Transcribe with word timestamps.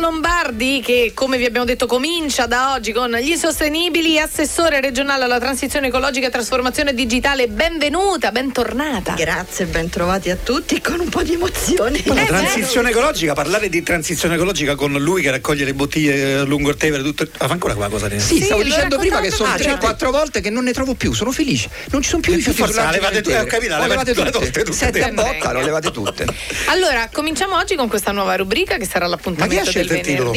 Lombardi 0.00 0.80
che 0.82 1.12
come 1.14 1.36
vi 1.36 1.44
abbiamo 1.44 1.66
detto 1.66 1.86
comincia 1.86 2.46
da 2.46 2.72
oggi 2.72 2.90
con 2.90 3.10
gli 3.12 3.36
sostenibili, 3.36 4.18
assessore 4.18 4.80
regionale 4.80 5.24
alla 5.24 5.38
transizione 5.38 5.88
ecologica 5.88 6.26
e 6.26 6.30
trasformazione 6.30 6.94
digitale. 6.94 7.48
Benvenuta, 7.48 8.32
bentornata. 8.32 9.12
Grazie, 9.12 9.66
ben 9.66 9.90
trovati 9.90 10.30
a 10.30 10.36
tutti 10.36 10.80
con 10.80 11.00
un 11.00 11.10
po' 11.10 11.22
di 11.22 11.34
emozione. 11.34 12.00
La 12.04 12.24
transizione 12.24 12.90
ecologica, 12.90 13.34
parlare 13.34 13.68
di 13.68 13.82
transizione 13.82 14.36
ecologica 14.36 14.74
con 14.74 14.92
lui 14.92 15.20
che 15.20 15.30
raccoglie 15.30 15.66
le 15.66 15.74
bottiglie 15.74 16.44
lungo 16.44 16.70
il 16.70 16.76
Tevere, 16.76 17.02
tutto. 17.02 17.28
Ah, 17.36 17.46
fa 17.46 17.52
ancora 17.52 17.74
quella 17.74 17.90
cosa 17.90 18.06
lì. 18.06 18.18
Sì, 18.18 18.36
Sì, 18.36 18.44
stavo 18.44 18.62
dicendo 18.62 18.96
prima 18.96 19.20
che 19.20 19.30
sono 19.30 19.54
raccontato 19.54 20.06
3-4 20.06 20.10
volte 20.10 20.40
che 20.40 20.48
non 20.48 20.64
ne 20.64 20.72
trovo 20.72 20.94
più, 20.94 21.12
sono 21.12 21.30
felice. 21.30 21.68
Non 21.90 22.00
ci 22.00 22.08
sono 22.08 22.22
più 22.22 22.32
i 22.32 22.36
rifiuti 22.36 22.58
forza, 22.58 22.80
sulla 22.80 22.90
levate 22.90 23.20
tutte, 23.20 23.38
ho 23.38 23.44
capito, 23.44 23.76
le 23.76 23.86
levate 23.86 24.14
tutte. 24.14 24.30
tutte, 24.30 24.62
tutte. 24.62 24.72
Sette 24.72 25.02
a 25.02 25.52
le 25.52 25.62
levate 25.62 25.90
tutte. 25.90 26.24
Allora, 26.68 27.10
cominciamo 27.12 27.56
oggi 27.56 27.74
con 27.74 27.88
questa 27.88 28.12
nuova 28.12 28.34
rubrica 28.36 28.78
che 28.78 28.86
sarà 28.86 29.06
l'appuntamento 29.06 29.70
del 29.70 29.89
scelto 29.94 30.10
il 30.10 30.16
titolo? 30.16 30.30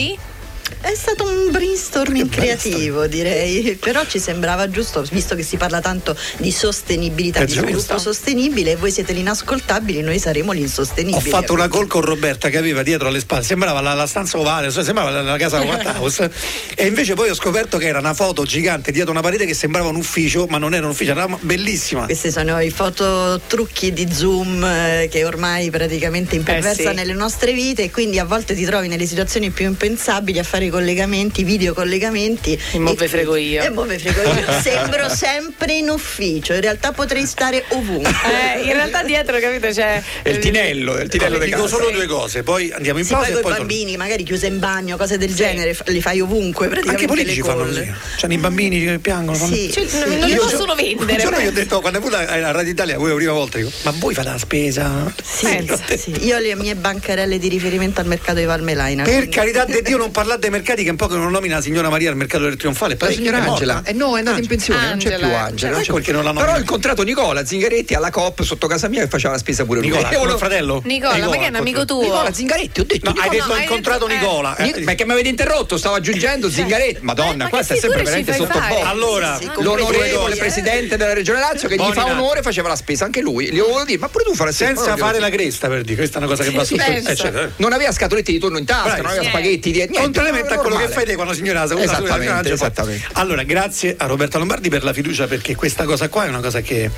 È 0.80 0.94
stato 0.96 1.24
un 1.26 1.52
brainstorming 1.52 2.30
creativo, 2.30 3.08
direi, 3.08 3.78
però 3.80 4.06
ci 4.06 4.20
sembrava 4.20 4.70
giusto, 4.70 5.04
visto 5.12 5.36
che 5.36 5.44
si 5.44 5.58
parla 5.58 5.82
tanto 5.82 6.16
di 6.38 6.52
sostenibilità, 6.52 7.40
È 7.40 7.46
di 7.46 7.54
giusto. 7.54 7.68
sviluppo 7.68 7.98
sostenibile, 7.98 8.72
e 8.72 8.76
voi 8.76 8.92
siete 8.92 9.14
l'inascoltabili, 9.14 10.02
noi 10.02 10.20
saremo 10.20 10.52
Ho 10.52 10.54
l'insostenibile. 10.54 11.30
fatto 11.30 11.54
una 11.54 11.68
call 11.68 11.88
con 11.88 12.02
Roberta 12.02 12.50
che 12.50 12.58
aveva 12.58 12.84
dietro 12.84 13.08
alle 13.08 13.20
spalle, 13.20 13.44
sembrava 13.44 13.82
la, 13.82 13.94
la 13.94 14.08
stanza 14.08 14.38
ovale, 14.38 14.72
cioè 14.72 14.84
sembrava 14.84 15.10
la, 15.10 15.22
la 15.22 15.38
casa 15.38 15.62
White 15.62 15.88
House. 15.88 16.32
e 16.76 16.86
invece 16.86 17.14
poi 17.14 17.30
ho 17.30 17.36
scoperto 17.36 17.78
che 17.78 17.88
era 17.88 18.00
una 18.00 18.14
foto 18.14 18.44
gigante 18.44 18.92
dietro 18.92 19.12
una 19.12 19.22
parete 19.22 19.46
che 19.46 19.54
sembrava 19.54 19.90
un 19.90 19.96
ufficio, 19.96 20.46
ma 20.50 20.58
non 20.58 20.74
era 20.74 20.86
un 20.86 20.92
ufficio, 20.92 21.12
era 21.12 21.28
bellissima. 21.40 22.06
Questi 22.06 22.32
sono 22.32 22.60
i 22.60 22.70
fototrucchi 22.70 23.94
di 23.94 24.12
Zoom 24.12 24.64
eh, 24.64 25.08
che 25.10 25.24
ormai 25.26 25.70
praticamente 25.70 26.36
imperversano 26.36 26.90
sì. 26.90 26.96
nelle 26.96 27.14
nostre 27.14 27.54
vite 27.54 27.84
e 27.84 27.92
quindi 27.92 28.20
a 28.20 28.26
volte 28.26 28.56
ti 28.56 28.66
trovi 28.66 28.88
nelle 28.88 29.06
situazioni 29.06 29.50
più 29.50 29.66
impensabili 29.66 30.40
a 30.40 30.44
fare 30.44 30.63
i 30.64 30.70
collegamenti, 30.70 31.44
video 31.44 31.74
collegamenti. 31.74 32.60
E 32.74 32.80
mo 32.80 32.94
ve 32.94 33.08
frego 33.08 33.36
io. 33.36 33.62
E 33.64 33.70
mo 33.70 33.84
ve 33.86 34.00
frego 34.00 34.22
io. 34.22 34.62
Sembro 34.62 35.10
sempre 35.10 35.74
in 35.74 35.90
ufficio, 35.90 36.54
in 36.54 36.62
realtà 36.62 36.92
potrei 36.92 37.26
stare 37.26 37.64
ovunque. 37.70 38.12
Eh, 38.56 38.62
in 38.64 38.74
realtà 38.74 39.04
dietro, 39.04 39.38
capito, 39.40 39.68
c'è 39.68 40.02
È 40.22 40.30
il 40.30 40.40
tinello, 40.40 40.98
il 41.00 41.10
tinello 41.10 41.38
dico 41.40 41.64
casa. 41.64 41.68
solo 41.76 41.90
due 41.92 42.06
cose, 42.08 42.44
poi 42.44 42.72
andiamo 42.72 43.00
in 43.00 43.06
Se 43.06 43.14
pausa 43.14 43.30
poi 43.32 43.40
e 43.40 43.42
con 43.42 43.52
i 43.52 43.54
poi 43.56 43.58
torniamo. 43.60 43.80
bambini, 43.82 43.98
magari 43.98 44.24
chiuse 44.24 44.48
in 44.48 44.60
bagno, 44.60 44.98
cose 44.98 45.18
del 45.18 45.34
genere, 45.34 45.74
fa- 45.74 45.84
li 45.88 46.02
fai 46.02 46.20
ovunque 46.22 46.66
Anche 46.68 46.80
i 46.80 46.82
praticamente. 46.84 47.08
politici 47.08 47.42
le 47.42 47.48
fanno 47.48 47.66
così. 47.66 47.92
Cioè, 48.18 48.32
i 48.34 48.38
bambini 48.38 48.84
che 48.84 49.00
piangono. 49.00 49.38
fanno- 49.38 49.54
Sì. 49.56 49.72
Cioè, 49.72 49.86
non, 50.08 50.18
non 50.18 50.28
li 50.28 50.34
Io- 50.34 50.42
possono 50.42 50.76
vendere. 50.76 51.30
Beh. 51.30 51.44
gli 51.44 51.48
ho 51.48 51.52
detto, 51.52 51.80
quando 51.82 52.00
è 52.00 52.02
venuta 52.02 52.28
a 52.30 52.52
Radio 52.52 52.72
Italia, 52.72 52.98
voi 52.98 53.10
la 53.10 53.16
prima 53.16 53.32
volta, 53.34 53.58
dico, 53.58 53.72
ma 53.84 53.94
voi 53.98 54.14
fate 54.14 54.30
la 54.30 54.38
spesa? 54.38 55.14
Sì, 55.24 55.46
Pensa. 55.46 55.84
sì. 55.98 56.26
Io 56.26 56.36
ho 56.38 56.40
le 56.40 56.56
mie 56.56 56.76
bancarelle 56.76 57.38
di 57.40 57.48
riferimento 57.50 58.02
al 58.02 58.08
mercato 58.08 58.40
di 58.40 58.46
Valmelaina. 58.46 59.04
Per 59.04 59.14
quindi- 59.14 59.36
carità 59.36 59.66
di 59.66 59.82
Dio 59.82 59.98
non 59.98 60.12
parlate 60.12 60.43
dei 60.44 60.50
mercati 60.52 60.84
che 60.84 60.90
un 60.90 60.96
po' 60.96 61.08
che 61.08 61.16
non 61.16 61.32
nomina 61.32 61.56
la 61.56 61.62
signora 61.62 61.90
Maria 61.90 62.10
al 62.10 62.16
mercato 62.18 62.44
del 62.44 62.56
trionfale. 62.58 62.94
La 62.94 63.00
Pare 63.00 63.14
signora 63.14 63.38
che 63.40 63.44
è 63.44 63.48
morta. 63.48 63.64
Angela, 63.64 63.82
eh 63.90 63.94
no, 63.94 64.16
è 64.16 64.20
andata 64.20 64.40
in 64.40 64.48
pensione, 64.48 64.80
non 64.90 64.98
c'è 64.98 65.14
Angela. 65.14 65.28
più 65.28 65.36
Angela. 65.36 65.72
non 65.72 65.82
Ecco 65.82 66.22
non 66.22 66.36
Però 66.36 66.54
ho 66.54 66.58
incontrato 66.58 67.04
Nicola 67.04 67.46
Zingaretti 67.46 67.94
alla 67.94 68.10
COP 68.10 68.42
sotto 68.44 68.68
casa 68.68 68.88
mia 68.88 69.02
che 69.02 69.08
faceva 69.08 69.34
la 69.34 69.40
spesa 69.40 69.64
pure 69.66 69.80
lui. 69.80 69.90
Nicola, 69.90 70.10
E 70.10 70.14
tuo 70.16 70.24
uno- 70.24 70.38
fratello? 70.38 70.82
Nicola, 70.86 71.18
ma 71.18 71.32
che 71.38 71.46
è 71.46 71.48
un 71.50 71.56
amico 71.56 71.86
tuo? 71.86 72.02
Nicola 72.02 72.34
Zingaretti, 72.34 72.80
ho 72.82 72.86
detto. 72.86 73.12
No, 73.12 73.22
hai 73.22 73.30
Nicola- 73.30 73.32
detto 73.32 73.46
no, 73.48 73.52
ho 73.54 73.56
hai 73.56 73.64
incontrato 73.64 74.06
detto- 74.08 74.20
eh. 74.20 74.28
Nicola. 74.28 74.56
eh. 74.58 74.64
Ni- 74.64 74.84
Perché 74.84 75.06
mi 75.06 75.12
avete 75.14 75.30
interrotto, 75.30 75.78
stavo 75.78 75.96
aggiungendo 75.96 76.50
Zingaretti. 76.50 77.00
Madonna, 77.02 77.44
ma 77.46 77.50
qua 77.50 77.58
che 77.60 77.64
sta 77.66 77.76
sempre 77.76 78.04
veramente 78.04 78.34
sotto 78.34 78.60
fare? 78.60 78.74
bocca. 78.76 78.90
Allora, 78.90 79.40
L'onorevole 79.60 80.34
eh. 80.36 80.38
presidente 80.38 80.98
della 80.98 81.14
regione 81.14 81.40
Lazio 81.40 81.68
che 81.68 81.76
gli 81.76 81.92
fa 81.94 82.06
onore 82.06 82.42
faceva 82.42 82.68
la 82.68 82.76
spesa 82.76 83.06
anche 83.06 83.22
lui. 83.22 83.52
Gli 83.52 83.60
volevo 83.60 83.84
dire, 83.86 83.98
ma 84.00 84.10
pure 84.10 84.24
tu 84.24 84.34
fai 84.36 84.48
la 84.48 84.52
stessa 84.52 84.74
senza 84.76 84.98
fare 84.98 85.20
la 85.20 85.30
cresta 85.30 85.68
per 85.68 85.84
dire, 85.84 85.96
questa 85.98 86.16
è 86.20 86.22
una 86.22 86.28
cosa 86.28 86.44
che 86.44 86.52
va 86.52 86.64
sotto. 86.64 86.82
Eh, 86.84 87.04
eh. 87.44 87.50
Non 87.58 87.74
aveva 87.74 87.92
scatolette 87.92 88.32
di 88.32 88.40
tonno 88.40 88.58
in 88.58 88.66
tasca, 88.66 88.98
non 88.98 89.06
aveva 89.08 89.24
spaghetti 89.24 89.72
di 89.72 89.78
niente. 89.78 90.00
Contrariamente 90.34 90.54
a 90.54 90.58
quello 90.58 90.76
che 90.78 90.88
fai 90.88 91.06
te 91.06 91.16
quando 91.16 91.34
signora 91.34 91.68
sa 91.68 91.80
Esattamente, 91.80 92.52
esattamente. 92.52 93.08
Allora, 93.14 93.44
grazie 93.44 93.96
a 93.98 94.06
Roberta 94.06 94.38
Lombardi 94.38 94.70
per 94.70 94.84
la 94.84 94.94
fiducia 94.94 95.28
perché 95.28 95.56
questa 95.56 95.86
cosa 95.86 96.10
qua 96.10 96.26
è 96.26 96.30
una 96.30 96.40
cosa 96.40 96.62
che, 96.62 96.90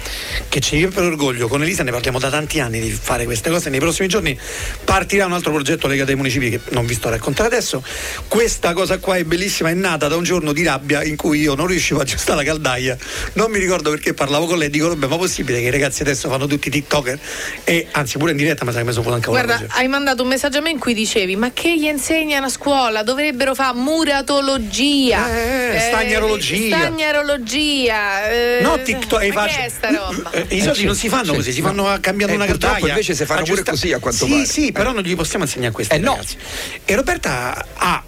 che 0.48 0.60
ci 0.60 0.78
riempie 0.78 1.02
l'orgoglio. 1.02 1.48
Con 1.48 1.62
Elisa 1.62 1.84
ne 1.84 1.92
parliamo 1.92 2.20
da 2.20 2.30
tanti 2.30 2.60
anni 2.60 2.80
di 2.80 2.92
fare 2.92 3.26
queste 3.26 3.50
cose. 3.50 3.70
Nei 3.70 3.80
prossimi 3.80 4.08
giorni 4.08 4.38
partirà 4.84 5.26
un 5.26 5.34
altro 5.34 5.52
progetto 5.52 5.88
legato 5.88 6.12
ai 6.12 6.18
municipi 6.18 6.50
che 6.50 6.60
non 6.70 6.86
vi 6.86 6.94
sto 6.94 7.08
a 7.08 7.12
raccontare 7.12 7.48
adesso. 7.48 7.84
Questa 8.28 8.74
cosa 8.74 8.98
qua 9.00 9.16
è 9.18 9.24
bellissima, 9.24 9.70
è 9.70 9.74
nata 9.74 10.08
da 10.08 10.16
un 10.16 10.24
giorno 10.24 10.54
di 10.54 10.64
rabbia 10.64 11.04
in 11.04 11.16
cui 11.16 11.40
io 11.42 11.56
non 11.56 11.68
riuscivo 11.68 12.00
a 12.00 12.04
aggiustare 12.04 12.38
la 12.38 12.44
caldaia. 12.44 12.98
Non 13.34 13.52
mi 13.52 13.60
ricordo 13.60 13.90
perché 13.90 14.14
parlavo 14.14 14.46
con 14.46 14.58
lei 14.58 14.68
e 14.68 14.70
dico, 14.70 14.88
vabbè, 14.90 15.08
ma 15.08 15.18
possibile 15.18 15.60
che 15.60 15.68
i 15.68 15.72
ragazzi 15.72 16.02
adesso 16.02 16.30
fanno 16.30 16.48
tutti 16.48 16.70
TikToker? 16.70 17.20
E 17.64 17.88
anzi 17.92 18.18
pure 18.18 18.32
in 18.32 18.38
diretta 18.38 18.66
mi 18.66 18.72
sa 18.72 18.80
che 18.80 18.86
mi 18.86 18.94
sono 18.94 19.14
anche 19.14 19.30
Guarda, 19.30 19.64
hai 19.70 19.88
mandato 19.88 20.24
un 20.24 20.30
messaggio 20.30 20.60
a 20.60 20.62
me 20.62 20.70
in 20.70 20.80
cui 20.80 20.94
dicevi: 20.94 21.36
Ma 21.36 21.52
che 21.52 21.78
gli 21.78 21.86
insegnano 21.86 22.46
a 22.46 22.50
scuola? 22.50 23.04
Dovrebbero 23.26 23.56
fare 23.56 23.76
muratologia, 23.76 25.28
Eh, 25.74 25.80
stagnarologia. 25.80 26.78
stagnarologia. 26.78 28.30
eh, 28.30 28.60
No, 28.62 28.80
TikTok 28.80 29.20
è 29.20 29.32
ma 29.32 29.46
che 29.46 29.50
facile. 29.50 29.66
è 29.66 29.70
sta 29.70 29.90
roba? 29.90 30.30
Eh, 30.30 30.46
I 30.56 30.62
soldi 30.62 30.80
sì, 30.82 30.86
non 30.86 30.96
si 30.96 31.10
fanno 31.10 31.32
sì, 31.32 31.36
così, 31.38 31.52
si 31.54 31.62
no. 31.62 31.68
fanno 31.70 31.88
a- 31.90 31.98
cambiando 32.00 32.34
Eh, 32.36 32.38
una 32.38 32.46
caldaia. 32.46 32.88
invece 32.90 33.16
si 33.16 33.26
fanno 33.26 33.40
pure 33.40 33.54
Aggiusta- 33.54 33.72
così, 33.72 33.94
a 33.94 33.98
quanto 34.00 34.26
sì, 34.26 34.32
pare. 34.32 34.46
Sì, 34.46 34.68
Eh. 34.68 34.72
però 34.74 34.92
non 34.92 35.02
gli 35.02 35.16
possiamo 35.16 35.44
insegnare 35.46 35.70
a 35.72 35.74
questi 35.74 35.96
Eh, 35.96 35.98
no. 35.98 36.20
E 36.86 36.96
Roberta 36.96 37.66
ha 37.74 38.04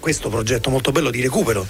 questo 0.00 0.28
progetto 0.28 0.70
molto 0.70 0.90
bello 0.92 1.10
di 1.10 1.20
recupero 1.20 1.66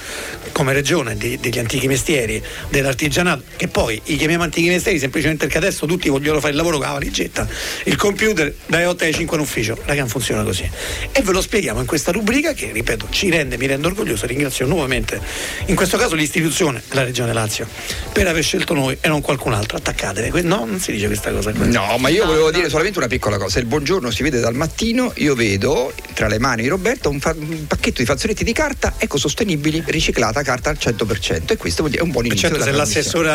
come 0.53 0.73
regione 0.73 1.17
di- 1.17 1.39
degli 1.39 1.59
antichi 1.59 1.87
mestieri, 1.89 2.43
dell'artigianato, 2.71 3.43
che 3.57 3.69
poi 3.69 4.01
i 4.05 4.17
chiamiamo 4.17 4.45
antichi 4.45 4.69
mestieri 4.69 4.99
semplicemente 4.99 5.45
perché 5.47 5.59
adesso 5.59 5.87
tutti 5.87 6.09
vogliono 6.09 6.39
fare 6.39 6.53
il 6.53 6.57
lavoro 6.57 6.79
con 6.79 6.87
la 6.87 6.93
valigetta, 6.93 7.47
il 7.85 7.97
computer 7.97 8.55
dalle 8.67 8.87
8 8.87 9.05
alle 9.05 9.13
5 9.13 9.37
in 9.37 9.43
ufficio, 9.43 9.77
raga 9.85 10.01
non 10.01 10.09
funziona 10.09 10.43
così. 10.43 10.69
E 11.13 11.23
ve 11.23 11.33
lo 11.33 11.41
spieghiamo 11.43 11.81
in 11.81 11.87
questa 11.87 12.13
rubrica 12.13 12.53
che, 12.55 12.71
ripeto, 12.73 13.09
ci 13.11 13.29
rende, 13.31 13.59
mi 13.59 13.67
rendo 13.67 13.89
orgoglioso, 13.89 14.27
ringrazio 14.27 14.67
nuovamente, 14.67 15.21
in 15.67 15.75
questo 15.75 15.97
caso 15.99 16.15
l'istituzione, 16.15 16.83
la 16.93 17.03
regione 17.03 17.33
Lazio, 17.33 17.67
per 18.13 18.27
aver 18.29 18.43
scelto 18.45 18.75
noi 18.75 18.97
e 19.01 19.09
non 19.09 19.21
qualcun 19.21 19.53
altro. 19.53 19.77
Attaccatele, 19.77 20.31
Que- 20.31 20.43
no, 20.43 20.65
non 20.65 20.79
si 20.81 20.93
dice 20.93 21.07
questa 21.07 21.31
cosa 21.33 21.53
qua. 21.53 21.65
No, 21.67 21.97
ma 21.99 22.09
io 22.09 22.23
No, 22.25 22.31
volevo 22.31 22.47
no. 22.47 22.51
dire 22.53 22.69
solamente 22.69 22.99
una 22.99 23.09
piccola 23.09 23.39
cosa. 23.39 23.59
Il 23.59 23.67
buongiorno 23.67 24.11
si 24.11 24.23
vede 24.23 24.41
dal 24.41 24.55
mattino, 24.55 25.13
io 25.17 25.35
vedo 25.35 25.93
tra 26.15 26.29
le 26.29 26.39
mani 26.39 26.63
di 26.63 26.69
Roberta 26.69 27.09
un, 27.09 27.19
fa- 27.21 27.35
un 27.37 27.67
pacchetto 27.67 28.01
di 28.01 28.05
fazzoletti 28.05 28.20
di 28.21 28.53
carta 28.53 28.95
ecosostenibili, 28.99 29.83
riciclata 29.87 30.43
carta 30.43 30.71
al 30.71 30.77
100%. 30.79 31.53
E 31.53 31.57
questo 31.57 31.81
vuol 31.81 31.91
dire 31.91 32.03
è 32.03 32.05
un 32.05 32.13
buon 32.13 32.25
E 32.25 32.29
inizio. 32.29 32.49
certo, 32.49 32.63
se 32.63 32.71
l'assessora 32.73 33.33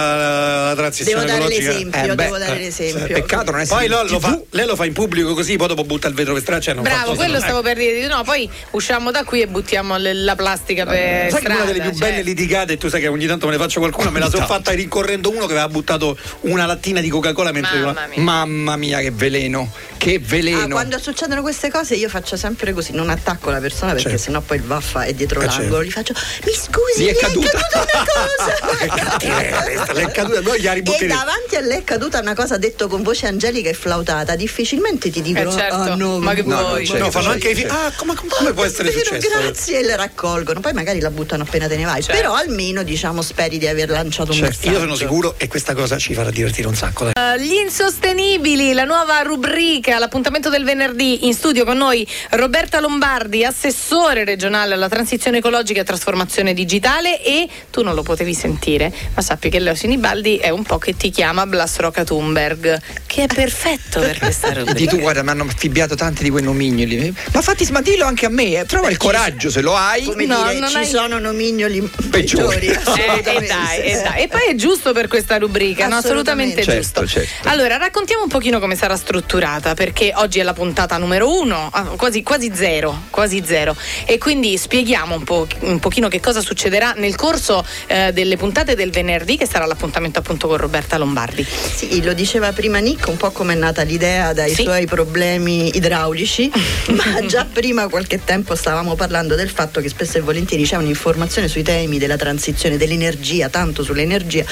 alla 0.67 0.75
transizione 0.75 1.25
Devo 1.25 1.31
dare 1.31 1.43
ecologica- 1.45 1.71
l'esempio, 1.71 1.99
Eh, 2.01 2.15
beh, 2.15 2.23
devo 2.23 2.37
dare 2.37 2.55
eh, 2.55 2.63
l'esempio. 2.63 3.07
Peccato 3.15 3.51
non 3.51 3.59
essere 3.61 3.79
Poi 3.79 3.87
lo, 3.89 4.03
lo 4.03 4.19
fa, 4.19 4.39
lei 4.51 4.65
lo 4.65 4.75
fa 4.75 4.85
in 4.85 4.93
pubblico 4.93 5.33
così, 5.33 5.55
poi 5.57 5.67
dopo 5.67 5.83
butta 5.83 6.07
il 6.07 6.13
vetro 6.13 6.33
per 6.33 6.41
strada. 6.41 6.61
Cioè 6.61 6.75
Bravo, 6.75 7.15
quello 7.15 7.39
stavo 7.39 7.61
per 7.61 7.77
dire. 7.77 8.07
No, 8.07 8.23
poi 8.23 8.49
usciamo 8.71 9.11
da 9.11 9.23
qui 9.23 9.41
e 9.41 9.47
buttiamo 9.47 9.97
le- 9.97 10.13
la 10.13 10.35
plastica 10.35 10.85
per. 10.85 11.31
Sai 11.31 11.39
che 11.41 11.45
una 11.47 11.55
strada, 11.55 11.71
delle 11.71 11.81
più 11.89 11.97
cioè. 11.97 12.09
belle 12.09 12.21
litigate, 12.21 12.73
e 12.73 12.77
tu 12.77 12.87
sai 12.89 13.01
che 13.01 13.07
ogni 13.07 13.25
tanto 13.25 13.45
me 13.47 13.53
ne 13.53 13.57
faccio 13.57 13.79
qualcuna, 13.79 14.09
me 14.11 14.19
la 14.19 14.29
sono 14.29 14.41
No. 14.41 14.47
fatta 14.47 14.71
rincorrendo 14.71 15.29
uno 15.31 15.45
che 15.47 15.53
aveva 15.53 15.67
buttato 15.69 16.17
una 16.41 16.65
lattina 16.65 17.01
di 17.01 17.09
Coca-Cola 17.09 17.51
mentre 17.51 17.79
Mamma 17.79 18.07
mia. 18.07 18.21
Mamma 18.21 18.75
mia, 18.75 18.99
che 18.99 19.11
veleno! 19.11 19.71
Che 19.97 20.19
veleno! 20.19 20.59
Ah, 20.61 20.67
quando 20.69 20.99
succedono 20.99 21.41
queste 21.41 21.69
cose 21.71 21.95
io 21.95 22.09
faccio 22.09 22.35
sempre 22.37 22.73
così, 22.73 22.91
non 22.93 23.09
attacco 23.09 23.49
la 23.49 23.59
persona 23.59 23.93
perché 23.93 24.09
Certo. 24.09 24.23
sennò 24.23 24.41
poi 24.41 24.57
il 24.57 24.63
vaffa 24.75 25.03
è 25.03 25.13
dietro 25.13 25.41
Eh, 25.41 25.45
l'angolo, 25.45 25.83
certo. 25.83 25.83
gli 25.83 25.91
faccio 25.91 26.13
mi 26.45 26.53
scusi, 26.53 27.03
Gli 27.03 27.07
è 27.07 27.11
mi 27.13 27.17
caduta." 27.19 27.57
una 27.57 28.05
cosa. 28.05 28.53
Le 29.95 30.01
è 30.01 30.11
caduta, 30.11 30.41
noi 30.41 30.59
gli 30.61 30.67
e 30.67 30.81
davanti 31.07 31.55
a 31.55 31.61
lei 31.61 31.79
è 31.79 31.83
caduta 31.83 32.19
una 32.19 32.33
cosa 32.35 32.57
detto 32.57 32.87
con 32.87 33.01
voce 33.03 33.27
angelica 33.27 33.69
e 33.69 33.73
flautata, 33.73 34.35
difficilmente 34.35 35.09
ti 35.09 35.21
dicono 35.21 35.49
Eh, 35.49 35.53
certo. 35.53 35.75
"Ah, 35.75 35.95
no, 35.95 36.19
Ma 36.19 36.33
che 36.33 36.43
no, 36.43 36.57
vuoi?" 36.67 36.87
no, 36.87 36.97
No, 36.97 37.11
fanno 37.11 37.11
Certo, 37.11 37.29
anche 37.31 37.49
i 37.49 37.55
fi- 37.55 37.61
certo. 37.61 37.75
Ah, 37.75 37.91
come, 37.95 38.13
come 38.27 38.53
può 38.53 38.63
essere 38.63 38.89
Vero, 38.91 39.03
successo? 39.15 39.39
Grazie 39.39 39.79
e 39.79 39.83
le 39.83 39.95
raccolgono, 39.95 40.59
poi 40.59 40.73
magari 40.73 40.99
la 40.99 41.09
buttano 41.09 41.43
appena 41.43 41.67
te 41.67 41.75
ne 41.77 41.85
vai, 41.85 42.01
Certo. 42.01 42.19
però 42.19 42.33
almeno 42.35 42.83
diciamo 42.83 43.21
speri 43.21 43.57
di 43.57 43.67
aver 43.67 43.89
lanciato 43.89 44.31
un 44.31 44.37
Certo, 44.37 44.55
messaggio. 44.57 44.73
io 44.73 44.79
sono 44.79 44.95
sicuro 44.95 45.35
e 45.37 45.47
questa 45.47 45.73
cosa 45.73 45.97
ci 45.97 46.13
farà 46.13 46.29
divertire 46.31 46.67
un 46.67 46.75
sacco. 46.75 47.05
Uh, 47.05 47.37
Gli 47.39 47.53
insostenibili, 47.53 48.73
la 48.73 48.83
nuova 48.85 49.19
rubrica, 49.21 49.97
l'appuntamento 49.99 50.49
del 50.49 50.63
venerdì 50.63 51.25
in 51.27 51.33
studio 51.33 51.63
con 51.65 51.77
noi 51.77 52.07
Roberta 52.31 52.79
Lombardi, 52.79 53.43
assessore 53.45 54.23
regionale 54.25 54.64
alla 54.73 54.89
transizione 54.89 55.37
ecologica 55.37 55.81
e 55.81 55.83
trasformazione 55.83 56.53
digitale 56.53 57.21
e 57.23 57.47
tu 57.71 57.83
non 57.83 57.93
lo 57.95 58.03
potevi 58.03 58.33
sentire, 58.33 58.91
ma 59.13 59.21
sappi 59.21 59.49
che 59.49 59.59
Leo 59.59 59.75
Sinibaldi 59.75 60.37
è 60.37 60.49
un 60.49 60.63
po' 60.63 60.77
che 60.77 60.95
ti 60.95 61.09
chiama 61.09 61.45
Blasroca 61.45 62.03
Thunberg, 62.03 62.79
che 63.05 63.23
è 63.23 63.27
perfetto 63.27 63.99
per 63.99 64.17
questa 64.19 64.49
Di 64.55 64.59
rubrica. 64.59 64.89
tu 64.91 64.99
guarda, 64.99 65.23
mi 65.23 65.29
hanno 65.29 65.43
affibbiato 65.43 65.95
tanti 65.95 66.23
di 66.23 66.29
quei 66.29 66.43
nomignoli. 66.43 67.13
Ma 67.33 67.41
fatti 67.41 67.65
smadillo 67.65 68.05
anche 68.05 68.25
a 68.25 68.29
me, 68.29 68.59
eh. 68.59 68.65
trova 68.65 68.89
il 68.89 68.97
coraggio 68.97 69.49
se 69.49 69.61
lo 69.61 69.75
hai. 69.75 70.03
Come 70.05 70.25
No, 70.25 70.43
dire, 70.47 70.59
non 70.59 70.69
ci 70.69 70.75
hai- 70.77 70.85
sono 70.87 71.19
nomignoli 71.19 71.89
Peggiori. 72.09 72.67
Eh, 72.67 72.71
e 72.71 72.75
assolutamente. 72.75 73.47
dai, 73.47 73.79
e 73.83 74.01
dai. 74.01 74.21
E 74.23 74.27
poi 74.27 74.47
è 74.49 74.55
giusto 74.55 74.91
per 74.93 75.07
questa 75.07 75.37
rubrica, 75.37 75.87
no? 75.87 75.95
assolutamente 75.95 76.61
Assolutamente. 76.61 76.63
Certo, 76.63 77.03
giusto. 77.03 77.19
certo. 77.19 77.49
Allora, 77.49 77.77
raccontiamo 77.77 78.23
un 78.23 78.29
pochino 78.29 78.59
come 78.59 78.75
sarà 78.75 78.95
strutturata, 78.95 79.73
perché 79.73 80.11
oggi 80.15 80.39
è 80.39 80.43
la 80.43 80.53
puntata 80.53 80.97
numero 80.97 81.39
uno, 81.39 81.69
ah, 81.71 81.83
quasi 81.95 82.23
quasi 82.23 82.51
zero, 82.53 83.03
quasi 83.09 83.43
zero. 83.45 83.75
E 84.05 84.17
quindi 84.17 84.54
spieghiamo 84.57 85.15
un, 85.15 85.23
po', 85.23 85.47
un 85.61 85.79
pochino 85.79 86.07
che 86.07 86.19
cosa 86.19 86.41
succederà 86.41 86.93
nel 86.97 87.15
corso 87.15 87.65
eh, 87.87 88.11
delle 88.13 88.37
puntate 88.37 88.75
del 88.75 88.91
venerdì, 88.91 89.37
che 89.37 89.47
sarà 89.47 89.65
l'appuntamento 89.65 90.19
appunto 90.19 90.47
con 90.47 90.57
Roberta 90.57 90.97
Lombardi. 90.97 91.45
Sì, 91.45 92.01
lo 92.03 92.13
diceva 92.13 92.51
prima 92.51 92.79
Nick, 92.79 93.07
un 93.07 93.17
po' 93.17 93.31
come 93.31 93.53
è 93.53 93.57
nata 93.57 93.83
l'idea 93.83 94.33
dai 94.33 94.53
sì. 94.53 94.63
suoi 94.63 94.85
problemi 94.85 95.75
idraulici, 95.75 96.51
ma 96.91 97.25
già 97.25 97.45
prima 97.51 97.87
qualche 97.87 98.23
tempo 98.23 98.55
stavamo 98.55 98.95
parlando 98.95 99.35
del 99.35 99.49
fatto 99.49 99.81
che 99.81 99.89
spesso 99.89 100.17
e 100.17 100.21
volentieri 100.21 100.63
c'è 100.63 100.77
un'informazione 100.77 101.47
sui 101.47 101.63
temi 101.63 101.97
della 101.97 102.17
transizione 102.17 102.77
dell'energia, 102.77 103.49
tanto 103.49 103.83
sull'energia, 103.83 104.43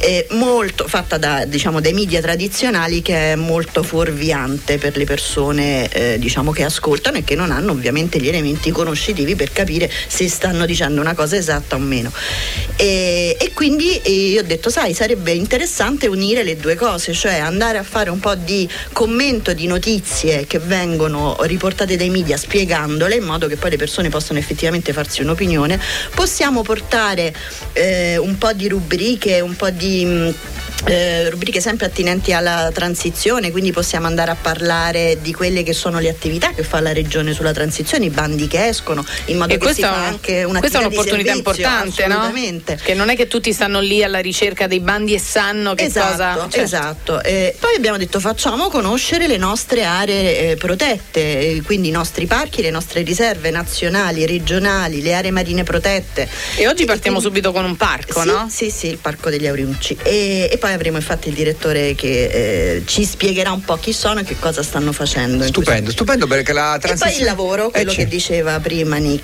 eh, 0.00 0.26
molto 0.30 0.86
fatta 0.86 1.18
da, 1.18 1.44
diciamo, 1.44 1.80
dai 1.80 1.92
media 1.92 2.20
tradizionali 2.20 3.02
che 3.02 3.32
è 3.32 3.34
molto 3.34 3.82
fuorviante 3.82 4.78
per 4.78 4.96
le 4.96 5.04
persone 5.04 5.88
eh, 5.88 6.18
diciamo, 6.18 6.52
che 6.52 6.64
ascoltano 6.64 7.18
e 7.18 7.24
che 7.24 7.34
non 7.34 7.50
hanno 7.50 7.72
ovviamente 7.72 8.18
gli 8.18 8.28
elementi 8.28 8.70
conoscitivi 8.70 9.34
per 9.34 9.43
capire 9.52 9.90
se 10.06 10.28
stanno 10.28 10.66
dicendo 10.66 11.00
una 11.00 11.14
cosa 11.14 11.36
esatta 11.36 11.76
o 11.76 11.78
meno. 11.78 12.12
E, 12.76 13.36
e 13.38 13.52
quindi 13.52 14.00
io 14.04 14.40
ho 14.40 14.44
detto, 14.44 14.70
sai, 14.70 14.94
sarebbe 14.94 15.32
interessante 15.32 16.06
unire 16.06 16.42
le 16.42 16.56
due 16.56 16.74
cose, 16.74 17.12
cioè 17.12 17.34
andare 17.34 17.78
a 17.78 17.82
fare 17.82 18.10
un 18.10 18.20
po' 18.20 18.34
di 18.34 18.68
commento 18.92 19.52
di 19.52 19.66
notizie 19.66 20.46
che 20.46 20.58
vengono 20.58 21.36
riportate 21.42 21.96
dai 21.96 22.10
media 22.10 22.36
spiegandole 22.36 23.16
in 23.16 23.24
modo 23.24 23.46
che 23.46 23.56
poi 23.56 23.70
le 23.70 23.76
persone 23.76 24.08
possano 24.08 24.38
effettivamente 24.38 24.92
farsi 24.92 25.22
un'opinione. 25.22 25.80
Possiamo 26.14 26.62
portare 26.62 27.34
eh, 27.72 28.16
un 28.16 28.38
po' 28.38 28.52
di 28.52 28.68
rubriche, 28.68 29.40
un 29.40 29.56
po' 29.56 29.70
di 29.70 30.04
mh, 30.04 30.34
eh, 30.86 31.30
rubriche 31.30 31.60
sempre 31.60 31.86
attinenti 31.86 32.32
alla 32.32 32.70
transizione, 32.72 33.50
quindi 33.50 33.72
possiamo 33.72 34.06
andare 34.06 34.30
a 34.30 34.36
parlare 34.36 35.18
di 35.22 35.32
quelle 35.32 35.62
che 35.62 35.72
sono 35.72 35.98
le 35.98 36.08
attività 36.08 36.52
che 36.52 36.62
fa 36.62 36.80
la 36.80 36.92
regione 36.92 37.32
sulla 37.32 37.52
transizione, 37.52 38.06
i 38.06 38.10
bandi 38.10 38.46
che 38.46 38.66
escono, 38.66 39.04
in 39.34 39.40
modo 39.40 39.52
e 39.52 39.58
che 39.58 39.74
si 39.74 39.82
fa 39.82 40.06
anche 40.06 40.44
una 40.44 40.58
Questa 40.58 40.78
è 40.78 40.80
un'opportunità 40.80 41.32
servizio, 41.32 41.62
importante, 41.62 42.06
no? 42.06 42.32
Che 42.82 42.94
non 42.94 43.10
è 43.10 43.16
che 43.16 43.28
tutti 43.28 43.52
stanno 43.52 43.80
lì 43.80 44.02
alla 44.02 44.20
ricerca 44.20 44.66
dei 44.66 44.80
bandi 44.80 45.14
e 45.14 45.18
sanno 45.18 45.74
che 45.74 45.84
esatto, 45.84 46.10
cosa. 46.10 46.34
Certo. 46.34 46.60
Esatto. 46.60 47.22
Eh, 47.22 47.56
poi 47.58 47.76
abbiamo 47.76 47.98
detto 47.98 48.20
facciamo 48.20 48.68
conoscere 48.68 49.26
le 49.26 49.36
nostre 49.36 49.84
aree 49.84 50.50
eh, 50.50 50.56
protette, 50.56 51.62
quindi 51.64 51.88
i 51.88 51.92
nostri 51.92 52.26
parchi, 52.26 52.62
le 52.62 52.70
nostre 52.70 53.02
riserve 53.02 53.50
nazionali, 53.50 54.26
regionali, 54.26 55.02
le 55.02 55.14
aree 55.14 55.30
marine 55.30 55.62
protette. 55.62 56.28
E 56.56 56.66
oggi 56.66 56.84
partiamo 56.84 57.18
e 57.18 57.20
subito 57.20 57.52
con 57.52 57.64
un 57.64 57.76
parco, 57.76 58.20
sì, 58.22 58.26
no? 58.26 58.46
Sì, 58.50 58.70
sì, 58.70 58.88
il 58.88 58.98
parco 58.98 59.30
degli 59.30 59.46
Auriunci. 59.46 59.96
E, 60.02 60.48
e 60.50 60.58
poi 60.58 60.72
avremo 60.72 60.96
infatti 60.96 61.28
il 61.28 61.34
direttore 61.34 61.94
che 61.94 62.24
eh, 62.24 62.82
ci 62.86 63.04
spiegherà 63.04 63.52
un 63.52 63.64
po' 63.64 63.76
chi 63.76 63.92
sono 63.92 64.20
e 64.20 64.24
che 64.24 64.36
cosa 64.38 64.62
stanno 64.62 64.92
facendo. 64.92 65.44
Stupendo, 65.44 65.90
stupendo 65.90 66.26
perché 66.26 66.52
la 66.52 66.78
transizione... 66.80 67.10
E 67.10 67.14
poi 67.14 67.20
il 67.20 67.26
lavoro, 67.26 67.70
quello 67.70 67.90
eh, 67.90 67.94
che 67.94 68.06
diceva 68.06 68.58
prima 68.60 68.96
Nick. 68.96 69.23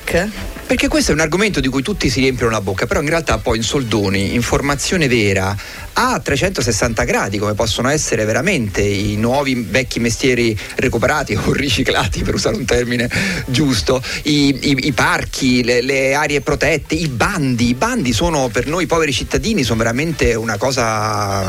Perché 0.67 0.88
questo 0.88 1.11
è 1.11 1.14
un 1.14 1.20
argomento 1.20 1.61
di 1.61 1.69
cui 1.69 1.82
tutti 1.82 2.08
si 2.08 2.20
riempiono 2.20 2.52
la 2.52 2.61
bocca, 2.61 2.87
però 2.87 3.00
in 3.00 3.08
realtà 3.08 3.38
poi 3.38 3.56
in 3.56 3.62
soldoni, 3.62 4.35
informazione 4.35 5.08
vera, 5.08 5.56
a 6.02 6.19
360 6.19 7.05
gradi, 7.05 7.37
come 7.37 7.52
possono 7.52 7.91
essere 7.91 8.25
veramente 8.25 8.81
i 8.81 9.17
nuovi 9.17 9.67
vecchi 9.69 10.00
mestieri 10.00 10.58
recuperati 10.76 11.35
o 11.35 11.52
riciclati, 11.52 12.23
per 12.23 12.32
usare 12.32 12.56
un 12.56 12.64
termine 12.64 13.11
giusto, 13.47 14.02
i, 14.23 14.49
i, 14.49 14.87
i 14.87 14.93
parchi, 14.93 15.62
le, 15.62 15.82
le, 15.82 16.14
aree 16.14 16.41
protette, 16.41 16.94
i 16.94 17.08
bandi. 17.08 17.69
I 17.69 17.75
bandi 17.75 18.14
sono 18.14 18.49
per 18.49 18.67
noi 18.67 18.87
poveri 18.87 19.12
cittadini 19.12 19.62
sono 19.62 19.76
veramente 19.79 20.35
una 20.35 20.56
cosa 20.56 21.44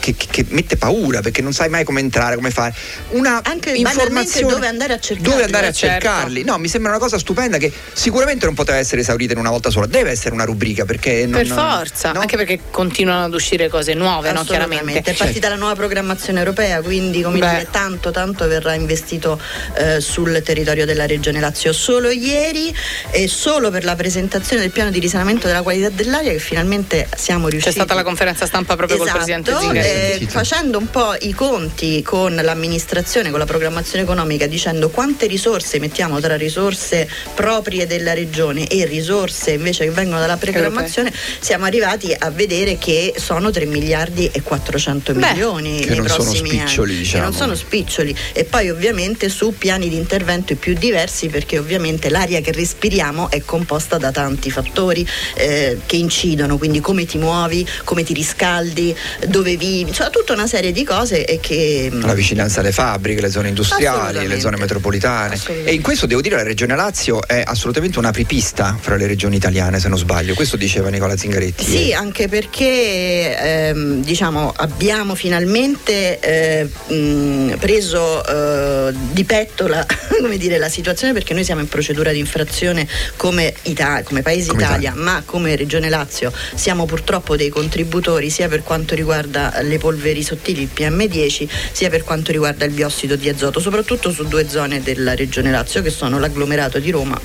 che, 0.00 0.16
che 0.16 0.44
mette 0.48 0.76
paura 0.76 1.20
perché 1.20 1.40
non 1.40 1.52
sai 1.52 1.68
mai 1.68 1.84
come 1.84 2.00
entrare, 2.00 2.34
come 2.34 2.50
fare. 2.50 2.74
Una 3.10 3.42
Anche 3.44 3.70
informazione 3.70 4.52
dove 4.52 4.66
andare 4.66 4.94
a 4.94 4.98
cercarli. 4.98 5.30
Dove 5.30 5.44
andare 5.44 5.66
a 5.68 5.72
certo. 5.72 6.08
cercarli. 6.08 6.42
No, 6.42 6.58
mi 6.58 6.68
sembra 6.68 6.90
una 6.90 7.00
cosa 7.00 7.16
stupenda 7.16 7.58
che 7.58 7.72
sicuramente 7.92 8.44
non 8.44 8.54
poteva 8.56 8.78
essere 8.78 9.02
esaurita 9.02 9.34
in 9.34 9.38
una 9.38 9.50
volta 9.50 9.70
sola, 9.70 9.86
deve 9.86 10.10
essere 10.10 10.34
una 10.34 10.44
rubrica 10.44 10.84
perché 10.84 11.26
non, 11.26 11.42
Per 11.42 11.46
forza, 11.46 12.10
no? 12.10 12.18
anche 12.18 12.36
perché 12.36 12.58
continuano 12.72 13.26
ad 13.26 13.34
uscire 13.34 13.68
cose 13.68 13.83
nuove, 13.92 14.32
no? 14.32 14.42
Chiaramente. 14.44 15.10
È 15.10 15.14
partita 15.14 15.50
la 15.50 15.56
nuova 15.56 15.74
programmazione 15.74 16.38
europea, 16.38 16.80
quindi 16.80 17.20
come 17.20 17.38
Beh. 17.38 17.48
dire, 17.50 17.66
tanto 17.70 18.10
tanto 18.10 18.48
verrà 18.48 18.72
investito 18.74 19.38
eh, 19.76 20.00
sul 20.00 20.40
territorio 20.42 20.86
della 20.86 21.04
Regione 21.04 21.40
Lazio. 21.40 21.74
Solo 21.74 22.08
ieri 22.08 22.74
e 23.10 23.28
solo 23.28 23.70
per 23.70 23.84
la 23.84 23.96
presentazione 23.96 24.62
del 24.62 24.70
piano 24.70 24.90
di 24.90 25.00
risanamento 25.00 25.46
della 25.46 25.62
qualità 25.62 25.90
dell'aria 25.90 26.32
che 26.32 26.38
finalmente 26.38 27.08
siamo 27.14 27.48
riusciti. 27.48 27.74
C'è 27.74 27.82
stata 27.84 27.94
la 27.94 28.02
conferenza 28.02 28.46
stampa 28.46 28.76
proprio 28.76 29.02
esatto, 29.02 29.18
col 29.18 29.24
presidente 29.24 29.54
Zingaretti. 29.58 30.24
Eh, 30.24 30.28
facendo 30.28 30.78
un 30.78 30.88
po' 30.88 31.14
i 31.20 31.32
conti 31.32 32.02
con 32.02 32.34
l'amministrazione, 32.34 33.30
con 33.30 33.38
la 33.38 33.44
programmazione 33.44 34.04
economica, 34.04 34.46
dicendo 34.46 34.88
quante 34.90 35.26
risorse 35.26 35.78
mettiamo 35.78 36.20
tra 36.20 36.36
risorse 36.36 37.08
proprie 37.34 37.86
della 37.86 38.14
regione 38.14 38.66
e 38.68 38.84
risorse 38.84 39.52
invece 39.52 39.84
che 39.84 39.90
vengono 39.90 40.20
dalla 40.20 40.36
programmazione, 40.36 41.12
siamo 41.40 41.64
arrivati 41.64 42.14
a 42.16 42.30
vedere 42.30 42.78
che 42.78 43.14
sono 43.16 43.50
3 43.50 43.63
miliardi 43.66 44.28
e 44.32 44.42
400 44.42 45.12
Beh, 45.12 45.32
milioni 45.32 45.80
che 45.80 45.88
nei 45.88 45.96
non 45.98 46.06
prossimi 46.06 46.36
sono 46.36 46.48
spiccioli, 46.48 46.92
anni. 46.92 47.02
Diciamo. 47.02 47.24
Che 47.24 47.30
non 47.30 47.38
sono 47.38 47.54
spiccioli. 47.54 48.16
E 48.32 48.44
poi 48.44 48.70
ovviamente 48.70 49.28
su 49.28 49.54
piani 49.56 49.88
di 49.88 49.96
intervento 49.96 50.54
più 50.56 50.74
diversi 50.74 51.28
perché 51.28 51.58
ovviamente 51.58 52.10
l'aria 52.10 52.40
che 52.40 52.52
respiriamo 52.52 53.30
è 53.30 53.42
composta 53.42 53.98
da 53.98 54.10
tanti 54.10 54.50
fattori 54.50 55.06
eh, 55.34 55.80
che 55.86 55.96
incidono, 55.96 56.58
quindi 56.58 56.80
come 56.80 57.04
ti 57.04 57.18
muovi, 57.18 57.66
come 57.84 58.02
ti 58.02 58.12
riscaldi, 58.12 58.94
dove 59.26 59.56
vivi, 59.56 59.92
cioè 59.92 60.10
tutta 60.10 60.32
una 60.32 60.46
serie 60.46 60.72
di 60.72 60.84
cose 60.84 61.24
e 61.24 61.40
che... 61.40 61.90
La 61.92 62.14
vicinanza 62.14 62.60
alle 62.60 62.72
fabbriche, 62.72 63.20
le 63.20 63.30
zone 63.30 63.48
industriali, 63.48 64.26
le 64.26 64.40
zone 64.40 64.56
metropolitane. 64.56 65.38
E 65.64 65.72
in 65.72 65.82
questo 65.82 66.06
devo 66.06 66.20
dire 66.20 66.36
la 66.36 66.42
Regione 66.42 66.76
Lazio 66.76 67.26
è 67.26 67.42
assolutamente 67.44 67.98
un'apripista 67.98 68.76
fra 68.80 68.96
le 68.96 69.06
regioni 69.06 69.36
italiane, 69.36 69.80
se 69.80 69.88
non 69.88 69.98
sbaglio. 69.98 70.34
Questo 70.34 70.56
diceva 70.56 70.88
Nicola 70.88 71.16
Zingaretti. 71.16 71.64
Sì, 71.64 71.92
anche 71.92 72.28
perché 72.28 73.36
ehm, 73.54 74.02
diciamo, 74.02 74.52
abbiamo 74.56 75.14
finalmente 75.14 76.18
eh, 76.18 76.68
mh, 76.92 77.56
preso 77.58 78.24
eh, 78.26 78.92
di 79.12 79.24
petto 79.24 79.66
la, 79.66 79.84
dire, 80.36 80.58
la, 80.58 80.68
situazione 80.68 81.12
perché 81.12 81.34
noi 81.34 81.44
siamo 81.44 81.60
in 81.60 81.68
procedura 81.68 82.10
di 82.10 82.18
infrazione 82.18 82.86
come, 83.16 83.54
Ita- 83.62 84.02
come 84.02 84.22
Paese 84.22 84.48
come 84.48 84.62
Italia, 84.62 84.90
Italia, 84.90 85.02
ma 85.02 85.22
come 85.24 85.54
Regione 85.56 85.88
Lazio 85.88 86.32
siamo 86.54 86.86
purtroppo 86.86 87.36
dei 87.36 87.48
contributori 87.48 88.30
sia 88.30 88.48
per 88.48 88.62
quanto 88.62 88.94
riguarda 88.94 89.60
le 89.62 89.78
polveri 89.78 90.22
sottili, 90.22 90.62
il 90.62 90.70
PM10, 90.74 91.48
sia 91.72 91.90
per 91.90 92.02
quanto 92.02 92.32
riguarda 92.32 92.64
il 92.64 92.72
biossido 92.72 93.16
di 93.16 93.28
azoto, 93.28 93.60
soprattutto 93.60 94.10
su 94.10 94.26
due 94.26 94.48
zone 94.48 94.82
della 94.82 95.14
Regione 95.14 95.50
Lazio 95.50 95.82
che 95.82 95.90
sono 95.90 96.18
l'agglomerato 96.18 96.78
di 96.78 96.90
Roma, 96.90 97.20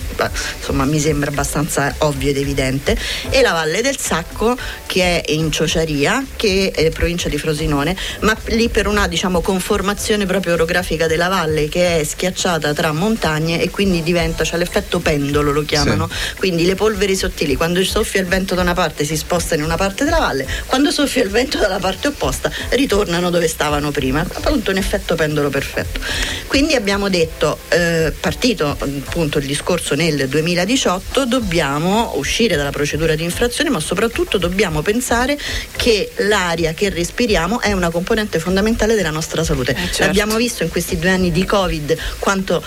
insomma 0.57 0.85
mi 0.85 0.99
sembra 0.99 1.29
abbastanza 1.29 1.93
ovvio 1.99 2.29
ed 2.29 2.37
evidente, 2.37 2.97
e 3.29 3.41
la 3.41 3.53
Valle 3.53 3.81
del 3.81 3.97
Sacco 3.97 4.57
che 4.85 5.21
è 5.21 5.31
in 5.31 5.51
Ciociaria, 5.51 6.18
che 6.35 6.71
è 6.73 6.89
provincia 6.89 7.29
di 7.29 7.37
Frosinone, 7.37 7.95
ma 8.21 8.35
lì 8.47 8.69
per 8.69 8.87
una 8.87 9.07
diciamo, 9.07 9.41
conformazione 9.41 10.25
proprio 10.25 10.53
orografica 10.53 11.07
della 11.07 11.27
valle 11.27 11.69
che 11.69 11.99
è 11.99 12.03
schiacciata 12.03 12.73
tra 12.73 12.91
montagne 12.91 13.61
e 13.61 13.69
quindi 13.69 14.03
diventa, 14.03 14.43
cioè 14.43 14.59
l'effetto 14.59 14.99
pendolo 14.99 15.51
lo 15.51 15.63
chiamano, 15.63 16.09
sì. 16.09 16.35
quindi 16.37 16.65
le 16.65 16.75
polveri 16.75 17.15
sottili 17.15 17.55
quando 17.55 17.83
soffia 17.83 18.21
il 18.21 18.27
vento 18.27 18.55
da 18.55 18.61
una 18.61 18.73
parte 18.73 19.03
si 19.03 19.15
spostano 19.15 19.61
in 19.61 19.65
una 19.65 19.77
parte 19.77 20.03
della 20.03 20.19
valle, 20.19 20.47
quando 20.65 20.91
soffia 20.91 21.23
il 21.23 21.29
vento 21.29 21.57
dalla 21.57 21.79
parte 21.79 22.07
opposta 22.07 22.51
ritornano 22.69 23.29
dove 23.29 23.47
stavano 23.47 23.91
prima, 23.91 24.21
appunto 24.21 24.71
un 24.71 24.77
effetto 24.77 25.15
pendolo 25.15 25.49
perfetto. 25.49 25.99
Quindi 26.47 26.75
abbiamo 26.75 27.09
detto, 27.09 27.59
eh, 27.69 28.13
partito 28.19 28.69
appunto 28.69 29.37
il 29.37 29.45
discorso 29.45 29.95
nel 29.95 30.27
2018, 30.27 31.25
dobbiamo 31.25 32.13
uscire 32.15 32.55
dalla 32.55 32.71
procedura 32.71 33.15
di 33.15 33.23
infrazione, 33.23 33.69
ma 33.69 33.79
soprattutto 33.79 34.37
dobbiamo 34.37 34.81
pensare 34.81 35.37
che 35.75 36.08
l'aria 36.17 36.73
che 36.73 36.89
respiriamo 36.89 37.61
è 37.61 37.71
una 37.71 37.89
componente 37.89 38.39
fondamentale 38.39 38.95
della 38.95 39.11
nostra 39.11 39.43
salute. 39.43 39.71
Eh, 39.71 39.75
certo. 39.75 40.05
L'abbiamo 40.05 40.35
visto 40.35 40.63
in 40.63 40.69
questi 40.69 40.97
due 40.97 41.09
anni 41.09 41.31
di 41.31 41.45
Covid 41.45 41.97
quanto 42.19 42.63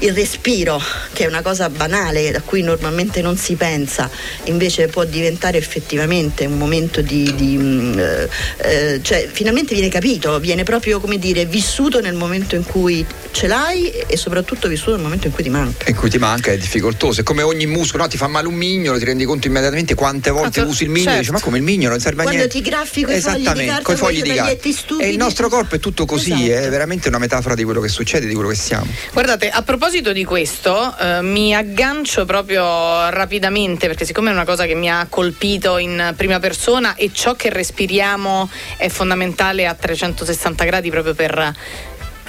il 0.00 0.12
respiro, 0.14 0.80
che 1.12 1.24
è 1.24 1.26
una 1.26 1.42
cosa 1.42 1.68
banale 1.68 2.30
a 2.30 2.40
cui 2.42 2.62
normalmente 2.62 3.20
non 3.22 3.36
si 3.36 3.54
pensa, 3.54 4.10
invece 4.44 4.88
può 4.88 5.04
diventare 5.04 5.58
effettivamente 5.58 6.46
un 6.46 6.58
momento 6.58 7.00
di... 7.00 7.34
di 7.34 7.56
mm, 7.56 7.98
eh, 7.98 8.28
eh, 8.58 9.00
cioè 9.02 9.28
finalmente 9.30 9.74
viene 9.74 9.88
capito, 9.88 10.38
viene 10.38 10.62
proprio 10.62 11.00
come 11.00 11.18
dire 11.18 11.44
vissuto 11.44 12.00
nel 12.00 12.14
momento 12.14 12.54
in 12.54 12.64
cui 12.64 13.04
ce 13.30 13.46
l'hai 13.46 13.90
e 13.90 14.16
soprattutto 14.16 14.68
vissuto 14.68 14.92
nel 14.92 15.02
momento 15.02 15.26
in 15.26 15.32
cui 15.32 15.42
ti 15.42 15.50
manca. 15.50 15.88
In 15.88 15.96
cui 15.96 16.08
ti 16.08 16.18
manca 16.18 16.50
è 16.50 16.58
difficoltoso, 16.58 17.20
è 17.20 17.22
come 17.22 17.42
ogni 17.42 17.66
muscolo, 17.66 18.02
no? 18.04 18.08
ti 18.08 18.16
fa 18.16 18.26
male 18.26 18.46
un 18.46 18.54
mignolo, 18.54 18.98
ti 18.98 19.04
rendi 19.04 19.24
conto 19.24 19.48
immediatamente 19.48 19.94
quante 19.94 20.30
volte 20.30 20.60
ah, 20.60 20.64
usi 20.64 20.84
il 20.84 20.90
mignolo 20.90 21.16
certo. 21.16 21.18
e 21.18 21.20
dici 21.20 21.32
ma 21.32 21.40
come 21.40 21.58
il 21.58 21.62
mignolo 21.62 21.90
non 21.90 22.00
serve 22.00 22.22
a 22.22 22.28
niente. 22.28 22.48
Quando 22.48 22.64
ti 22.64 22.70
graffi 22.70 23.02
con 23.02 23.14
i 23.14 23.20
fogli 23.20 23.48
di 23.48 23.66
carta, 23.66 23.96
fogli 23.96 24.22
di 24.22 24.34
carta. 24.34 24.68
E 24.98 25.08
il 25.08 25.16
nostro 25.16 25.48
corpo 25.48 25.74
è 25.74 25.78
tutto 25.78 26.06
così, 26.06 26.32
esatto. 26.32 26.66
è 26.66 26.70
veramente 26.70 27.08
una 27.08 27.18
metafora 27.18 27.54
di 27.54 27.64
quello 27.64 27.80
che 27.80 27.88
succede, 27.88 28.26
di 28.26 28.34
quello 28.34 28.48
che 28.48 28.56
siamo. 28.56 28.86
Guardate, 29.12 29.50
a 29.50 29.62
proposito 29.62 29.89
proposito 29.90 30.12
di 30.12 30.24
questo, 30.24 30.96
eh, 30.98 31.20
mi 31.20 31.52
aggancio 31.52 32.24
proprio 32.24 33.10
rapidamente 33.10 33.88
perché 33.88 34.04
siccome 34.04 34.30
è 34.30 34.32
una 34.32 34.44
cosa 34.44 34.64
che 34.64 34.76
mi 34.76 34.88
ha 34.88 35.04
colpito 35.10 35.78
in 35.78 36.14
prima 36.16 36.38
persona 36.38 36.94
e 36.94 37.10
ciò 37.12 37.34
che 37.34 37.50
respiriamo 37.50 38.48
è 38.76 38.88
fondamentale 38.88 39.66
a 39.66 39.74
360 39.74 40.62
gradi 40.62 40.90
proprio 40.90 41.14
per 41.14 41.54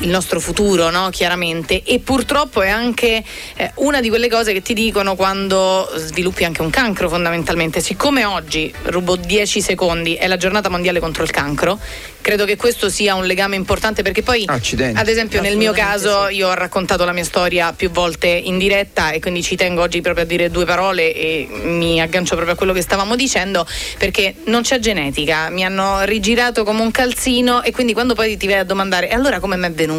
il 0.02 0.10
nostro 0.10 0.40
futuro, 0.40 0.90
no? 0.90 1.10
chiaramente, 1.12 1.84
e 1.84 2.00
purtroppo 2.00 2.62
è 2.62 2.70
anche 2.70 3.24
eh, 3.56 3.72
una 3.76 4.02
di 4.02 4.10
quelle 4.10 4.30
cose 4.30 4.54
che 4.54 4.62
ti 4.62 4.74
dicono 4.74 5.16
quando 5.16 5.90
sviluppi 5.96 6.44
anche 6.44 6.62
un 6.62 6.70
cancro 6.70 7.10
fondamentalmente. 7.10 7.82
Siccome 7.82 8.26
oggi, 8.26 8.74
rubo 8.84 9.16
10 9.16 9.62
secondi, 9.62 10.16
è 10.16 10.28
la 10.28 10.38
giornata 10.38 10.70
mondiale 10.70 11.00
contro 11.00 11.24
il 11.24 11.32
cancro, 11.32 11.80
credo 12.22 12.46
che 12.46 12.56
questo 12.56 12.90
sia 12.90 13.16
un 13.16 13.26
legame 13.26 13.56
importante 13.56 14.02
perché 14.02 14.24
poi, 14.24 14.46
Accidenti. 14.48 15.00
ad 15.00 15.08
esempio 15.08 15.42
nel 15.42 15.58
mio 15.58 15.72
caso, 15.72 16.28
sì. 16.28 16.36
io 16.36 16.50
ho 16.50 16.54
raccontato 16.54 17.06
la 17.06 17.14
mia 17.14 17.24
storia 17.24 17.74
più 17.74 17.92
volte 17.92 18.28
in 18.28 18.58
diretta 18.58 19.12
e 19.12 19.20
quindi 19.20 19.44
ci 19.44 19.56
tengo 19.56 19.82
oggi 19.82 20.02
proprio 20.02 20.24
a 20.24 20.28
dire 20.28 20.50
due 20.50 20.66
parole 20.66 21.14
e 21.14 21.48
mi 21.64 22.02
aggancio 22.02 22.34
proprio 22.34 22.56
a 22.56 22.58
quello 22.58 22.74
che 22.74 22.82
stavamo 22.82 23.16
dicendo 23.16 23.66
perché 23.98 24.36
non 24.46 24.62
c'è 24.62 24.80
genetica, 24.80 25.50
mi 25.50 25.64
hanno 25.64 26.04
rigirato 26.04 26.64
come 26.64 26.82
un 26.82 26.92
calzino 26.92 27.62
e 27.64 27.72
quindi 27.72 27.94
quando 27.94 28.16
poi 28.16 28.38
ti 28.38 28.48
vai 28.48 28.58
a 28.58 28.64
domandare 28.64 29.10
e 29.10 29.14
allora 29.14 29.40
come 29.40 29.58
mi 29.58 29.68
è 29.68 29.72
venuto? 29.72 29.91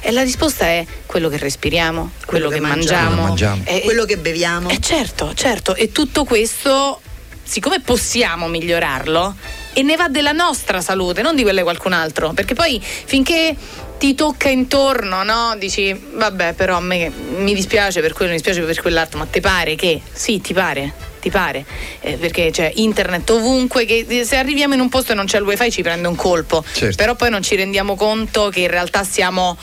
E 0.00 0.10
la 0.12 0.22
risposta 0.22 0.66
è 0.66 0.84
quello 1.06 1.28
che 1.28 1.36
respiriamo, 1.38 2.12
quello, 2.26 2.46
Quello 2.46 2.48
che 2.48 2.54
che, 2.54 2.60
mangiamo. 2.60 3.22
mangiamo. 3.22 3.62
E- 3.64 3.80
quello 3.82 4.04
che 4.04 4.16
beviamo. 4.18 4.68
eh 4.70 4.78
certo, 4.80 5.32
certo, 5.34 5.74
e 5.74 5.92
tutto 5.92 6.24
questo, 6.24 7.00
siccome 7.42 7.80
possiamo 7.80 8.48
migliorarlo, 8.48 9.34
e 9.72 9.82
ne 9.82 9.96
va 9.96 10.08
della 10.08 10.32
nostra 10.32 10.80
salute, 10.80 11.22
non 11.22 11.34
di 11.36 11.42
quella 11.42 11.58
di 11.58 11.64
qualcun 11.64 11.92
altro, 11.92 12.32
perché 12.32 12.54
poi 12.54 12.80
finché 12.82 13.54
ti 13.98 14.14
tocca 14.14 14.48
intorno, 14.48 15.22
no? 15.22 15.54
Dici, 15.58 15.94
vabbè, 16.14 16.52
però 16.54 16.76
a 16.76 16.80
me 16.80 17.10
mi 17.38 17.54
dispiace 17.54 18.00
per 18.00 18.12
quello, 18.12 18.30
mi 18.30 18.36
dispiace 18.36 18.62
per 18.62 18.80
quell'altro, 18.80 19.18
ma 19.18 19.26
ti 19.26 19.40
pare 19.40 19.74
che? 19.74 20.00
Sì, 20.12 20.40
ti 20.40 20.52
pare. 20.54 20.92
Ti 21.26 21.32
pare? 21.32 21.64
Eh, 22.02 22.18
perché 22.18 22.50
c'è 22.52 22.70
internet 22.76 23.28
ovunque, 23.30 23.84
che 23.84 24.22
se 24.24 24.36
arriviamo 24.36 24.74
in 24.74 24.80
un 24.80 24.88
posto 24.88 25.10
e 25.10 25.16
non 25.16 25.26
c'è 25.26 25.38
il 25.38 25.42
wifi 25.42 25.72
ci 25.72 25.82
prende 25.82 26.06
un 26.06 26.14
colpo, 26.14 26.62
Certo. 26.72 26.94
però 26.94 27.16
poi 27.16 27.30
non 27.30 27.42
ci 27.42 27.56
rendiamo 27.56 27.96
conto 27.96 28.48
che 28.48 28.60
in 28.60 28.68
realtà 28.70 29.02
siamo 29.02 29.56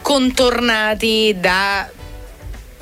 contornati 0.00 1.34
da 1.40 1.90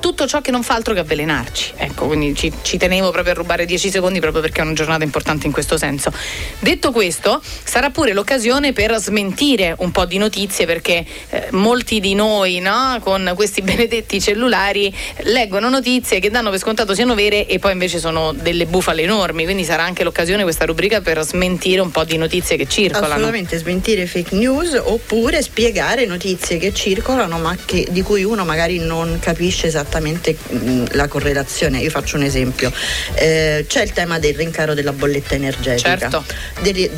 tutto 0.07 0.29
ciò 0.29 0.41
che 0.41 0.53
non 0.53 0.63
fa 0.63 0.75
altro 0.75 0.95
che 0.95 1.01
avvelenarci. 1.01 1.73
Ecco, 1.79 2.07
quindi 2.07 2.33
ci, 2.33 2.53
ci 2.63 2.77
tenevo 2.77 3.11
proprio 3.11 3.33
a 3.33 3.37
rubare 3.37 3.65
10 3.65 3.91
secondi 3.91 4.21
proprio 4.21 4.41
perché 4.41 4.61
è 4.61 4.63
una 4.63 4.73
giornata 4.73 5.03
importante 5.03 5.47
in 5.47 5.53
questo 5.53 5.77
senso. 5.77 6.13
Detto 6.61 6.93
questo, 6.93 7.43
sarà 7.65 7.91
pure 7.91 8.13
l'occasione 8.13 8.73
per 8.73 8.95
smentire 9.01 9.75
un 9.79 9.91
po' 9.91 10.05
di 10.05 10.19
notizie 10.19 10.65
perché 10.65 11.05
eh, 11.31 11.49
molti 11.51 11.99
di 11.99 12.15
noi, 12.15 12.61
no, 12.61 13.01
con 13.03 13.33
questi 13.35 13.63
benedetti 13.67 14.21
cellulari, 14.21 14.95
leggono 15.23 15.69
notizie 15.69 16.21
che 16.21 16.31
danno 16.31 16.51
per 16.51 16.61
scontato 16.61 16.95
siano 16.95 17.17
vere 17.17 17.49
e 17.49 17.59
poi 17.59 17.73
invece 17.73 17.99
sono 17.99 18.33
delle 18.33 18.67
bufale 18.67 19.03
enormi. 19.03 19.43
Quindi 19.43 19.65
sarà 19.65 19.83
anche 19.83 20.05
l'occasione 20.05 20.45
questa 20.45 20.67
rubrica 20.67 21.01
per 21.01 21.21
smentire 21.25 21.81
un 21.81 21.91
po' 21.91 22.05
di 22.05 22.17
notizie 22.17 22.57
che 22.57 22.69
circolano. 22.69 23.07
Assolutamente 23.07 23.59
smentire 23.59 24.07
fake 24.07 24.37
news 24.37 24.81
oppure 24.85 25.43
spiegare 25.43 26.07
notizie 26.07 26.59
che 26.59 26.73
circolano 26.73 27.39
ma 27.39 27.57
che- 27.65 27.89
di 27.91 28.03
cui 28.03 28.23
uno 28.23 28.45
magari 28.45 28.79
non 28.79 29.19
capisce 29.19 29.67
esattamente 29.67 29.95
mh, 30.01 30.85
la 30.93 31.09
correlazione. 31.09 31.79
Io 31.81 31.91
faccio 31.91 32.17
un 32.17 32.23
esempio. 32.23 32.73
Eh, 33.15 33.65
c'è 33.69 33.83
il 33.83 33.93
tema 33.93 34.19
del 34.19 34.35
rincaro 34.35 34.75
della 34.75 34.93
bolletta 34.93 35.35
energetica. 35.35 35.99
Certo. 35.99 36.25
De- 36.63 36.91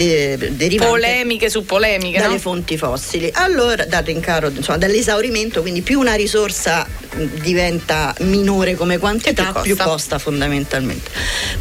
derivante 0.52 0.76
Polemiche 0.86 1.50
su 1.50 1.64
polemiche, 1.64 2.18
dalle 2.18 2.34
no? 2.34 2.38
fonti 2.38 2.76
fossili. 2.76 3.30
Allora, 3.34 3.84
dal 3.84 4.02
rincaro, 4.04 4.48
insomma, 4.48 4.78
dall'esaurimento, 4.78 5.60
quindi 5.60 5.82
più 5.82 5.98
una 5.98 6.14
risorsa 6.14 6.86
mh, 6.86 7.22
diventa 7.40 8.14
minore 8.20 8.74
come 8.74 8.98
quantità, 8.98 9.52
più 9.52 9.62
più 9.62 9.76
costa. 9.76 9.84
costa. 9.90 10.18
fondamentalmente. 10.18 11.10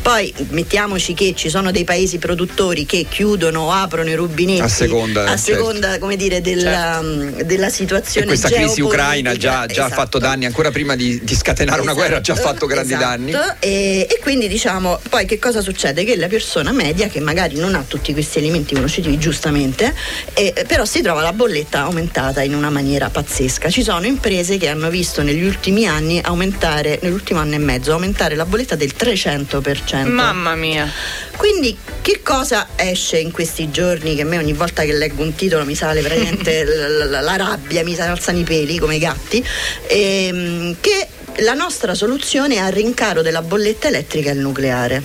Poi 0.01 0.33
mettiamoci 0.49 1.13
che 1.13 1.33
ci 1.35 1.49
sono 1.49 1.71
dei 1.71 1.83
paesi 1.83 2.17
produttori 2.17 2.85
che 2.85 3.05
chiudono 3.09 3.61
o 3.61 3.71
aprono 3.71 4.09
i 4.09 4.15
rubinetti 4.15 4.61
A 4.61 4.67
seconda, 4.67 5.23
a 5.23 5.37
certo. 5.37 5.41
seconda, 5.65 5.99
come 5.99 6.15
dire, 6.15 6.41
della, 6.41 7.01
mh, 7.01 7.41
della 7.43 7.67
E 7.67 7.71
situazione 7.71 8.27
questa 8.27 8.49
crisi 8.49 8.81
ucraina 8.81 9.35
già, 9.35 9.65
già 9.65 9.83
ha 9.83 9.85
Esatto. 9.87 9.93
fatto 10.01 10.17
danni 10.19 10.45
ancora 10.45 10.71
prima 10.71 10.95
di, 10.95 11.16
di 11.21 11.35
scatenare 11.35 11.81
una 11.81 11.93
guerra, 11.93 12.17
ha 12.17 12.21
già 12.21 12.33
Esatto, 12.33 12.47
fatto 12.49 12.65
grandi 12.65 12.93
esatto. 12.93 13.05
danni. 13.07 13.31
E, 13.59 14.07
e 14.09 14.19
quindi 14.21 14.47
diciamo, 14.47 14.99
poi 15.09 15.25
che 15.25 15.39
cosa 15.39 15.61
succede? 15.61 16.03
Che 16.03 16.15
la 16.17 16.27
persona 16.27 16.71
media, 16.71 17.07
che 17.07 17.19
magari 17.19 17.57
non 17.57 17.75
ha 17.75 17.83
tutti 17.87 18.13
questi 18.13 18.39
elementi 18.39 18.73
conoscitivi 18.75 19.17
giustamente, 19.17 19.93
eh, 20.33 20.53
però 20.67 20.85
si 20.85 21.01
trova 21.01 21.21
la 21.21 21.33
bolletta 21.33 21.81
aumentata 21.81 22.41
in 22.41 22.53
una 22.55 22.69
maniera 22.69 23.09
pazzesca. 23.09 23.69
Ci 23.69 23.83
sono 23.83 24.05
imprese 24.05 24.57
che 24.57 24.67
hanno 24.67 24.89
visto 24.89 25.21
negli 25.23 25.43
ultimi 25.43 25.87
anni 25.87 26.19
aumentare, 26.23 26.99
nell'ultimo 27.01 27.39
anno 27.39 27.55
e 27.55 27.59
mezzo, 27.59 27.91
aumentare 27.93 28.35
la 28.35 28.45
bolletta 28.45 28.75
del 28.75 28.93
300%. 28.97 30.07
Mamma 30.07 30.55
mia. 30.55 30.89
Quindi 31.37 31.77
che 32.01 32.21
cosa 32.23 32.67
esce 32.75 33.17
in 33.19 33.31
questi 33.31 33.69
giorni 33.69 34.15
che 34.15 34.21
a 34.21 34.25
me 34.25 34.37
ogni 34.37 34.53
volta 34.53 34.83
che 34.83 34.93
leggo 34.93 35.21
un 35.21 35.35
titolo 35.35 35.65
mi 35.65 35.75
sale 35.75 36.01
veramente 36.01 36.63
la, 36.65 37.05
la- 37.05 37.21
la 37.21 37.35
rabbia, 37.35 37.83
mi 37.83 37.95
alzano 37.99 38.39
i 38.39 38.43
peli 38.43 38.77
come 38.77 38.95
i 38.95 38.99
gatti, 38.99 39.43
ehm, 39.87 40.75
che 40.79 41.06
la 41.39 41.53
nostra 41.53 41.93
soluzione 41.93 42.57
al 42.57 42.71
rincaro 42.71 43.21
della 43.21 43.41
bolletta 43.41 43.87
elettrica 43.87 44.29
è 44.29 44.33
il 44.33 44.39
nucleare. 44.39 45.03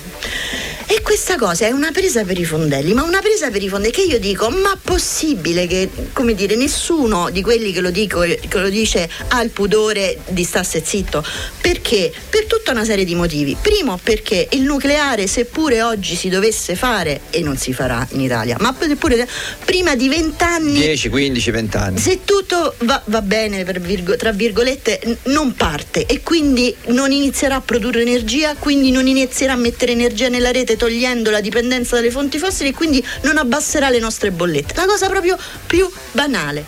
E 1.02 1.04
questa 1.04 1.36
cosa 1.36 1.66
è 1.66 1.72
una 1.72 1.90
presa 1.90 2.22
per 2.22 2.38
i 2.38 2.44
fondelli, 2.44 2.94
ma 2.94 3.02
una 3.02 3.18
presa 3.18 3.50
per 3.50 3.60
i 3.60 3.68
fondelli 3.68 3.92
che 3.92 4.02
io 4.02 4.20
dico, 4.20 4.50
ma 4.50 4.78
possibile 4.80 5.66
che, 5.66 5.88
come 6.12 6.32
dire, 6.32 6.54
nessuno 6.54 7.28
di 7.30 7.42
quelli 7.42 7.72
che 7.72 7.80
lo, 7.80 7.90
dico, 7.90 8.20
che 8.20 8.58
lo 8.58 8.68
dice 8.68 9.10
ha 9.28 9.42
il 9.42 9.50
pudore 9.50 10.18
di 10.28 10.44
starsi 10.44 10.80
zitto? 10.84 11.24
Perché? 11.60 12.12
Per 12.30 12.44
tutta 12.44 12.70
una 12.70 12.84
serie 12.84 13.04
di 13.04 13.16
motivi. 13.16 13.56
Primo 13.60 13.98
perché 14.00 14.46
il 14.52 14.62
nucleare, 14.62 15.26
seppure 15.26 15.82
oggi 15.82 16.14
si 16.14 16.28
dovesse 16.28 16.76
fare, 16.76 17.22
e 17.30 17.40
non 17.40 17.56
si 17.56 17.72
farà 17.72 18.06
in 18.12 18.20
Italia, 18.20 18.56
ma 18.60 18.72
seppure 18.78 19.26
prima 19.64 19.96
di 19.96 20.08
vent'anni 20.08 20.78
10, 20.78 21.08
15, 21.08 21.50
20 21.50 21.76
anni. 21.78 21.98
se 21.98 22.20
tutto 22.24 22.76
va, 22.78 23.02
va 23.06 23.22
bene, 23.22 23.64
virgo- 23.64 24.14
tra 24.14 24.30
virgolette, 24.30 25.00
n- 25.04 25.16
non 25.32 25.54
parte 25.54 26.06
e 26.06 26.22
quindi 26.22 26.72
non 26.86 27.10
inizierà 27.10 27.56
a 27.56 27.60
produrre 27.60 28.02
energia, 28.02 28.54
quindi 28.56 28.92
non 28.92 29.08
inizierà 29.08 29.54
a 29.54 29.56
mettere 29.56 29.90
energia 29.90 30.28
nella 30.28 30.52
rete 30.52 30.76
togliendo 30.92 31.30
la 31.30 31.40
dipendenza 31.40 31.96
dalle 31.96 32.10
fonti 32.10 32.38
fossili 32.38 32.68
e 32.68 32.74
quindi 32.74 33.04
non 33.22 33.38
abbasserà 33.38 33.88
le 33.88 33.98
nostre 33.98 34.30
bollette. 34.30 34.74
La 34.76 34.84
cosa 34.84 35.08
proprio 35.08 35.38
più 35.66 35.90
banale. 36.12 36.64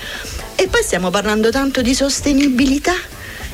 E 0.57 0.67
poi 0.69 0.83
stiamo 0.83 1.11
parlando 1.11 1.51
tanto 1.51 1.83
di 1.83 1.95
sostenibilità. 1.95 2.95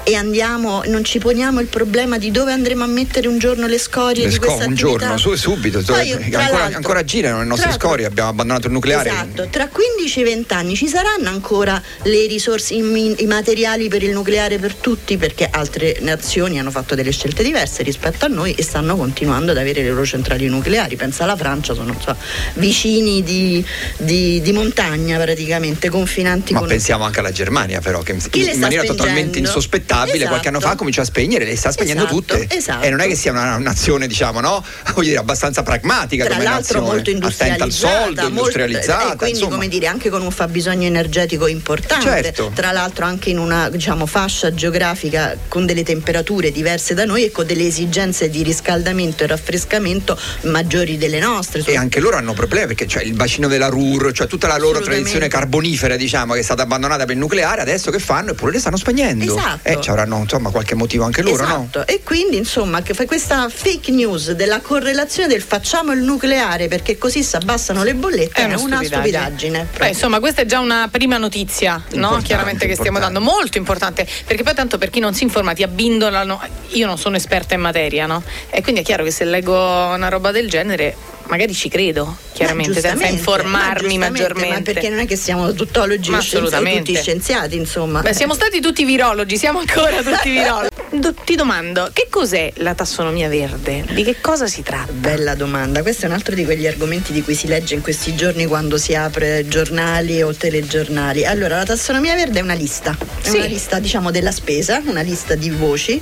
E 0.02 0.14
andiamo, 0.16 0.82
non 0.86 1.04
ci 1.04 1.18
poniamo 1.18 1.60
il 1.60 1.66
problema 1.66 2.16
di 2.18 2.30
dove 2.30 2.52
andremo 2.52 2.82
a 2.82 2.86
mettere 2.86 3.28
un 3.28 3.38
giorno 3.38 3.66
le 3.66 3.78
scorie 3.78 4.24
Le 4.24 4.28
di 4.30 4.34
sco- 4.34 4.54
un 4.64 4.74
giorno, 4.74 5.16
su- 5.18 5.34
subito, 5.34 5.82
Poi, 5.82 6.08
dove- 6.10 6.28
tra 6.30 6.40
ancora, 6.44 6.64
ancora 6.74 7.04
girano 7.04 7.38
le 7.40 7.44
nostre 7.44 7.70
scorie, 7.72 8.06
abbiamo 8.06 8.30
abbandonato 8.30 8.66
il 8.66 8.72
nucleare. 8.72 9.10
Esatto, 9.10 9.48
tra 9.50 9.68
15 9.68 10.20
e 10.20 10.24
20 10.24 10.54
anni 10.54 10.74
ci 10.74 10.88
saranno 10.88 11.28
ancora 11.28 11.80
le 12.04 12.26
risorse, 12.26 12.74
i, 12.74 13.14
i 13.22 13.26
materiali 13.26 13.88
per 13.88 14.02
il 14.02 14.10
nucleare 14.10 14.58
per 14.58 14.74
tutti 14.74 15.16
perché 15.18 15.48
altre 15.50 15.98
nazioni 16.00 16.58
hanno 16.58 16.70
fatto 16.70 16.94
delle 16.94 17.12
scelte 17.12 17.42
diverse 17.42 17.82
rispetto 17.82 18.24
a 18.24 18.28
noi 18.28 18.52
e 18.54 18.62
stanno 18.62 18.96
continuando 18.96 19.50
ad 19.52 19.58
avere 19.58 19.82
le 19.82 19.90
loro 19.90 20.06
centrali 20.06 20.46
nucleari. 20.48 20.96
Pensa 20.96 21.24
alla 21.24 21.36
Francia, 21.36 21.74
sono 21.74 21.94
so, 22.00 22.16
vicini 22.54 23.22
di, 23.22 23.64
di- 23.98 24.40
di 24.40 24.52
montagna 24.52 25.18
praticamente, 25.18 25.88
confinanti 25.90 26.52
Ma 26.54 26.60
con 26.60 26.68
pensiamo 26.68 27.04
anche 27.04 27.20
alla 27.20 27.32
Germania, 27.32 27.80
però, 27.80 28.00
che 28.00 28.12
in 28.12 28.20
sta 28.20 28.30
maniera 28.38 28.54
spengendo? 28.82 28.94
totalmente 28.94 29.38
insospettabile 29.38 29.88
qualche 29.94 30.48
anno 30.48 30.58
fa 30.58 30.66
Esatto. 30.66 30.76
cominciò 30.76 31.02
a 31.02 31.04
spegnere, 31.04 31.44
le 31.44 31.56
sta 31.56 31.70
spegnendo 31.72 32.04
Esatto, 32.04 32.16
tutte. 32.20 32.46
esatto. 32.56 32.84
E 32.84 32.90
non 32.90 33.00
è 33.00 33.06
che 33.06 33.14
sia 33.16 33.30
una 33.32 33.58
nazione, 33.58 34.06
diciamo, 34.06 34.40
no? 34.40 34.64
Voglio 34.94 35.08
dire, 35.08 35.18
abbastanza 35.18 35.62
pragmatica 35.62 36.24
tra 36.24 36.34
come 36.34 36.44
l'altro 36.44 36.80
nazione. 36.80 37.02
molto 37.04 37.26
Attenta 37.26 37.64
al 37.64 37.72
soldo, 37.72 37.98
molto- 38.22 38.26
industrializzata. 38.28 39.12
e 39.12 39.16
quindi 39.16 39.30
insomma. 39.38 39.54
come 39.54 39.68
dire 39.68 39.86
anche 39.86 40.10
con 40.10 40.22
un 40.22 40.30
fabbisogno 40.30 40.86
energetico 40.86 41.46
importante, 41.46 42.04
Certo. 42.04 42.50
tra 42.54 42.72
l'altro 42.72 43.04
anche 43.04 43.30
in 43.30 43.38
una 43.38 43.68
diciamo, 43.68 44.06
fascia 44.06 44.52
geografica 44.54 45.36
con 45.48 45.66
delle 45.66 45.82
temperature 45.82 46.50
diverse 46.52 46.94
da 46.94 47.04
noi 47.04 47.24
e 47.24 47.30
con 47.30 47.46
delle 47.46 47.66
esigenze 47.66 48.28
di 48.30 48.42
riscaldamento 48.42 49.24
e 49.24 49.26
raffrescamento 49.26 50.18
maggiori 50.42 50.96
delle 50.98 51.18
nostre. 51.18 51.62
E 51.64 51.76
anche 51.76 52.00
loro 52.00 52.16
hanno 52.16 52.32
problemi 52.32 52.66
perché 52.68 52.86
c'è 52.86 53.02
il 53.02 53.14
bacino 53.14 53.48
della 53.48 53.68
Ruhr, 53.68 54.12
cioè 54.12 54.26
tutta 54.26 54.46
la 54.46 54.56
loro 54.58 54.80
tradizione 54.80 55.28
carbonifera, 55.28 55.96
diciamo, 55.96 56.34
che 56.34 56.40
è 56.40 56.42
stata 56.42 56.62
abbandonata 56.62 57.04
per 57.04 57.14
il 57.14 57.18
nucleare, 57.20 57.60
adesso 57.60 57.90
che 57.90 57.98
fanno? 57.98 58.30
Eppure 58.30 58.52
le 58.52 58.58
stanno 58.58 58.76
spegnendo. 58.76 59.36
Esatto. 59.36 59.68
E 59.68 59.79
ci 59.80 59.90
avranno 59.90 60.18
insomma 60.18 60.50
qualche 60.50 60.74
motivo 60.74 61.04
anche 61.04 61.22
loro, 61.22 61.46
no? 61.46 61.68
esatto. 61.68 61.86
E 61.86 62.02
quindi 62.02 62.36
insomma 62.36 62.82
che 62.82 62.94
fa 62.94 63.04
questa 63.06 63.48
fake 63.48 63.90
news 63.90 64.32
della 64.32 64.60
correlazione 64.60 65.28
del 65.28 65.42
facciamo 65.42 65.92
il 65.92 66.02
nucleare 66.02 66.68
perché 66.68 66.98
così 66.98 67.22
si 67.22 67.36
abbassano 67.36 67.82
le 67.82 67.94
bollette 67.94 68.48
è, 68.48 68.54
una 68.54 68.82
stupidaggine. 68.82 69.68
Beh, 69.76 69.88
insomma, 69.88 70.20
questa 70.20 70.42
è 70.42 70.46
già 70.46 70.60
una 70.60 70.88
prima 70.90 71.16
notizia, 71.16 71.72
no? 71.72 71.82
Importante, 71.94 72.26
Chiaramente 72.26 72.66
che 72.66 72.74
stiamo 72.74 72.98
importante. 72.98 73.24
dando, 73.24 73.30
molto 73.30 73.58
importante, 73.58 74.06
perché 74.26 74.42
poi 74.42 74.54
tanto 74.54 74.78
per 74.78 74.90
chi 74.90 75.00
non 75.00 75.14
si 75.14 75.24
informa 75.24 75.52
ti 75.52 75.62
abbindolano. 75.62 76.40
Io 76.72 76.86
non 76.86 76.98
sono 76.98 77.16
esperta 77.16 77.54
in 77.54 77.60
materia, 77.60 78.06
no? 78.06 78.22
E 78.50 78.62
quindi 78.62 78.80
è 78.80 78.84
chiaro 78.84 79.04
che 79.04 79.10
se 79.10 79.24
leggo 79.24 79.54
una 79.54 80.08
roba 80.08 80.30
del 80.30 80.48
genere 80.48 80.96
magari 81.30 81.54
ci 81.54 81.68
credo, 81.68 82.16
chiaramente, 82.32 82.80
senza 82.80 83.06
informarmi 83.06 83.96
ma 83.96 84.10
maggiormente. 84.10 84.48
Ma 84.48 84.60
perché 84.60 84.88
non 84.88 84.98
è 84.98 85.06
che 85.06 85.16
siamo 85.16 85.52
tuttologi 85.52 86.10
tutti 86.10 86.94
scienziati, 86.96 87.56
insomma. 87.56 88.00
Beh, 88.00 88.12
siamo 88.12 88.34
stati 88.34 88.60
tutti 88.60 88.84
virologi, 88.84 89.38
siamo 89.38 89.62
ancora 89.74 90.02
tutti 90.02 90.30
virologi. 90.30 90.69
Do- 90.90 91.14
ti 91.24 91.34
domando, 91.36 91.90
che 91.92 92.06
cos'è 92.10 92.52
la 92.56 92.74
tassonomia 92.74 93.28
verde? 93.28 93.84
Di 93.92 94.02
che 94.02 94.20
cosa 94.20 94.46
si 94.46 94.62
tratta? 94.62 94.92
Bella 94.92 95.34
domanda, 95.34 95.82
questo 95.82 96.04
è 96.06 96.08
un 96.08 96.14
altro 96.14 96.34
di 96.34 96.44
quegli 96.44 96.66
argomenti 96.66 97.12
di 97.12 97.22
cui 97.22 97.34
si 97.34 97.46
legge 97.46 97.74
in 97.74 97.80
questi 97.82 98.14
giorni 98.14 98.46
quando 98.46 98.76
si 98.78 98.94
apre 98.94 99.46
giornali 99.48 100.22
o 100.22 100.34
telegiornali. 100.34 101.24
Allora, 101.24 101.56
la 101.56 101.64
tassonomia 101.64 102.14
verde 102.14 102.40
è 102.40 102.42
una 102.42 102.54
lista, 102.54 102.96
è 103.22 103.28
Sì. 103.28 103.36
una 103.36 103.46
lista 103.46 103.78
diciamo 103.78 104.10
della 104.10 104.32
spesa, 104.32 104.82
una 104.86 105.02
lista 105.02 105.34
di 105.34 105.50
voci 105.50 106.00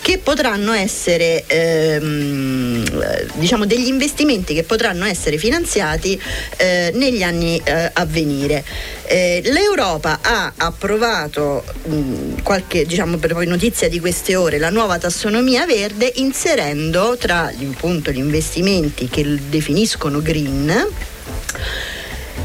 che 0.00 0.18
potranno 0.18 0.72
essere 0.72 1.44
ehm, 1.46 2.84
eh, 3.02 3.26
diciamo 3.34 3.66
degli 3.66 3.88
investimenti 3.88 4.54
che 4.54 4.62
potranno 4.62 5.04
essere 5.04 5.36
finanziati 5.36 6.20
eh, 6.56 6.90
negli 6.94 7.22
anni 7.22 7.60
eh, 7.64 7.90
a 7.92 8.04
venire. 8.04 8.64
Eh, 9.08 9.40
L'Europa 9.44 10.18
ha 10.22 10.52
approvato 10.56 11.64
mh, 11.84 12.42
qualche 12.42 12.84
diciamo 12.86 13.16
per 13.18 13.32
poi 13.34 13.46
notizia 13.46 13.88
di 13.88 13.98
queste 14.26 14.44
ore 14.44 14.58
la 14.58 14.70
nuova 14.70 14.98
tassonomia 14.98 15.66
verde 15.66 16.10
inserendo 16.16 17.16
tra 17.16 17.44
appunto, 17.46 18.10
gli 18.10 18.18
investimenti 18.18 19.06
che 19.08 19.38
definiscono 19.48 20.20
green 20.20 20.84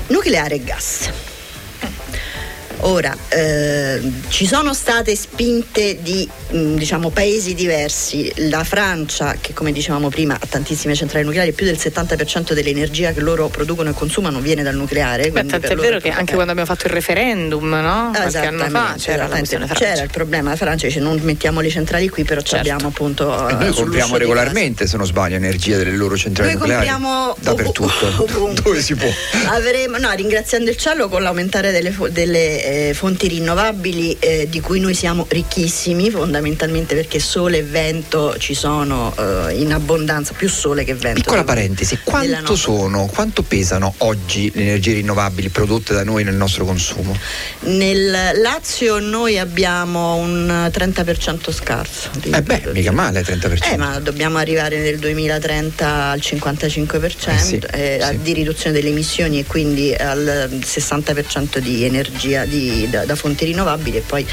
nucleare 0.06 0.56
e 0.56 0.64
gas. 0.64 1.31
Ora, 2.84 3.16
eh, 3.30 4.02
ci 4.30 4.46
sono 4.48 4.74
state 4.74 5.16
spinte 5.16 6.00
di 6.02 6.28
mh, 6.50 6.76
diciamo, 6.76 7.10
paesi 7.10 7.54
diversi, 7.54 8.32
la 8.50 8.64
Francia 8.64 9.36
che 9.40 9.54
come 9.54 9.72
dicevamo 9.72 10.10
prima 10.10 10.34
ha 10.34 10.46
tantissime 10.50 10.96
centrali 10.96 11.24
nucleari, 11.26 11.52
più 11.52 11.66
del 11.66 11.78
70% 11.80 12.54
dell'energia 12.54 13.12
che 13.12 13.20
loro 13.20 13.50
producono 13.50 13.90
e 13.90 13.94
consumano 13.94 14.40
viene 14.40 14.64
dal 14.64 14.76
nucleare. 14.76 15.24
Beh, 15.26 15.32
quindi 15.32 15.50
tanto 15.52 15.68
per 15.68 15.72
è 15.72 15.76
loro 15.76 15.88
vero 15.90 16.00
che 16.02 16.10
anche 16.10 16.32
eh, 16.32 16.34
quando 16.36 16.52
abbiamo 16.52 16.70
fatto 16.70 16.88
il 16.88 16.94
referendum, 16.94 17.70
no? 17.70 18.12
Qualche 18.16 18.38
anno 18.40 18.68
fa 18.70 18.96
c'era. 18.98 19.28
C'era 19.28 20.04
il 20.04 20.10
problema, 20.12 20.50
la 20.50 20.56
Francia 20.56 20.88
dice 20.88 21.00
non 21.00 21.20
mettiamo 21.22 21.62
le 21.62 21.70
centrali 21.70 22.10
qui, 22.10 22.24
però 22.24 22.42
ci 22.42 22.50
Certo. 22.56 22.70
abbiamo 22.72 22.90
appunto... 22.90 23.48
E 23.48 23.54
noi 23.54 23.72
compriamo 23.72 24.18
regolarmente, 24.18 24.88
se 24.88 24.98
non 24.98 25.06
sbaglio, 25.06 25.36
energia 25.36 25.78
delle 25.78 25.96
loro 25.96 26.18
centrali 26.18 26.52
Noi 26.54 26.60
nucleari. 26.60 26.88
compriamo 26.88 27.36
dappertutto, 27.40 28.06
ov- 28.08 28.36
ovunque. 28.36 28.62
dove 28.64 28.82
si 28.82 28.96
può. 28.96 29.10
Avremo, 29.50 29.98
no, 29.98 30.12
ringraziando 30.12 30.70
il 30.70 30.78
cielo 30.78 31.08
con 31.10 31.22
l'aumentare 31.22 31.72
delle, 31.72 31.96
delle, 32.10 32.71
eh, 32.72 32.94
fonti 32.94 33.28
rinnovabili 33.28 34.16
eh, 34.20 34.48
di 34.50 34.62
cui 34.62 34.80
noi 34.80 34.94
siamo 34.94 35.26
ricchissimi 35.28 36.10
fondamentalmente 36.10 36.96
perché 36.96 37.20
sole 37.20 37.58
e 37.58 37.64
vento 37.64 38.36
ci 38.38 38.54
sono 38.54 39.14
eh, 39.18 39.56
in 39.56 39.74
abbondanza, 39.74 40.34
più 40.34 40.48
sole 40.50 40.86
che 40.86 40.94
vento. 40.94 41.20
Piccola 41.22 41.44
parentesi, 41.44 42.00
quanto 42.04 42.56
sono, 42.56 43.08
quanto 43.08 43.44
pesano 43.44 43.94
oggi 44.00 44.50
le 44.54 44.62
energie 44.62 44.94
rinnovabili 44.94 45.50
prodotte 45.50 45.94
da 45.94 46.04
noi 46.06 46.24
nel 46.24 46.36
nostro 46.36 46.64
consumo? 46.64 47.18
Nel 47.62 48.40
Lazio 48.42 49.00
noi 49.00 49.38
abbiamo 49.38 50.16
un 50.16 50.70
30% 50.72 51.52
scarso. 51.52 52.10
Eh 52.32 52.42
beh, 52.42 52.70
mica 52.74 52.92
male 52.92 53.22
30%. 53.22 53.74
Eh, 53.74 53.78
ma 53.78 54.00
dobbiamo 54.00 54.38
arrivare 54.38 54.78
nel 54.80 54.98
2030 54.98 56.10
al 56.12 56.20
55% 56.20 57.30
Eh 57.30 57.38
sì, 57.38 57.62
eh, 57.72 58.00
sì. 58.02 58.20
di 58.22 58.34
riduzione 58.34 58.76
delle 58.76 58.90
emissioni 58.90 59.40
e 59.40 59.46
quindi 59.46 59.94
al 59.94 60.50
60% 60.64 61.58
di 61.58 61.84
energia 61.84 62.46
di- 62.46 62.60
da, 62.90 63.06
da 63.06 63.16
fonti 63.16 63.46
rinnovabili 63.46 63.98
e 63.98 64.02
poi 64.02 64.26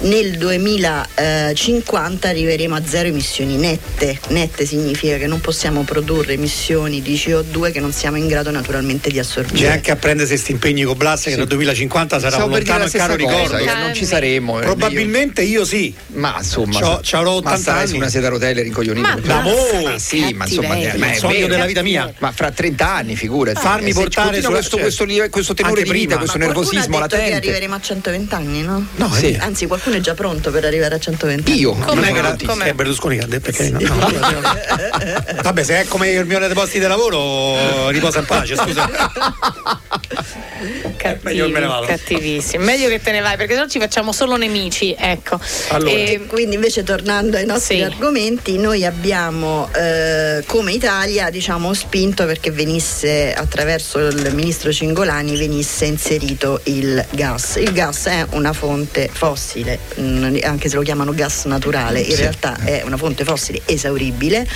nel 0.00 0.36
2050 0.38 2.28
arriveremo 2.28 2.74
a 2.74 2.82
zero 2.86 3.08
emissioni 3.08 3.56
nette. 3.56 4.18
Nette 4.28 4.64
significa 4.66 5.16
che 5.16 5.26
non 5.26 5.40
possiamo 5.40 5.82
produrre 5.82 6.34
emissioni 6.34 7.02
di 7.02 7.14
CO2 7.14 7.72
che 7.72 7.80
non 7.80 7.92
siamo 7.92 8.16
in 8.16 8.26
grado 8.26 8.50
naturalmente 8.50 9.10
di 9.10 9.18
assorbire. 9.18 9.66
C'è 9.66 9.72
anche 9.72 9.90
a 9.90 9.96
prendersi 9.96 10.32
questi 10.32 10.52
impegni 10.52 10.82
con 10.84 10.96
Blas 10.96 11.22
che 11.24 11.30
Sì. 11.32 11.36
nel 11.36 11.46
2050 11.46 12.18
sarà 12.18 12.30
Stavo 12.32 12.46
un 12.46 12.52
lontano 12.56 12.84
la 12.84 12.90
caro 12.90 13.16
cosa, 13.16 13.30
ricordo. 13.34 13.56
che 13.64 13.72
non 13.78 13.94
ci 13.94 14.04
saremo. 14.04 14.60
eh, 14.60 14.64
Probabilmente 14.64 15.42
io 15.42 15.64
sì. 15.64 15.86
io- 15.88 15.92
ma 16.18 16.34
insomma, 16.38 16.78
C'ho- 16.78 17.00
ma 17.22 17.30
80 17.30 17.56
sarai 17.58 17.82
su 17.86 17.88
anni. 17.90 17.98
una 17.98 18.08
sedia 18.08 18.28
a 18.28 18.30
rotelle 18.30 18.62
rincoglionito. 18.62 19.20
L'amore! 19.24 19.82
Ma 19.82 19.98
sì, 19.98 20.32
ma 20.34 20.44
insomma, 20.46 20.74
è 20.76 20.94
Il 20.94 21.16
sogno 21.16 21.32
vero. 21.34 21.46
della 21.48 21.66
vita 21.66 21.82
mia. 21.82 22.12
Ma 22.18 22.32
fra 22.32 22.50
30 22.50 22.92
anni, 22.94 23.16
figurati. 23.16 23.58
Farmi 23.60 23.90
Eh, 23.90 23.94
portare 23.94 24.36
sulla- 24.40 24.56
questo, 24.56 24.76
cioè, 24.76 24.82
questo, 24.84 25.04
questo 25.30 25.54
tenore 25.54 25.80
anche 25.80 25.92
di 25.92 25.98
vita, 25.98 26.16
questo 26.18 26.38
Ma 26.38 26.44
qualcuno 26.44 26.70
nervosismo 26.70 26.98
ha 26.98 27.00
detto 27.06 27.16
che 27.16 27.22
latente. 27.30 27.50
Arriveremo 27.72 27.74
a 27.74 27.80
120 27.80 28.34
anni, 28.34 28.62
no? 28.62 28.84
No, 28.96 29.12
Sì. 29.12 29.22
vedi. 29.22 29.36
Anzi, 29.38 29.66
qualcuno 29.66 29.96
è 29.96 30.00
già 30.00 30.14
pronto 30.14 30.50
per 30.50 30.64
arrivare 30.64 30.94
a 30.94 30.98
120 30.98 31.50
anni. 31.50 31.60
Io, 31.60 31.72
Come 31.72 31.94
non 31.94 32.04
è 32.04 32.12
che 32.12 32.64
è 32.64 32.72
Berlusconi 32.74 33.18
che 33.18 33.24
ha 33.24 33.26
detto 33.26 33.50
perché 33.50 33.70
no, 33.70 33.78
no, 33.80 34.08
no. 34.40 35.42
Vabbè, 35.42 35.62
se 35.62 35.80
è 35.80 35.86
come 35.86 36.10
il 36.10 36.26
mio 36.26 36.38
dei 36.38 36.52
posti 36.52 36.78
di 36.78 36.86
lavoro, 36.86 37.88
riposa 37.90 38.18
in 38.20 38.26
pace, 38.26 38.56
scusa. 38.56 38.88
Cattivi, 40.96 41.24
meglio 41.24 41.46
che 41.46 41.52
me 41.52 41.60
ne 41.60 41.66
vado. 41.66 41.86
Meglio 42.58 42.88
che 42.88 43.00
te 43.00 43.12
ne 43.12 43.20
vai, 43.20 43.36
perché 43.36 43.54
sennò 43.54 43.66
ci 43.68 43.78
facciamo 43.78 44.12
solo 44.12 44.36
nemici. 44.36 44.94
Ecco. 44.98 45.38
Allora. 45.68 45.90
E- 45.90 46.20
Quindi 46.28 46.54
invece 46.54 46.82
tornando 46.82 47.36
ai 47.36 47.46
nostri 47.46 47.76
Sì. 47.76 47.82
argomenti, 47.82 48.58
noi 48.58 48.84
abbiamo 48.84 49.68
eh, 49.74 50.42
come 50.46 50.72
Italia 50.72 51.30
diciamo, 51.30 51.72
spinto 51.74 52.24
perché 52.26 52.50
venisse 52.50 53.32
attraverso 53.34 53.98
il 53.98 54.32
ministro 54.34 54.72
Cingolani 54.72 55.36
venisse 55.36 55.84
inserito 55.86 56.60
il 56.64 57.04
gas. 57.10 57.56
Il 57.56 57.72
gas 57.72 58.06
è 58.06 58.24
una 58.30 58.52
fonte 58.52 59.08
fossile, 59.12 59.78
mm, 59.98 60.36
anche 60.42 60.68
se 60.68 60.76
lo 60.76 60.82
chiamano 60.82 61.12
gas 61.12 61.44
naturale, 61.44 62.00
in 62.00 62.14
Sì. 62.14 62.20
realtà 62.20 62.58
è 62.64 62.82
una 62.84 62.96
fonte 62.96 63.24
fossile 63.24 63.60
esauribile. 63.64 64.46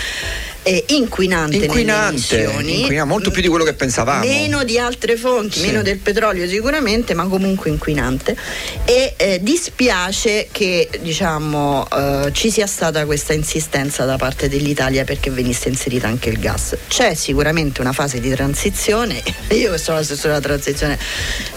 È 0.67 0.83
inquinante, 0.89 1.59
Inquinante, 1.59 2.43
inquina 2.65 3.05
molto 3.05 3.31
più 3.31 3.41
di 3.41 3.47
quello 3.47 3.63
che 3.63 3.75
pensavamo. 3.75 4.25
meno 4.25 4.65
di 4.65 4.81
altre 4.81 5.15
fonti, 5.17 5.61
Sì. 5.61 5.67
meno 5.67 5.81
del 5.81 5.99
petrolio 5.99 6.49
sicuramente, 6.49 7.15
ma 7.15 7.25
comunque 7.27 7.71
inquinante. 7.71 8.37
E 8.85 9.15
eh, 9.17 9.39
dispiace 9.41 10.49
che 10.51 10.89
diciamo, 11.01 11.87
eh, 11.89 12.31
ci 12.33 12.51
sia 12.51 12.67
stata 12.67 13.05
questa 13.07 13.33
insistenza 13.33 14.05
da 14.07 14.17
parte 14.17 14.49
dell'Italia 14.49 15.05
perché 15.05 15.31
venisse 15.31 15.69
inserita 15.69 16.09
anche 16.09 16.31
il 16.31 16.41
gas. 16.41 16.77
C'è 16.89 17.15
sicuramente 17.15 17.81
una 17.81 17.93
fase 17.93 18.19
di 18.19 18.31
transizione, 18.31 19.23
io 19.55 19.71
che 19.71 19.79
sono 19.79 19.99
l'assessore 19.99 20.31
della 20.35 20.41
transizione 20.41 20.99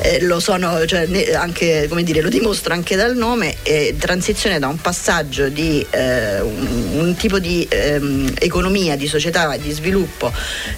eh, 0.02 0.22
lo 0.22 0.40
sono, 0.40 0.86
cioè, 0.86 1.08
anche, 1.34 1.88
come 1.90 2.04
dire, 2.04 2.22
lo 2.22 2.30
dimostro 2.30 2.74
anche 2.76 2.96
dal 2.96 3.16
nome, 3.16 3.56
eh, 3.64 3.96
transizione 3.98 4.60
da 4.60 4.68
un 4.68 4.78
passaggio 4.78 5.50
di 5.50 5.84
eh, 5.90 6.42
un, 6.42 6.90
un 6.94 7.16
tipo 7.16 7.40
di 7.40 7.66
ehm, 7.68 8.34
economia, 8.38 8.98
di 9.00 9.08
società, 9.08 9.58
di 9.58 9.72
sviluppo 9.72 10.32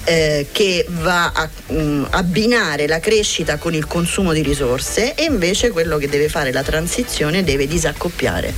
eh, 0.05 0.47
che 0.51 0.85
va 0.87 1.31
a 1.33 1.49
mm, 1.73 2.05
abbinare 2.11 2.87
la 2.87 2.99
crescita 2.99 3.57
con 3.57 3.73
il 3.73 3.87
consumo 3.87 4.31
di 4.31 4.41
risorse 4.41 5.15
e 5.15 5.25
invece 5.25 5.71
quello 5.71 5.97
che 5.97 6.07
deve 6.07 6.29
fare 6.29 6.53
la 6.53 6.63
transizione 6.63 7.43
deve 7.43 7.67
disaccoppiare 7.67 8.53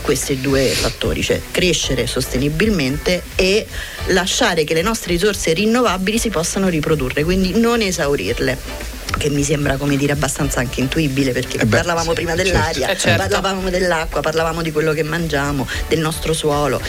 questi 0.00 0.40
due 0.40 0.66
fattori, 0.66 1.22
cioè 1.22 1.40
crescere 1.50 2.06
sostenibilmente 2.06 3.22
e 3.36 3.66
lasciare 4.06 4.64
che 4.64 4.74
le 4.74 4.82
nostre 4.82 5.12
risorse 5.12 5.52
rinnovabili 5.52 6.18
si 6.18 6.30
possano 6.30 6.68
riprodurre, 6.68 7.22
quindi 7.22 7.58
non 7.58 7.80
esaurirle 7.80 8.91
che 9.16 9.30
mi 9.30 9.42
sembra 9.42 9.76
come 9.76 9.96
dire 9.96 10.12
abbastanza 10.12 10.60
anche 10.60 10.80
intuibile 10.80 11.32
perché 11.32 11.58
Eh 11.58 11.64
beh, 11.66 11.76
parlavamo 11.76 12.10
sì, 12.10 12.14
prima 12.14 12.34
certo. 12.34 12.50
dell'aria, 12.50 12.88
Eh, 12.88 12.96
certo. 12.96 13.18
parlavamo 13.28 13.70
dell'acqua, 13.70 14.20
parlavamo 14.20 14.62
di 14.62 14.72
quello 14.72 14.92
che 14.92 15.02
mangiamo, 15.02 15.66
del 15.88 16.00
nostro 16.00 16.32
suolo 16.32 16.80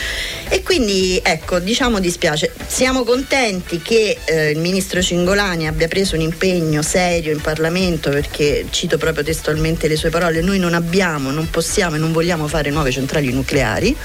e 0.48 0.62
quindi 0.62 1.20
ecco 1.22 1.58
diciamo 1.58 2.00
dispiace, 2.00 2.52
siamo 2.66 3.04
contenti 3.04 3.80
che 3.80 4.18
eh, 4.24 4.50
il 4.50 4.58
ministro 4.58 5.00
Cingolani 5.02 5.66
abbia 5.68 5.88
preso 5.88 6.14
un 6.14 6.20
impegno 6.22 6.82
serio 6.82 7.32
in 7.32 7.40
Parlamento 7.40 8.10
perché 8.10 8.66
cito 8.70 8.98
proprio 8.98 9.22
testualmente 9.24 9.88
le 9.88 9.96
sue 9.96 10.10
parole, 10.10 10.40
noi 10.40 10.58
non 10.58 10.74
abbiamo, 10.74 11.30
non 11.30 11.48
possiamo 11.50 11.96
e 11.96 11.98
non 11.98 12.12
vogliamo 12.12 12.48
fare 12.48 12.70
nuove 12.70 12.90
centrali 12.90 13.32
nucleari. 13.32 13.96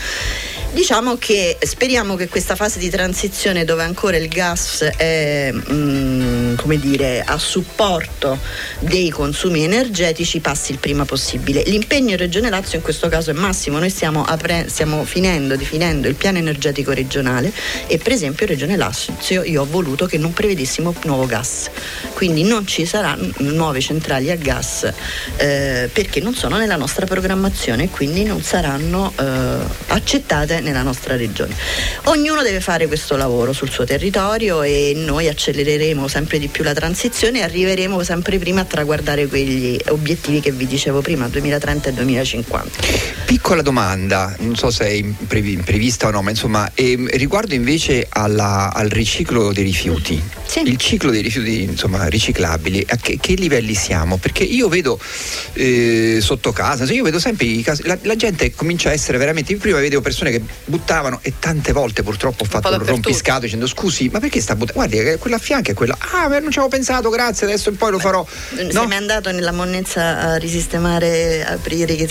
Diciamo 0.72 1.18
che 1.18 1.58
speriamo 1.60 2.16
che 2.16 2.28
questa 2.28 2.56
fase 2.56 2.78
di 2.78 2.90
transizione 2.90 3.66
dove 3.66 3.82
ancora 3.84 4.18
il 4.18 4.28
gas 4.28 4.84
è 4.84 5.52
mm, 5.52 6.56
come 6.56 6.78
dire, 6.78 7.24
a 7.26 7.40
supporto 7.40 8.38
dei 8.80 9.10
consumi 9.10 9.64
energetici 9.64 10.40
passi 10.40 10.72
il 10.72 10.78
prima 10.78 11.06
possibile. 11.06 11.64
L'impegno 11.64 12.12
in 12.12 12.18
Regione 12.18 12.50
Lazio 12.50 12.78
in 12.78 12.84
questo 12.84 13.08
caso 13.08 13.32
è 13.32 13.34
massimo, 13.34 13.80
noi 13.80 13.90
stiamo, 13.90 14.24
apre- 14.24 14.70
stiamo 14.70 15.04
finendo, 15.06 15.56
definendo 15.56 16.08
il 16.08 16.14
piano 16.16 16.38
energetico 16.38 16.92
regionale 16.92 17.52
e 17.88 17.98
per 17.98 18.12
esempio 18.12 18.46
in 18.46 18.52
Regione 18.52 18.76
Lazio 18.78 19.44
io 19.44 19.62
ho 19.62 19.66
voluto 19.66 20.06
che 20.06 20.20
non 20.20 20.34
prevedessimo 20.34 20.94
nuovo 21.06 21.26
gas, 21.26 21.70
quindi 22.14 22.44
non 22.44 22.68
ci 22.68 22.86
saranno 22.86 23.32
nuove 23.38 23.82
centrali 23.82 24.30
a 24.30 24.36
gas 24.36 24.92
eh, 25.38 25.90
perché 25.92 26.20
non 26.20 26.36
sono 26.36 26.58
nella 26.58 26.76
nostra 26.76 27.06
programmazione 27.08 27.86
e 27.86 27.90
quindi 27.90 28.24
non 28.24 28.44
saranno 28.44 29.12
eh, 29.18 29.24
accettate 29.88 30.59
nella 30.62 30.82
nostra 30.82 31.16
regione. 31.16 31.56
Ognuno 32.06 32.42
deve 32.42 32.60
fare 32.60 32.88
questo 32.88 33.16
lavoro 33.16 33.54
sul 33.54 33.70
suo 33.70 33.86
territorio 33.86 34.62
e 34.62 34.94
noi 34.96 35.28
accelereremo 35.28 36.08
sempre 36.08 36.40
di 36.40 36.48
più 36.48 36.64
la 36.64 36.74
transizione 36.74 37.40
e 37.40 37.44
arriveremo 37.44 38.04
sempre 38.04 38.38
prima 38.38 38.62
a 38.62 38.66
traguardare 38.66 39.28
quegli 39.28 39.78
obiettivi 39.88 40.40
che 40.40 40.52
vi 40.52 40.68
dicevo 40.68 41.02
prima, 41.02 41.28
2030 41.28 41.90
e 41.90 41.94
2050. 41.94 43.19
Piccola 43.30 43.62
domanda, 43.62 44.34
non 44.40 44.56
so 44.56 44.72
se 44.72 44.86
è 44.88 44.90
in 44.90 45.14
previ- 45.28 45.58
prevista 45.58 46.08
o 46.08 46.10
no, 46.10 46.24
ma 46.24 46.32
insomma, 46.32 46.72
ehm, 46.74 47.08
riguardo 47.12 47.54
invece 47.54 48.08
alla- 48.10 48.74
al 48.74 48.90
riciclo 48.90 49.54
dei 49.54 49.64
rifiuti. 49.64 50.20
Sì. 50.50 50.62
il 50.62 50.78
ciclo 50.78 51.12
dei 51.12 51.22
rifiuti 51.22 51.62
insomma, 51.62 52.08
riciclabili, 52.08 52.84
a 52.90 52.96
che, 52.96 53.20
che 53.22 53.36
livelli 53.36 53.76
siamo? 53.76 54.18
Perché 54.18 54.42
io 54.44 54.68
vedo 54.68 55.00
eh, 55.54 56.18
sotto 56.22 56.52
casa, 56.52 56.92
io 56.92 57.04
vedo 57.04 57.20
sempre 57.20 57.46
i 57.46 57.62
casi, 57.62 57.84
la, 57.86 57.96
la 58.02 58.16
gente 58.16 58.52
comincia 58.56 58.90
a 58.90 58.94
essere 58.94 59.20
veramente, 59.20 59.56
prima 59.58 59.78
vedevo 59.80 60.02
persone 60.02 60.32
che 60.32 60.42
buttavano 60.66 61.20
e 61.22 61.34
tante 61.38 61.72
volte 61.72 62.02
purtroppo 62.02 62.46
ho 62.46 62.48
fatto 62.48 62.68
un 62.68 62.84
rompiscato 62.84 63.42
dicendo 63.42 63.68
scusi 63.68 64.10
ma 64.12 64.20
perché 64.20 64.42
sta 64.42 64.56
buttando? 64.56 64.82
Guardi 64.88 64.98
che 65.04 65.18
quella 65.20 65.36
a 65.36 65.40
fianco 65.40 65.70
è 65.70 65.76
quella, 65.76 65.96
ah 66.00 66.28
non 66.30 66.50
ci 66.50 66.58
avevo 66.58 66.70
pensato, 66.70 67.10
grazie, 67.12 67.46
adesso 67.46 67.72
poi 67.74 67.92
lo 67.92 68.00
farò. 68.00 68.26
Sei 68.56 68.72
No? 68.74 68.88
mai 68.88 68.98
andato 68.98 69.32
nella 69.32 69.52
monnezza 69.52 70.18
a 70.32 70.36
risistemare, 70.38 71.46
a 71.46 71.52
aprire? 71.52 71.96
L'hai 71.96 72.10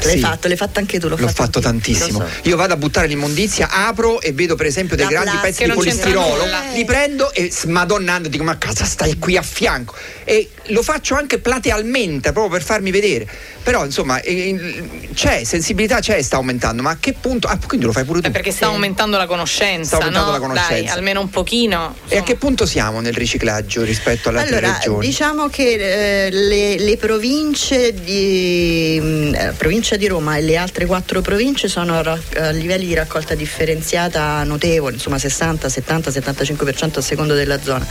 Sì. 0.00 0.18
fatto, 0.18 0.47
l'hai 0.48 0.56
fatto 0.56 0.78
anche 0.78 0.98
tu, 0.98 1.08
l'ho, 1.08 1.16
L'ho 1.16 1.28
fatto 1.28 1.58
anch'io, 1.58 1.60
tantissimo. 1.60 2.18
so. 2.20 2.48
Io 2.48 2.56
vado 2.56 2.72
a 2.74 2.76
buttare 2.76 3.06
l'immondizia, 3.06 3.68
apro 3.70 4.20
e 4.20 4.32
vedo 4.32 4.54
per 4.56 4.66
esempio 4.66 4.96
dei 4.96 5.04
La 5.04 5.10
grandi 5.10 5.30
plastica, 5.38 5.72
pezzi 5.72 5.82
di 5.82 5.90
polistirolo, 5.90 6.44
li 6.74 6.84
prendo 6.84 7.32
e 7.32 7.50
smadonnando 7.50 8.28
dico 8.28 8.44
ma 8.44 8.56
cosa 8.56 8.84
stai 8.84 9.18
qui 9.18 9.36
a 9.36 9.42
fianco? 9.42 9.94
E 10.24 10.50
lo 10.66 10.82
faccio 10.82 11.14
anche 11.14 11.38
platealmente 11.38 12.32
proprio 12.32 12.52
per 12.58 12.62
farmi 12.62 12.90
vedere. 12.90 13.26
Però 13.62 13.84
insomma 13.84 14.20
eh, 14.22 15.08
c'è, 15.14 15.44
sensibilità 15.44 16.00
c'è, 16.00 16.20
sta 16.22 16.36
aumentando, 16.36 16.82
ma 16.82 16.90
a 16.90 16.96
che 16.98 17.12
punto? 17.12 17.48
Ah, 17.48 17.58
quindi 17.66 17.84
lo 17.84 17.92
fai 17.92 18.04
pure 18.04 18.20
tu. 18.22 18.26
Eh, 18.28 18.30
perché 18.30 18.50
sta 18.50 18.66
Sì. 18.66 18.72
aumentando 18.72 19.16
la 19.18 19.26
conoscenza, 19.26 19.96
Sta 19.96 20.04
aumentando 20.06 20.26
no? 20.30 20.32
la 20.32 20.38
conoscenza. 20.40 20.72
Dai, 20.74 20.86
almeno 20.88 21.20
un 21.20 21.28
pochino. 21.28 21.76
E 21.76 21.78
a 21.80 22.02
insomma. 22.04 22.22
che 22.24 22.34
punto 22.36 22.64
siamo 22.66 23.00
nel 23.00 23.12
riciclaggio 23.12 23.82
rispetto 23.82 24.30
alle 24.30 24.40
altre 24.40 24.56
Allora, 24.58 24.72
regioni? 24.78 25.06
diciamo 25.06 25.48
che 25.48 26.26
eh, 26.26 26.30
le, 26.30 26.78
le 26.78 26.96
province 26.96 27.92
di 27.92 28.98
mh, 29.02 29.34
eh, 29.34 29.52
provincia 29.56 29.96
di 29.96 30.06
Roma 30.06 30.37
e 30.38 30.42
le 30.42 30.56
altre 30.56 30.86
quattro 30.86 31.20
province 31.20 31.68
sono 31.68 31.94
a, 31.98 32.02
ra- 32.02 32.18
a 32.36 32.50
livelli 32.50 32.86
di 32.86 32.94
raccolta 32.94 33.34
differenziata 33.34 34.42
notevoli, 34.44 34.94
insomma 34.94 35.18
60, 35.18 35.68
70, 35.68 36.10
75% 36.10 36.98
a 36.98 37.00
secondo 37.00 37.34
della 37.34 37.60
zona. 37.60 37.86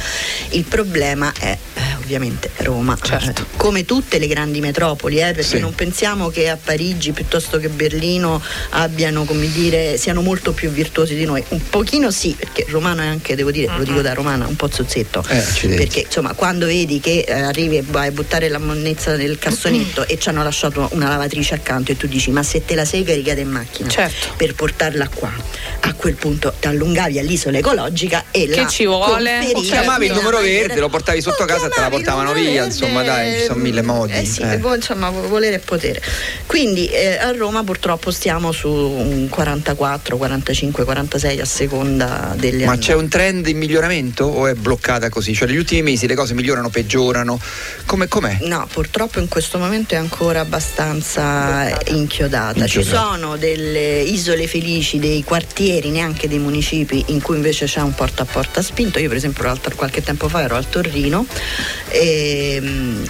Il 0.51 0.63
problema 0.63 1.31
è 1.37 1.57
eh, 1.73 1.81
ovviamente 1.99 2.49
Roma, 2.57 2.97
Certo. 3.01 3.41
Eh, 3.41 3.45
come 3.57 3.85
tutte 3.85 4.17
le 4.17 4.27
grandi 4.27 4.59
metropoli, 4.61 5.17
eh, 5.17 5.33
perché 5.33 5.43
Sì. 5.43 5.59
non 5.59 5.75
pensiamo 5.75 6.29
che 6.29 6.49
a 6.49 6.57
Parigi 6.61 7.11
piuttosto 7.11 7.57
che 7.59 7.69
Berlino 7.69 8.41
abbiano, 8.71 9.23
come 9.25 9.49
dire, 9.51 9.97
siano 9.97 10.21
molto 10.21 10.51
più 10.53 10.69
virtuosi 10.69 11.15
di 11.15 11.25
noi. 11.25 11.43
Un 11.49 11.69
pochino 11.69 12.11
sì, 12.11 12.35
perché 12.37 12.65
Romano 12.69 13.01
è 13.01 13.05
anche, 13.07 13.35
devo 13.35 13.51
dire, 13.51 13.71
lo 13.77 13.83
dico 13.83 14.01
da 14.01 14.13
romana, 14.13 14.47
un 14.47 14.55
po' 14.55 14.69
zozzetto. 14.71 15.23
Eh, 15.27 15.75
perché 15.75 15.99
insomma 16.01 16.33
quando 16.33 16.65
vedi 16.65 16.99
che 16.99 17.25
eh, 17.27 17.33
arrivi 17.33 17.77
e 17.77 17.83
vai 17.85 18.07
a 18.07 18.11
buttare 18.11 18.47
la 18.49 18.59
monnezza 18.59 19.15
nel 19.15 19.37
cassonetto 19.37 20.07
e 20.07 20.17
ci 20.17 20.29
hanno 20.29 20.43
lasciato 20.43 20.87
una 20.93 21.09
lavatrice 21.09 21.55
accanto 21.55 21.91
e 21.91 21.97
tu 21.97 22.07
dici 22.07 22.29
ma 22.37 22.43
se 22.43 22.63
te 22.63 22.75
la 22.75 22.85
sei 22.85 23.03
caricata 23.03 23.39
in 23.39 23.49
macchina 23.49 23.89
Certo. 23.89 24.33
per 24.37 24.53
portarla 24.53 25.09
qua 25.11 25.33
a 25.79 25.93
quel 25.93 26.13
punto 26.13 26.53
ti 26.59 26.67
allungavi 26.67 27.17
all'isola 27.17 27.57
ecologica 27.57 28.25
e 28.29 28.45
Che 28.45 28.61
la 28.61 28.67
ci 28.67 28.85
vuole? 28.85 29.39
O 29.53 29.61
chiamavi 29.61 30.05
il 30.05 30.13
numero 30.13 30.39
verde, 30.39 30.79
lo 30.79 30.89
portavi 30.89 31.19
sotto 31.21 31.43
O 31.43 31.45
casa 31.45 31.65
e 31.65 31.69
te 31.69 31.79
la 31.79 31.89
portavano 31.89 32.33
via, 32.33 32.43
verde, 32.43 32.65
insomma, 32.65 33.01
dai, 33.01 33.39
ci 33.39 33.45
sono 33.45 33.59
mille 33.59 33.81
modi, 33.81 34.13
eh 34.13 34.25
sì, 34.25 34.41
eh. 34.41 34.59
insomma 34.75 35.09
volere 35.09 35.55
e 35.55 35.59
potere 35.59 35.99
quindi 36.45 36.87
eh, 36.87 37.17
a 37.17 37.31
Roma 37.31 37.63
purtroppo 37.63 38.11
stiamo 38.11 38.51
su 38.51 38.69
un 38.69 39.27
44 39.29 40.17
45 40.17 40.83
46 40.83 41.39
a 41.39 41.45
seconda 41.45 42.35
delle 42.37 42.65
Ma 42.65 42.73
anni. 42.73 42.81
c'è 42.81 42.93
un 42.93 43.07
trend 43.07 43.47
in 43.47 43.57
miglioramento 43.57 44.25
o 44.25 44.45
è 44.45 44.53
bloccata 44.53 45.09
così? 45.09 45.33
Cioè 45.33 45.47
negli 45.47 45.57
ultimi 45.57 45.81
mesi 45.81 46.05
le 46.05 46.15
cose 46.15 46.35
migliorano, 46.35 46.69
peggiorano? 46.69 47.39
Come, 47.85 48.07
com'è? 48.07 48.37
No, 48.41 48.67
purtroppo 48.71 49.19
in 49.19 49.27
questo 49.27 49.57
momento 49.57 49.95
è 49.95 49.97
ancora 49.97 50.41
abbastanza 50.41 51.75
inchiodata. 51.87 52.25
Ci 52.27 52.77
Inchiodata. 52.79 52.97
sono 53.13 53.37
delle 53.37 54.01
isole 54.01 54.47
felici, 54.47 54.99
dei 54.99 55.23
quartieri, 55.23 55.89
neanche 55.89 56.27
dei 56.27 56.39
municipi, 56.39 57.05
in 57.07 57.21
cui 57.21 57.35
invece 57.37 57.65
c'è 57.65 57.79
un 57.81 57.93
porta 57.95 58.23
a 58.23 58.25
porta 58.25 58.61
spinto. 58.61 58.99
Io 58.99 59.07
per 59.07 59.17
esempio 59.17 59.55
qualche 59.75 60.01
tempo 60.03 60.27
fa 60.27 60.41
ero 60.41 60.55
al 60.55 60.69
Torrino 60.69 61.25
e, 61.89 62.61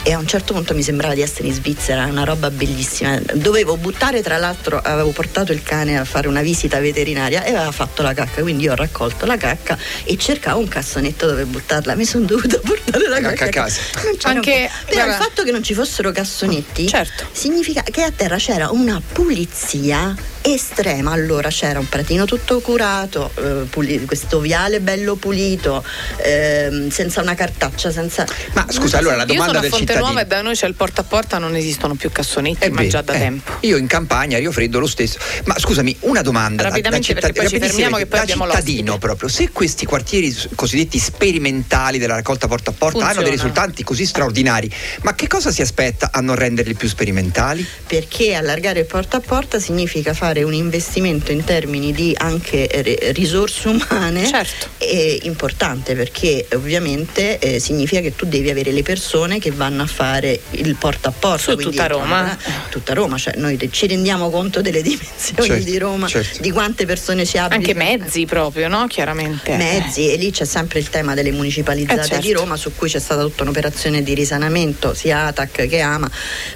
e 0.03 0.13
a 0.13 0.17
un 0.17 0.27
certo 0.27 0.53
punto 0.53 0.73
mi 0.73 0.83
sembrava 0.83 1.13
di 1.13 1.21
essere 1.21 1.47
in 1.47 1.53
Svizzera, 1.53 2.05
una 2.05 2.23
roba 2.23 2.49
bellissima. 2.51 3.19
Dovevo 3.33 3.77
buttare, 3.77 4.21
tra 4.21 4.37
l'altro 4.37 4.79
avevo 4.81 5.09
portato 5.11 5.51
il 5.51 5.63
cane 5.63 5.97
a 5.97 6.05
fare 6.05 6.27
una 6.27 6.41
visita 6.41 6.79
veterinaria 6.79 7.43
e 7.43 7.49
aveva 7.55 7.71
fatto 7.71 8.01
la 8.01 8.13
cacca, 8.13 8.41
quindi 8.41 8.63
io 8.65 8.73
ho 8.73 8.75
raccolto 8.75 9.25
la 9.25 9.37
cacca 9.37 9.77
e 10.03 10.17
cercavo 10.17 10.59
un 10.59 10.67
cassonetto 10.67 11.25
dove 11.27 11.45
buttarla. 11.45 11.95
Mi 11.95 12.05
sono 12.05 12.25
dovuta 12.25 12.59
portare 12.59 13.07
la 13.07 13.19
La 13.19 13.29
cacca 13.29 13.45
cacca 13.45 13.59
a 13.61 13.63
casa. 13.63 13.81
Non 14.03 14.17
c'era 14.17 14.33
Anche- 14.35 14.51
un- 14.71 14.85
Però 14.85 15.03
guarda- 15.03 15.17
il 15.17 15.23
fatto 15.23 15.43
che 15.43 15.51
non 15.51 15.63
ci 15.63 15.73
fossero 15.73 16.11
cassonetti 16.11 16.87
Certo. 16.87 17.25
significa 17.31 17.81
che 17.83 18.03
a 18.03 18.11
terra 18.11 18.37
c'era 18.37 18.69
una 18.71 18.96
pou 19.13 19.29
liti 19.29 19.87
ya. 19.91 20.15
Estrema. 20.53 21.11
Allora 21.11 21.49
c'era 21.49 21.79
un 21.79 21.87
pratino 21.89 22.25
tutto 22.25 22.59
curato, 22.59 23.31
eh, 23.35 23.65
puli- 23.69 24.05
questo 24.05 24.39
viale 24.39 24.79
bello 24.79 25.15
pulito, 25.15 25.83
ehm, 26.17 26.89
senza 26.89 27.21
una 27.21 27.35
cartaccia, 27.35 27.91
senza. 27.91 28.25
Ma 28.53 28.65
scusa, 28.69 28.97
allora 28.97 29.15
la 29.15 29.23
Io 29.23 29.27
domanda 29.33 29.45
sono 29.45 29.57
a 29.57 29.61
del 29.61 29.69
Fonte 29.69 29.85
cittadino. 29.85 30.05
Nuova 30.05 30.21
e 30.21 30.25
da 30.27 30.41
noi 30.41 30.55
c'è 30.55 30.67
il 30.67 30.73
porta 30.75 31.01
a 31.01 31.03
porta, 31.03 31.37
non 31.37 31.55
esistono 31.55 31.95
più 31.95 32.11
cassonetti, 32.11 32.65
È 32.65 32.69
ma 32.69 32.77
vero, 32.77 32.89
già 32.89 33.01
da 33.01 33.13
eh, 33.13 33.17
tempo. 33.19 33.51
Io 33.61 33.77
in 33.77 33.87
campagna, 33.87 34.37
Rio 34.37 34.51
Freddo 34.51 34.79
lo 34.79 34.87
stesso. 34.87 35.17
Ma 35.45 35.55
scusami, 35.57 35.95
una 36.01 36.21
domanda 36.21 36.63
da- 36.63 36.69
Rapidamente, 36.69 37.13
da, 37.13 37.19
perché 37.19 37.39
poi 37.41 37.49
ci 37.49 37.59
fermiamo 37.59 37.97
che 37.97 38.05
poi 38.05 38.17
da 38.17 38.23
abbiamo 38.23 38.45
cittadino 38.45 38.83
l'ospite. 38.91 39.05
proprio. 39.05 39.29
Se 39.29 39.49
questi 39.51 39.85
quartieri 39.85 40.35
cosiddetti 40.55 40.99
sperimentali 40.99 41.97
della 41.97 42.15
raccolta 42.15 42.47
porta 42.47 42.71
a 42.71 42.73
porta 42.77 43.07
hanno 43.07 43.21
dei 43.21 43.31
risultati 43.31 43.83
così 43.83 44.05
straordinari, 44.05 44.71
ma 45.01 45.13
che 45.15 45.27
cosa 45.27 45.51
si 45.51 45.61
aspetta 45.61 46.09
a 46.11 46.21
non 46.21 46.35
renderli 46.35 46.73
più 46.73 46.87
sperimentali? 46.87 47.65
Perché 47.85 48.33
allargare 48.33 48.79
il 48.81 48.85
porta 48.85 49.17
a 49.17 49.19
porta 49.19 49.59
significa 49.59 50.13
fare 50.13 50.36
un 50.43 50.53
investimento 50.53 51.31
in 51.31 51.43
termini 51.43 51.91
di 51.91 52.13
anche 52.17 52.67
eh, 52.67 53.11
risorse 53.13 53.67
umane 53.69 54.25
Certo. 54.27 54.67
è 54.77 55.19
importante 55.23 55.95
perché 55.95 56.47
ovviamente 56.53 57.39
eh, 57.39 57.59
significa 57.59 58.01
che 58.01 58.15
tu 58.15 58.25
devi 58.25 58.49
avere 58.49 58.71
le 58.71 58.83
persone 58.83 59.39
che 59.39 59.51
vanno 59.51 59.83
a 59.83 59.87
fare 59.87 60.39
il 60.51 60.75
porta 60.75 61.09
a 61.09 61.11
porta 61.11 61.51
Su 61.51 61.55
tutta 61.57 61.87
Roma. 61.87 62.31
eh, 62.33 62.37
tutta 62.69 62.93
Roma 62.93 63.17
cioè 63.17 63.35
noi 63.37 63.57
ci 63.71 63.87
rendiamo 63.87 64.29
conto 64.29 64.61
delle 64.61 64.81
dimensioni 64.81 65.47
Certo, 65.47 65.63
di 65.63 65.77
Roma 65.77 66.07
certo. 66.07 66.41
di 66.41 66.51
quante 66.51 66.85
persone 66.85 67.25
ci 67.25 67.37
abitano 67.37 67.61
Anche 67.61 67.73
mezzi 67.73 68.25
proprio, 68.25 68.67
no? 68.67 68.85
Chiaramente. 68.87 69.55
mezzi 69.55 70.11
e 70.11 70.15
lì 70.17 70.31
c'è 70.31 70.45
sempre 70.45 70.79
il 70.79 70.89
tema 70.89 71.13
delle 71.13 71.31
municipalizzate 71.31 72.01
Eh, 72.01 72.05
certo. 72.05 72.25
di 72.25 72.33
Roma 72.33 72.55
su 72.57 72.71
cui 72.75 72.89
c'è 72.89 72.99
stata 72.99 73.21
tutta 73.21 73.43
un'operazione 73.43 74.03
di 74.03 74.13
risanamento 74.13 74.93
sia 74.93 75.25
ATAC 75.27 75.67
che 75.67 75.79
AMA 75.81 76.09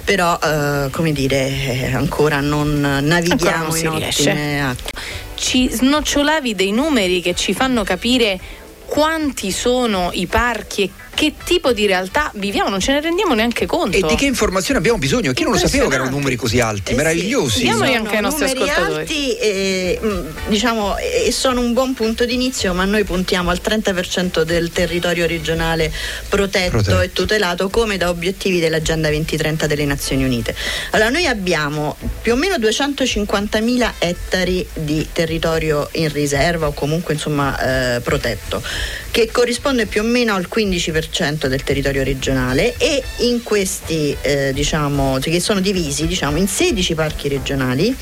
però 0.04 0.38
eh, 0.42 0.88
come 0.90 1.12
dire 1.12 1.90
ancora 1.94 2.40
non 2.40 2.80
navighiamo 3.02 3.71
non 3.80 3.94
si 3.94 3.98
riesce. 3.98 4.30
ottime 4.30 4.62
acque 4.68 4.90
Ci 5.34 5.68
snocciolavi 5.70 6.54
dei 6.54 6.72
numeri 6.72 7.20
che 7.20 7.34
ci 7.34 7.52
fanno 7.52 7.82
capire 7.82 8.38
quanti 8.86 9.50
sono 9.50 10.10
i 10.12 10.26
parchi 10.26 10.82
e 10.82 10.90
che 11.14 11.34
tipo 11.44 11.72
di 11.72 11.86
realtà 11.86 12.30
viviamo, 12.34 12.68
non 12.68 12.80
ce 12.80 12.92
ne 12.92 13.00
rendiamo 13.00 13.34
neanche 13.34 13.66
conto. 13.66 13.96
E 13.96 14.02
di 14.02 14.14
che 14.14 14.24
informazioni 14.24 14.78
abbiamo 14.78 14.98
bisogno? 14.98 15.26
Perché 15.26 15.42
io 15.42 15.48
non 15.48 15.58
lo 15.58 15.64
sapevo 15.66 15.88
che 15.88 15.94
erano 15.94 16.10
numeri 16.10 16.36
così 16.36 16.58
alti, 16.60 16.90
Eh 16.90 16.94
sì, 16.94 16.94
meravigliosi. 16.94 17.60
Diamoli 17.62 17.86
sono 17.92 17.98
anche 17.98 18.16
ai 18.16 18.22
nostri 18.22 18.46
numeri 18.46 18.70
ascoltatori. 18.70 19.00
alti 19.00 19.36
e, 19.36 20.00
mm, 20.02 20.26
diciamo, 20.48 20.96
e 20.98 21.32
sono 21.32 21.60
un 21.60 21.72
buon 21.72 21.94
punto 21.94 22.24
d'inizio, 22.24 22.72
ma 22.74 22.84
noi 22.84 23.04
puntiamo 23.04 23.50
al 23.50 23.60
30% 23.62 24.42
del 24.42 24.70
territorio 24.72 25.26
regionale 25.26 25.92
protetto, 26.28 26.70
Protetto. 26.70 27.00
e 27.00 27.12
tutelato 27.12 27.68
come 27.68 27.96
da 27.96 28.08
obiettivi 28.08 28.58
dell'Agenda 28.58 29.08
2030 29.08 29.66
delle 29.66 29.84
Nazioni 29.84 30.24
Unite. 30.24 30.54
Allora 30.90 31.10
noi 31.10 31.26
abbiamo 31.26 31.96
più 32.20 32.32
o 32.32 32.36
meno 32.36 32.56
250.000 32.56 33.92
ettari 33.98 34.66
di 34.72 35.06
territorio 35.12 35.88
in 35.92 36.10
riserva 36.12 36.66
o 36.68 36.72
comunque 36.72 37.14
insomma 37.14 37.96
eh, 37.96 38.00
protetto 38.00 38.62
che 39.12 39.30
corrisponde 39.30 39.84
più 39.84 40.00
o 40.00 40.04
meno 40.04 40.34
al 40.34 40.48
15% 40.50 41.46
del 41.46 41.62
territorio 41.62 42.02
regionale 42.02 42.74
e 42.78 43.02
in 43.18 43.42
questi 43.42 44.16
eh, 44.22 44.52
diciamo 44.54 45.18
che 45.20 45.38
sono 45.38 45.60
divisi 45.60 46.06
diciamo 46.06 46.38
in 46.38 46.48
16 46.48 46.94
parchi 46.94 47.28
regionali, 47.28 47.94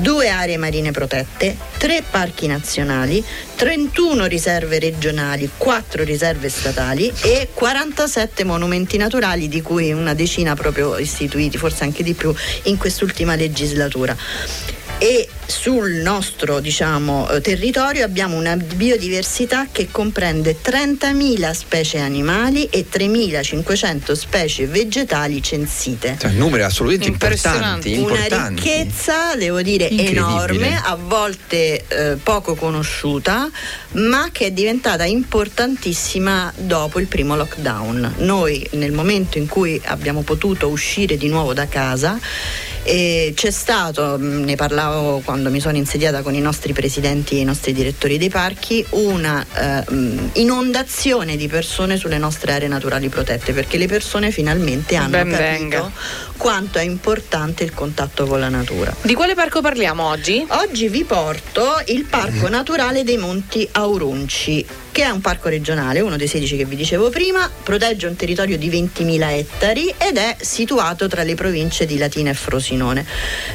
due 0.00 0.28
aree 0.28 0.56
marine 0.56 0.92
protette, 0.92 1.56
tre 1.76 2.04
parchi 2.08 2.46
nazionali, 2.46 3.22
31 3.56 4.26
riserve 4.26 4.78
regionali, 4.78 5.50
4 5.56 6.04
riserve 6.04 6.48
statali 6.48 7.12
e 7.22 7.48
47 7.52 8.44
monumenti 8.44 8.96
naturali 8.96 9.48
di 9.48 9.60
cui 9.60 9.90
una 9.90 10.14
decina 10.14 10.54
proprio 10.54 10.98
istituiti, 10.98 11.58
forse 11.58 11.82
anche 11.82 12.04
di 12.04 12.14
più 12.14 12.32
in 12.64 12.78
quest'ultima 12.78 13.34
legislatura 13.34 14.16
e 15.04 15.28
sul 15.44 15.96
nostro 15.96 16.60
diciamo, 16.60 17.28
eh, 17.28 17.42
territorio 17.42 18.06
abbiamo 18.06 18.38
una 18.38 18.56
biodiversità 18.56 19.66
che 19.70 19.88
comprende 19.90 20.56
30.000 20.64 21.50
specie 21.50 21.98
animali 21.98 22.64
e 22.70 22.86
3.500 22.90 24.12
specie 24.12 24.66
vegetali 24.66 25.42
censite. 25.42 26.16
Cioè, 26.18 26.30
numeri 26.30 26.62
assolutamente 26.62 27.08
Impressionante. 27.08 27.90
importanti. 27.90 28.14
Una 28.14 28.24
importanti. 28.24 28.62
ricchezza, 28.62 29.34
devo 29.36 29.60
dire, 29.60 29.90
enorme, 29.90 30.80
a 30.82 30.96
volte 30.96 31.84
eh, 31.86 32.16
poco 32.22 32.54
conosciuta, 32.54 33.50
ma 33.92 34.30
che 34.32 34.46
è 34.46 34.50
diventata 34.52 35.04
importantissima 35.04 36.50
dopo 36.56 36.98
il 36.98 37.08
primo 37.08 37.36
lockdown. 37.36 38.14
Noi 38.20 38.66
nel 38.72 38.92
momento 38.92 39.36
in 39.36 39.48
cui 39.48 39.78
abbiamo 39.84 40.22
potuto 40.22 40.68
uscire 40.68 41.18
di 41.18 41.28
nuovo 41.28 41.52
da 41.52 41.68
casa, 41.68 42.18
eh, 42.84 43.32
c'è 43.34 43.50
stato, 43.50 44.18
mh, 44.18 44.44
ne 44.44 44.56
parlavo 44.56 44.93
quando 45.24 45.50
mi 45.50 45.60
sono 45.60 45.76
insediata 45.76 46.22
con 46.22 46.34
i 46.34 46.40
nostri 46.40 46.72
presidenti 46.72 47.36
e 47.36 47.40
i 47.40 47.44
nostri 47.44 47.72
direttori 47.72 48.18
dei 48.18 48.28
parchi, 48.28 48.84
una 48.90 49.44
eh, 49.54 49.84
inondazione 50.34 51.36
di 51.36 51.48
persone 51.48 51.96
sulle 51.96 52.18
nostre 52.18 52.52
aree 52.52 52.68
naturali 52.68 53.08
protette, 53.08 53.52
perché 53.52 53.78
le 53.78 53.86
persone 53.86 54.30
finalmente 54.30 54.96
hanno 54.96 55.10
ben 55.10 55.30
capito 55.30 55.42
venga. 55.42 55.90
quanto 56.36 56.78
è 56.78 56.82
importante 56.82 57.64
il 57.64 57.72
contatto 57.72 58.26
con 58.26 58.40
la 58.40 58.48
natura. 58.48 58.94
Di 59.02 59.14
quale 59.14 59.34
parco 59.34 59.60
parliamo 59.60 60.04
oggi? 60.04 60.44
Oggi 60.48 60.88
vi 60.88 61.04
porto 61.04 61.82
il 61.86 62.04
Parco 62.04 62.48
Naturale 62.48 63.04
dei 63.04 63.16
Monti 63.16 63.68
Aurunci 63.72 64.82
che 64.94 65.02
è 65.02 65.10
un 65.10 65.20
parco 65.20 65.48
regionale, 65.48 65.98
uno 65.98 66.16
dei 66.16 66.28
16 66.28 66.56
che 66.56 66.64
vi 66.66 66.76
dicevo 66.76 67.10
prima, 67.10 67.50
protegge 67.64 68.06
un 68.06 68.14
territorio 68.14 68.56
di 68.56 68.70
20.000 68.70 69.28
ettari 69.28 69.92
ed 69.98 70.16
è 70.16 70.36
situato 70.40 71.08
tra 71.08 71.24
le 71.24 71.34
province 71.34 71.84
di 71.84 71.98
Latina 71.98 72.30
e 72.30 72.34
Frosinone. 72.34 73.04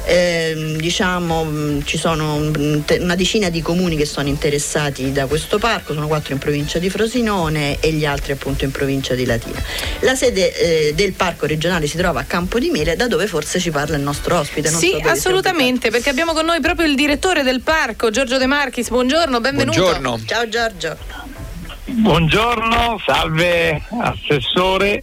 Eh, 0.04 0.76
diciamo 0.78 1.19
mm, 1.20 1.82
ci 1.84 1.98
sono 1.98 2.36
una 2.36 3.16
decina 3.16 3.50
di 3.50 3.62
comuni 3.62 3.96
che 3.96 4.06
sono 4.06 4.28
interessati 4.28 5.12
da 5.12 5.26
questo 5.26 5.58
parco, 5.58 5.94
sono 5.94 6.08
quattro 6.08 6.34
in 6.34 6.40
provincia 6.40 6.80
di 6.80 6.90
Frosinone 6.90 7.80
e 7.80 7.92
gli 7.92 8.06
altri 8.06 8.32
appunto 8.32 8.64
in 8.64 8.72
provincia 8.72 9.14
di 9.14 9.26
Latina. 9.26 9.62
La 10.02 10.16
sede 10.16 10.90
eh, 10.90 10.94
del 10.94 11.14
parco 11.14 11.46
regionale 11.46 11.88
si 11.88 11.98
trova 11.98 12.22
a 12.22 12.24
Campodimele, 12.24 12.96
da 12.96 13.08
dove 13.08 13.28
forse 13.28 13.60
ci 13.60 13.72
parla 13.72 13.96
il 13.96 14.04
nostro 14.04 14.38
ospite. 14.38 14.70
sì, 14.70 14.98
so 15.02 15.10
assolutamente, 15.10 15.90
perché 15.90 16.10
abbiamo 16.10 16.34
con 16.34 16.46
noi 16.46 16.60
proprio 16.60 16.88
il 16.88 16.96
direttore 16.96 17.44
del 17.44 17.62
parco, 17.62 18.10
Giorgio 18.10 18.38
De 18.38 18.46
Marchis. 18.46 18.90
Buongiorno, 18.90 19.40
benvenuto. 19.40 19.80
Buongiorno. 19.80 20.20
Ciao 20.26 20.48
Giorgio. 20.48 20.98
Buongiorno, 21.86 23.02
salve 23.06 23.82
Assessore, 24.00 25.02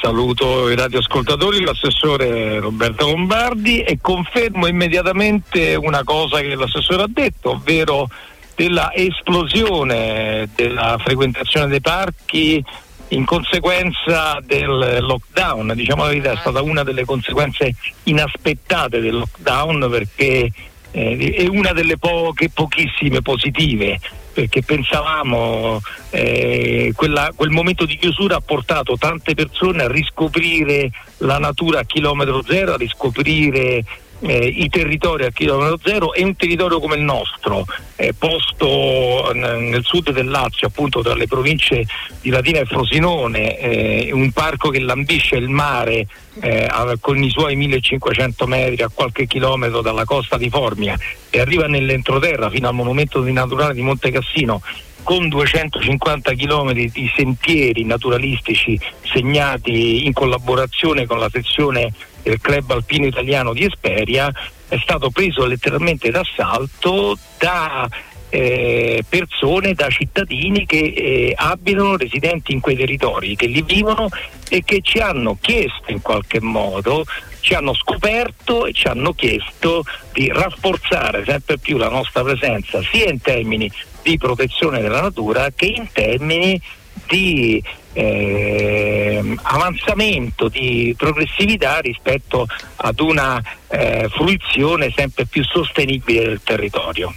saluto 0.00 0.68
i 0.68 0.76
radioascoltatori, 0.76 1.64
l'assessore 1.64 2.58
Roberto 2.58 3.06
Lombardi 3.06 3.82
e 3.82 3.98
confermo 4.00 4.66
immediatamente 4.66 5.74
una 5.74 6.02
cosa 6.04 6.40
che 6.40 6.54
l'assessore 6.54 7.02
ha 7.02 7.08
detto, 7.08 7.50
ovvero 7.50 8.08
della 8.54 8.92
esplosione 8.94 10.48
della 10.54 10.96
frequentazione 10.98 11.66
dei 11.66 11.80
parchi 11.80 12.64
in 13.08 13.24
conseguenza 13.24 14.38
del 14.42 14.98
lockdown, 15.00 15.72
diciamo 15.74 16.02
la 16.02 16.08
verità 16.08 16.32
è 16.32 16.36
stata 16.36 16.62
una 16.62 16.82
delle 16.82 17.04
conseguenze 17.04 17.74
inaspettate 18.04 19.00
del 19.00 19.14
lockdown 19.14 19.88
perché 19.90 20.50
eh, 20.90 21.34
è 21.36 21.46
una 21.46 21.72
delle 21.72 21.98
poche, 21.98 22.50
pochissime 22.50 23.22
positive 23.22 23.98
perché 24.36 24.62
pensavamo 24.62 25.80
eh, 26.10 26.92
quella, 26.94 27.32
quel 27.34 27.48
momento 27.48 27.86
di 27.86 27.96
chiusura 27.96 28.36
ha 28.36 28.40
portato 28.40 28.98
tante 28.98 29.34
persone 29.34 29.82
a 29.82 29.88
riscoprire 29.88 30.90
la 31.18 31.38
natura 31.38 31.80
a 31.80 31.84
chilometro 31.84 32.42
zero, 32.42 32.74
a 32.74 32.76
riscoprire 32.76 33.82
eh, 34.20 34.46
i 34.46 34.68
territori 34.68 35.24
a 35.24 35.30
chilometro 35.30 35.78
zero 35.82 36.12
e 36.14 36.24
un 36.24 36.36
territorio 36.36 36.80
come 36.80 36.96
il 36.96 37.02
nostro, 37.02 37.64
eh, 37.96 38.14
posto 38.14 39.30
n- 39.34 39.68
nel 39.70 39.84
sud 39.84 40.10
del 40.10 40.28
Lazio, 40.28 40.68
appunto 40.68 41.02
tra 41.02 41.14
le 41.14 41.26
province 41.26 41.84
di 42.20 42.30
Latina 42.30 42.60
e 42.60 42.64
Frosinone, 42.64 43.58
eh, 43.58 44.10
un 44.12 44.30
parco 44.32 44.70
che 44.70 44.80
lambisce 44.80 45.36
il 45.36 45.48
mare 45.48 46.06
eh, 46.40 46.68
con 47.00 47.22
i 47.22 47.30
suoi 47.30 47.56
1500 47.56 48.46
metri 48.46 48.82
a 48.82 48.90
qualche 48.92 49.26
chilometro 49.26 49.80
dalla 49.80 50.04
costa 50.04 50.36
di 50.36 50.50
Formia 50.50 50.96
e 51.30 51.40
arriva 51.40 51.66
nell'entroterra 51.66 52.50
fino 52.50 52.68
al 52.68 52.74
monumento 52.74 53.22
naturale 53.22 53.74
di 53.74 53.82
Monte 53.82 54.10
Cassino 54.10 54.62
con 55.02 55.28
250 55.28 56.34
km 56.34 56.72
di 56.72 57.12
sentieri 57.14 57.84
naturalistici 57.84 58.76
segnati 59.04 60.04
in 60.04 60.12
collaborazione 60.12 61.06
con 61.06 61.20
la 61.20 61.28
sezione 61.30 61.92
del 62.26 62.40
club 62.40 62.72
alpino 62.72 63.06
italiano 63.06 63.52
di 63.52 63.64
Esperia, 63.64 64.32
è 64.68 64.76
stato 64.82 65.10
preso 65.10 65.46
letteralmente 65.46 66.10
d'assalto 66.10 67.16
da 67.38 67.88
eh, 68.30 69.04
persone, 69.08 69.74
da 69.74 69.88
cittadini 69.88 70.66
che 70.66 70.78
eh, 70.78 71.32
abitano, 71.36 71.96
residenti 71.96 72.52
in 72.52 72.60
quei 72.60 72.74
territori, 72.74 73.36
che 73.36 73.46
li 73.46 73.62
vivono 73.62 74.08
e 74.48 74.62
che 74.64 74.80
ci 74.82 74.98
hanno 74.98 75.38
chiesto 75.40 75.92
in 75.92 76.02
qualche 76.02 76.40
modo, 76.40 77.04
ci 77.40 77.54
hanno 77.54 77.72
scoperto 77.74 78.66
e 78.66 78.72
ci 78.72 78.88
hanno 78.88 79.12
chiesto 79.12 79.84
di 80.12 80.28
rafforzare 80.28 81.24
sempre 81.24 81.58
più 81.58 81.76
la 81.76 81.88
nostra 81.88 82.24
presenza 82.24 82.82
sia 82.82 83.08
in 83.08 83.20
termini 83.20 83.70
di 84.02 84.18
protezione 84.18 84.80
della 84.80 85.00
natura 85.00 85.50
che 85.54 85.66
in 85.66 85.86
termini 85.92 86.60
di 87.06 87.62
eh, 87.92 89.36
avanzamento, 89.42 90.48
di 90.48 90.94
progressività 90.96 91.78
rispetto 91.78 92.46
ad 92.76 93.00
una 93.00 93.42
eh, 93.68 94.08
fruizione 94.10 94.92
sempre 94.94 95.26
più 95.26 95.42
sostenibile 95.44 96.24
del 96.24 96.40
territorio. 96.42 97.14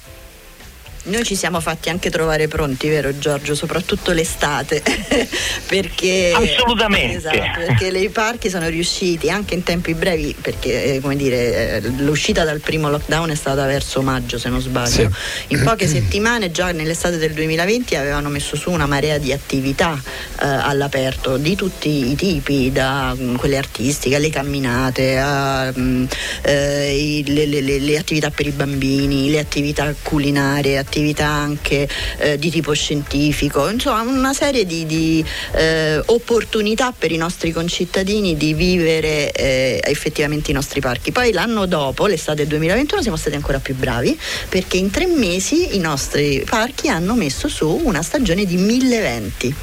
Noi 1.10 1.24
ci 1.24 1.36
siamo 1.36 1.60
fatti 1.60 1.90
anche 1.90 2.12
trovare 2.12 2.48
pronti, 2.48 2.88
vero 2.88 3.18
Giorgio? 3.18 3.56
Soprattutto 3.56 4.12
l'estate. 4.12 4.84
perché, 5.66 6.32
Assolutamente. 6.36 7.18
Esatto, 7.18 7.62
perché 7.66 7.88
i 7.88 8.10
parchi 8.10 8.50
sono 8.50 8.70
riusciti 8.70 9.28
anche 9.28 9.56
in 9.56 9.64
tempi 9.64 9.96
brevi, 9.96 10.36
perché 10.40 10.96
eh, 10.96 11.00
come 11.00 11.16
dire, 11.16 11.78
eh, 11.78 11.90
l'uscita 11.98 12.44
dal 12.44 12.60
primo 12.60 12.92
lockdown 12.92 13.32
è 13.32 13.36
stata 13.36 13.66
verso 13.66 14.04
maggio, 14.04 14.38
se 14.38 14.50
non 14.50 14.62
sbaglio. 14.62 14.88
Sì. 14.88 15.10
In 15.48 15.64
poche 15.64 15.88
settimane, 15.88 16.52
già 16.52 16.72
nell'estate 16.72 17.18
del 17.18 17.32
2020, 17.34 17.96
avevano 17.96 18.30
messo 18.30 18.56
su 18.56 18.70
una 18.70 18.86
marea 18.86 19.18
di 19.18 19.34
attività 19.34 20.00
eh, 20.42 20.46
all'aperto 20.46 21.38
di 21.38 21.56
tutti 21.56 22.12
i 22.12 22.16
tipi, 22.16 22.72
da 22.72 23.16
mh, 23.16 23.24
mm, 23.24 23.36
quelle 23.36 23.58
artistiche 23.58 24.16
alle 24.16 24.30
camminate, 24.30 25.18
a, 25.18 25.72
mh, 25.74 25.82
mm, 25.82 26.06
eh, 26.44 26.96
i, 26.96 27.24
le, 27.26 27.48
le, 27.48 27.80
le, 27.80 27.98
attività 27.98 28.30
per 28.30 28.46
i 28.46 28.52
bambini, 28.52 29.32
le 29.32 29.40
attività 29.40 29.92
culinarie, 30.04 30.78
attività 30.78 30.98
attività 31.00 31.28
anche 31.28 31.88
eh, 32.18 32.38
di 32.38 32.50
tipo 32.50 32.74
scientifico, 32.74 33.70
insomma 33.70 34.02
una 34.02 34.34
serie 34.34 34.66
di, 34.66 34.86
di 34.86 35.24
eh, 35.54 36.02
opportunità 36.06 36.94
per 36.98 37.12
i 37.12 37.18
nostri 37.18 37.52
concittadini 37.52 38.36
di 38.36 38.54
vivere 38.54 39.32
eh, 39.32 39.80
effettivamente 39.84 40.52
i 40.52 40.54
nostri 40.54 40.82
parchi. 40.82 41.12
Poi 41.12 41.32
l'anno 41.32 41.66
dopo, 41.66 42.06
l'estate 42.06 42.46
2021, 42.46 43.02
siamo 43.02 43.18
stati 43.18 43.36
ancora 43.36 43.60
più 43.60 43.76
bravi 43.76 44.20
perché 44.50 44.78
in 44.78 44.92
tre 44.92 45.08
mesi 45.08 45.76
i 45.76 45.80
nostri 45.80 46.44
parchi 46.48 46.90
hanno 46.90 47.16
messo 47.16 47.48
su 47.48 47.82
una 47.84 48.02
stagione 48.02 48.46
di 48.46 48.58
mille 48.58 48.98
eventi. 48.98 49.54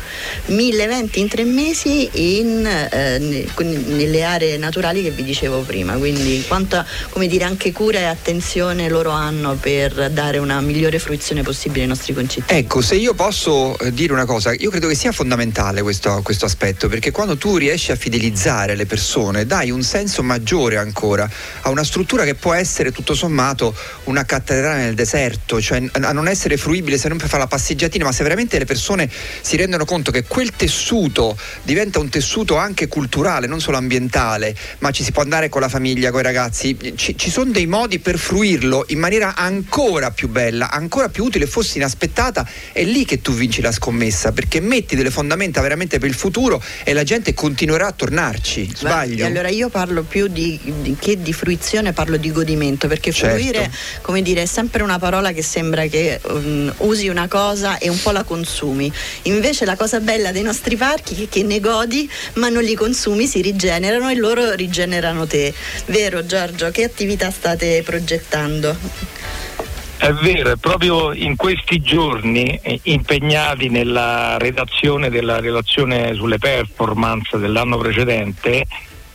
Mille 0.47 0.85
eventi 0.85 1.21
in 1.21 1.29
tre 1.29 1.45
mesi 1.45 2.09
in, 2.13 2.67
eh, 2.67 3.47
nelle 3.59 4.23
aree 4.23 4.57
naturali 4.57 5.03
che 5.03 5.11
vi 5.11 5.23
dicevo 5.23 5.61
prima, 5.61 5.95
quindi 5.95 6.43
quanta 6.47 6.87
come 7.11 7.27
dire, 7.27 7.45
anche 7.45 7.73
cura 7.73 7.99
e 7.99 8.05
attenzione 8.05 8.89
loro 8.89 9.11
hanno 9.11 9.55
per 9.55 10.11
dare 10.11 10.39
una 10.39 10.61
migliore 10.61 10.99
fruizione 10.99 11.16
fruizione 11.17 11.43
possibile 11.43 11.83
ai 11.83 11.89
nostri 11.89 12.13
concittadini. 12.13 12.61
Ecco, 12.61 12.81
se 12.81 12.95
io 12.95 13.15
posso 13.15 13.79
eh, 13.79 13.93
dire 13.93 14.13
una 14.13 14.27
cosa, 14.27 14.53
io 14.53 14.71
credo 14.71 14.87
che 14.87 14.95
sia 14.95 15.13
fondamentale 15.13 15.83
questo, 15.83 16.21
questo 16.23 16.45
aspetto, 16.45 16.89
perché 16.89 17.11
quando 17.11 17.37
tu 17.37 17.57
riesci 17.57 17.91
a 17.91 17.97
fidelizzare 17.97 18.77
le 18.77 18.87
persone, 18.87 19.47
dai 19.47 19.71
un 19.71 19.83
senso 19.83 20.23
maggiore 20.23 20.77
ancora 20.77 21.29
a 21.63 21.71
una 21.71 21.85
struttura 21.85 22.25
che 22.25 22.35
può 22.35 22.53
essere 22.53 22.93
tutto 22.93 23.15
sommato 23.15 23.75
una 24.05 24.25
cattedrale 24.25 24.83
nel 24.83 24.95
deserto, 24.95 25.61
cioè 25.61 25.83
a 25.93 26.13
non 26.13 26.29
essere 26.29 26.57
fruibile 26.57 26.99
se 26.99 27.09
non 27.09 27.17
per 27.19 27.29
fare 27.29 27.43
la 27.43 27.49
passeggiatina, 27.49 28.05
ma 28.05 28.13
se 28.13 28.23
veramente 28.23 28.59
le 28.59 28.67
persone 28.67 29.11
si 29.41 29.57
rendono 29.57 29.85
conto 29.85 30.11
che 30.11 30.25
quel 30.25 30.51
tessuto 30.53 31.37
diventa 31.63 31.99
un 31.99 32.09
tessuto 32.09 32.57
anche 32.57 32.89
culturale, 32.89 33.47
non 33.47 33.61
solo 33.61 33.79
ambientale, 33.79 34.55
ma 34.79 34.91
ci 34.91 35.03
si 35.03 35.13
può 35.13 35.23
andare 35.23 35.49
con 35.49 35.61
la 35.61 35.69
famiglia, 35.69 36.11
con 36.11 36.21
i 36.21 36.25
ragazzi, 36.25 36.77
ci, 36.97 37.17
ci 37.17 37.31
sono 37.31 37.51
dei 37.51 37.67
modi 37.67 37.99
per 37.99 38.19
fruirlo 38.19 38.85
in 38.89 38.99
maniera 38.99 39.35
ancora 39.35 40.11
più 40.11 40.29
bella, 40.29 40.71
ancora 40.71 41.06
ancora 41.07 41.09
più 41.09 41.25
utile, 41.25 41.47
fosse 41.47 41.79
inaspettata, 41.79 42.47
è 42.73 42.83
lì 42.85 43.05
che 43.05 43.21
tu 43.21 43.33
vinci 43.33 43.61
la 43.61 43.73
scommessa, 43.73 44.33
perché 44.33 44.61
metti 44.61 44.97
delle 44.97 45.11
fondamenta 45.11 45.61
veramente 45.61 45.99
per 45.99 46.09
il 46.09 46.15
futuro 46.15 46.63
e 46.85 46.93
la 46.93 47.05
gente 47.05 47.35
continuerà 47.35 47.87
a 47.87 47.93
tornarci. 47.93 48.73
Sbaglio? 48.75 49.17
Beh, 49.17 49.25
allora 49.25 49.49
io 49.49 49.69
parlo 49.69 50.03
più 50.03 50.27
di, 50.27 50.59
di, 50.83 50.97
che 50.99 51.21
di 51.21 51.33
fruizione, 51.33 51.93
parlo 51.93 52.17
di 52.17 52.31
godimento, 52.31 52.89
perché 52.89 53.13
certo. 53.13 53.37
fruire, 53.37 53.71
come 54.03 54.23
dire, 54.23 54.43
è 54.43 54.47
sempre 54.47 54.83
una 54.83 54.99
parola 54.99 55.33
che 55.33 55.43
sembra 55.43 55.87
che 55.87 56.21
um, 56.25 56.73
usi 56.79 57.09
una 57.09 57.29
cosa 57.29 57.79
e 57.79 57.89
un 57.89 58.01
po' 58.01 58.11
la 58.11 58.25
consumi. 58.25 58.93
Invece 59.23 59.65
la 59.65 59.77
cosa 59.77 60.01
bella 60.01 60.33
dei 60.33 60.43
nostri 60.43 60.77
parchi 60.77 61.25
è 61.25 61.29
che 61.29 61.43
ne 61.43 61.61
godi, 61.61 62.11
ma 62.35 62.49
non 62.49 62.63
li 62.63 62.75
consumi, 62.75 63.27
si 63.27 63.41
rigenerano 63.41 64.11
e 64.11 64.17
loro 64.17 64.53
rigenerano 64.55 65.27
te. 65.27 65.53
Vero 65.87 66.25
Giorgio? 66.27 66.71
Che 66.71 66.85
attività 66.85 67.31
state 67.31 67.83
progettando? 67.85 69.66
È 69.99 70.13
vero, 70.13 70.53
è 70.53 70.57
proprio 70.57 71.13
in 71.13 71.37
questi 71.37 71.81
giorni 71.81 72.59
eh, 72.63 72.79
impegnati 72.85 73.69
nella 73.71 74.37
redazione 74.37 75.09
della 75.09 75.41
relazione 75.41 76.15
sulle 76.15 76.39
performance 76.39 77.39
dell'anno 77.39 77.79
precedente, 77.79 78.67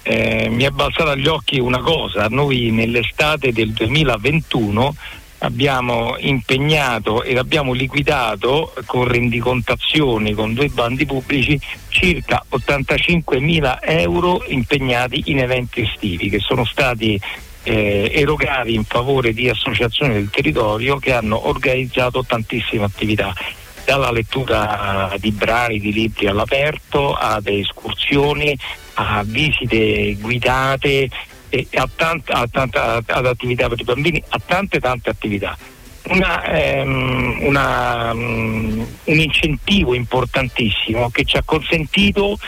eh, 0.02 0.50
mi 0.50 0.64
è 0.64 0.70
balzata 0.72 1.12
agli 1.12 1.28
occhi 1.28 1.60
una 1.60 1.80
cosa, 1.80 2.26
noi 2.28 2.72
nell'estate 2.72 3.54
del 3.54 3.72
2021 3.72 4.96
abbiamo 5.38 6.16
impegnato 6.18 7.24
ed 7.24 7.38
abbiamo 7.38 7.74
liquidato 7.74 8.74
con 8.86 9.06
rendicontazioni, 9.06 10.34
con 10.34 10.54
due 10.54 10.68
bandi 10.70 11.06
pubblici, 11.06 11.60
circa 11.90 12.44
85 12.50 13.40
mila 13.40 13.82
euro 13.82 14.44
impegnati 14.48 15.24
in 15.28 15.40
eventi 15.40 15.82
estivi 15.82 16.30
che 16.30 16.40
sono 16.40 16.66
stati 16.66 17.20
eh, 17.64 18.12
erogati 18.14 18.74
in 18.74 18.84
favore 18.84 19.34
di 19.34 19.50
associazioni 19.50 20.14
del 20.14 20.30
territorio 20.30 20.98
che 20.98 21.14
hanno 21.14 21.48
organizzato 21.48 22.24
tantissime 22.26 22.86
attività 22.86 23.34
dalla 23.86 24.12
lettura 24.12 25.14
di 25.18 25.32
brani, 25.32 25.80
di 25.80 25.92
libri 25.92 26.28
all'aperto, 26.28 27.14
ad 27.14 27.48
escursioni, 27.48 28.58
a 28.96 29.24
visite 29.26 30.16
guidate, 30.20 31.10
a 31.74 31.90
tante, 31.94 32.32
a 32.32 32.48
tanta, 32.50 33.04
ad 33.06 33.26
attività 33.26 33.68
per 33.68 33.80
i 33.80 33.84
bambini, 33.84 34.24
a 34.30 34.42
tante 34.46 34.80
tante 34.80 35.10
attività. 35.10 35.58
Una, 36.04 36.44
ehm, 36.46 37.40
una, 37.42 38.12
um, 38.12 38.88
un 39.04 39.20
incentivo 39.20 39.94
importantissimo 39.94 41.10
che 41.10 41.24
ci 41.26 41.38
ha 41.38 41.44
consentito 41.44 42.40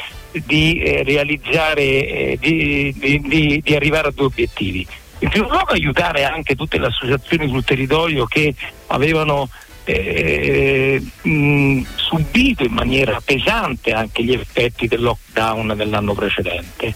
di 0.45 0.79
eh, 0.79 1.03
realizzare, 1.03 1.81
eh, 1.83 2.37
di, 2.39 2.93
di, 2.97 3.61
di, 3.63 3.75
arrivare 3.75 4.07
a 4.07 4.11
due 4.11 4.25
obiettivi. 4.25 4.85
In 5.23 5.29
primo 5.29 5.47
luogo 5.47 5.71
aiutare 5.71 6.25
anche 6.25 6.53
tutte 6.53 6.77
le 6.77 6.87
associazioni 6.87 7.47
sul 7.47 7.63
territorio 7.63 8.25
che 8.25 8.53
avevano 8.87 9.47
eh, 9.85 11.01
mh, 11.21 11.81
subito 11.95 12.63
in 12.63 12.73
maniera 12.73 13.21
pesante 13.23 13.93
anche 13.93 14.21
gli 14.21 14.33
effetti 14.33 14.85
del 14.85 15.01
lockdown 15.01 15.75
dell'anno 15.77 16.13
precedente. 16.13 16.93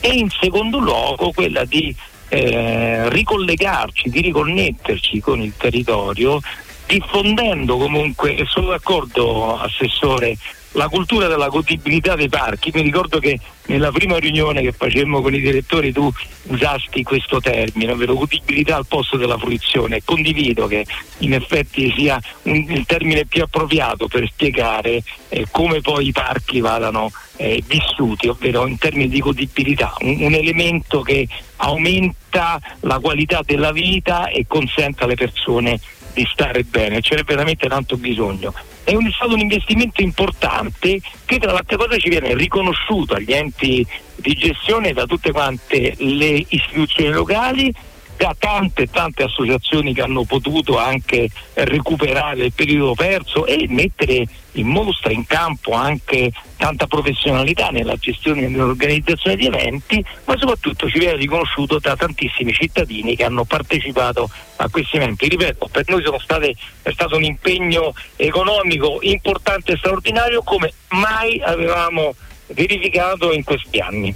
E 0.00 0.08
in 0.08 0.28
secondo 0.28 0.78
luogo 0.80 1.30
quella 1.30 1.64
di 1.64 1.94
eh, 2.30 3.08
ricollegarci, 3.10 4.10
di 4.10 4.22
riconnetterci 4.22 5.20
con 5.20 5.40
il 5.40 5.52
territorio 5.56 6.40
diffondendo 6.88 7.76
comunque, 7.76 8.34
e 8.34 8.46
sono 8.46 8.68
d'accordo 8.68 9.58
Assessore, 9.58 10.36
la 10.72 10.88
cultura 10.88 11.28
della 11.28 11.48
godibilità 11.48 12.14
dei 12.16 12.28
parchi. 12.28 12.70
Mi 12.74 12.82
ricordo 12.82 13.18
che 13.18 13.38
nella 13.66 13.90
prima 13.90 14.18
riunione 14.18 14.62
che 14.62 14.72
facemmo 14.72 15.20
con 15.20 15.34
i 15.34 15.40
direttori 15.40 15.92
tu 15.92 16.10
usasti 16.44 17.02
questo 17.02 17.40
termine, 17.40 17.92
ovvero 17.92 18.14
godibilità 18.14 18.76
al 18.76 18.86
posto 18.86 19.16
della 19.16 19.38
fruizione. 19.38 20.00
Condivido 20.04 20.66
che 20.66 20.86
in 21.18 21.34
effetti 21.34 21.92
sia 21.96 22.20
un, 22.42 22.64
il 22.68 22.86
termine 22.86 23.26
più 23.26 23.42
appropriato 23.42 24.08
per 24.08 24.26
spiegare 24.28 25.02
eh, 25.28 25.46
come 25.50 25.80
poi 25.80 26.08
i 26.08 26.12
parchi 26.12 26.60
vadano 26.60 27.10
eh, 27.36 27.62
vissuti, 27.66 28.28
ovvero 28.28 28.66
in 28.66 28.78
termini 28.78 29.08
di 29.08 29.20
godibilità, 29.20 29.94
un, 30.00 30.22
un 30.22 30.34
elemento 30.34 31.02
che 31.02 31.26
aumenta 31.56 32.60
la 32.80 32.98
qualità 32.98 33.40
della 33.44 33.72
vita 33.72 34.28
e 34.28 34.44
consente 34.46 35.04
alle 35.04 35.16
persone 35.16 35.80
di 36.18 36.28
stare 36.32 36.64
bene, 36.64 37.00
ce 37.00 37.14
n'è 37.14 37.22
veramente 37.22 37.68
tanto 37.68 37.96
bisogno. 37.96 38.52
È, 38.82 38.92
un, 38.94 39.08
stato 39.12 39.34
un 39.34 39.38
investimento 39.38 40.02
importante 40.02 41.00
che 41.24 41.38
tra 41.38 41.52
l'altra 41.52 41.76
cosa 41.76 41.96
ci 41.96 42.08
viene 42.08 42.34
riconosciuto 42.34 43.14
agli 43.14 43.32
enti 43.32 43.86
di 44.16 44.32
gestione 44.34 44.92
da 44.92 45.06
tutte 45.06 45.30
quante 45.30 45.94
le 45.98 46.44
istituzioni 46.48 47.10
locali 47.10 47.72
da 48.18 48.34
tante 48.36 48.88
tante 48.90 49.22
associazioni 49.22 49.94
che 49.94 50.02
hanno 50.02 50.24
potuto 50.24 50.76
anche 50.76 51.30
recuperare 51.54 52.46
il 52.46 52.52
periodo 52.52 52.94
perso 52.94 53.46
e 53.46 53.64
mettere 53.68 54.26
in 54.52 54.66
mostra, 54.66 55.12
in 55.12 55.24
campo 55.24 55.72
anche 55.72 56.32
tanta 56.56 56.88
professionalità 56.88 57.68
nella 57.68 57.94
gestione 57.94 58.42
e 58.42 58.48
nell'organizzazione 58.48 59.36
di 59.36 59.46
eventi, 59.46 60.04
ma 60.24 60.36
soprattutto 60.36 60.90
ci 60.90 60.98
viene 60.98 61.16
riconosciuto 61.16 61.78
da 61.78 61.94
tantissimi 61.94 62.52
cittadini 62.52 63.14
che 63.14 63.24
hanno 63.24 63.44
partecipato 63.44 64.28
a 64.56 64.68
questi 64.68 64.96
eventi. 64.96 65.28
Ripeto, 65.28 65.68
per 65.70 65.84
noi 65.86 66.02
state, 66.18 66.54
è 66.82 66.90
stato 66.90 67.16
un 67.16 67.22
impegno 67.22 67.94
economico 68.16 68.98
importante 69.02 69.72
e 69.72 69.76
straordinario 69.76 70.42
come 70.42 70.72
mai 70.88 71.40
avevamo 71.40 72.16
verificato 72.48 73.32
in 73.32 73.44
questi 73.44 73.78
anni. 73.78 74.12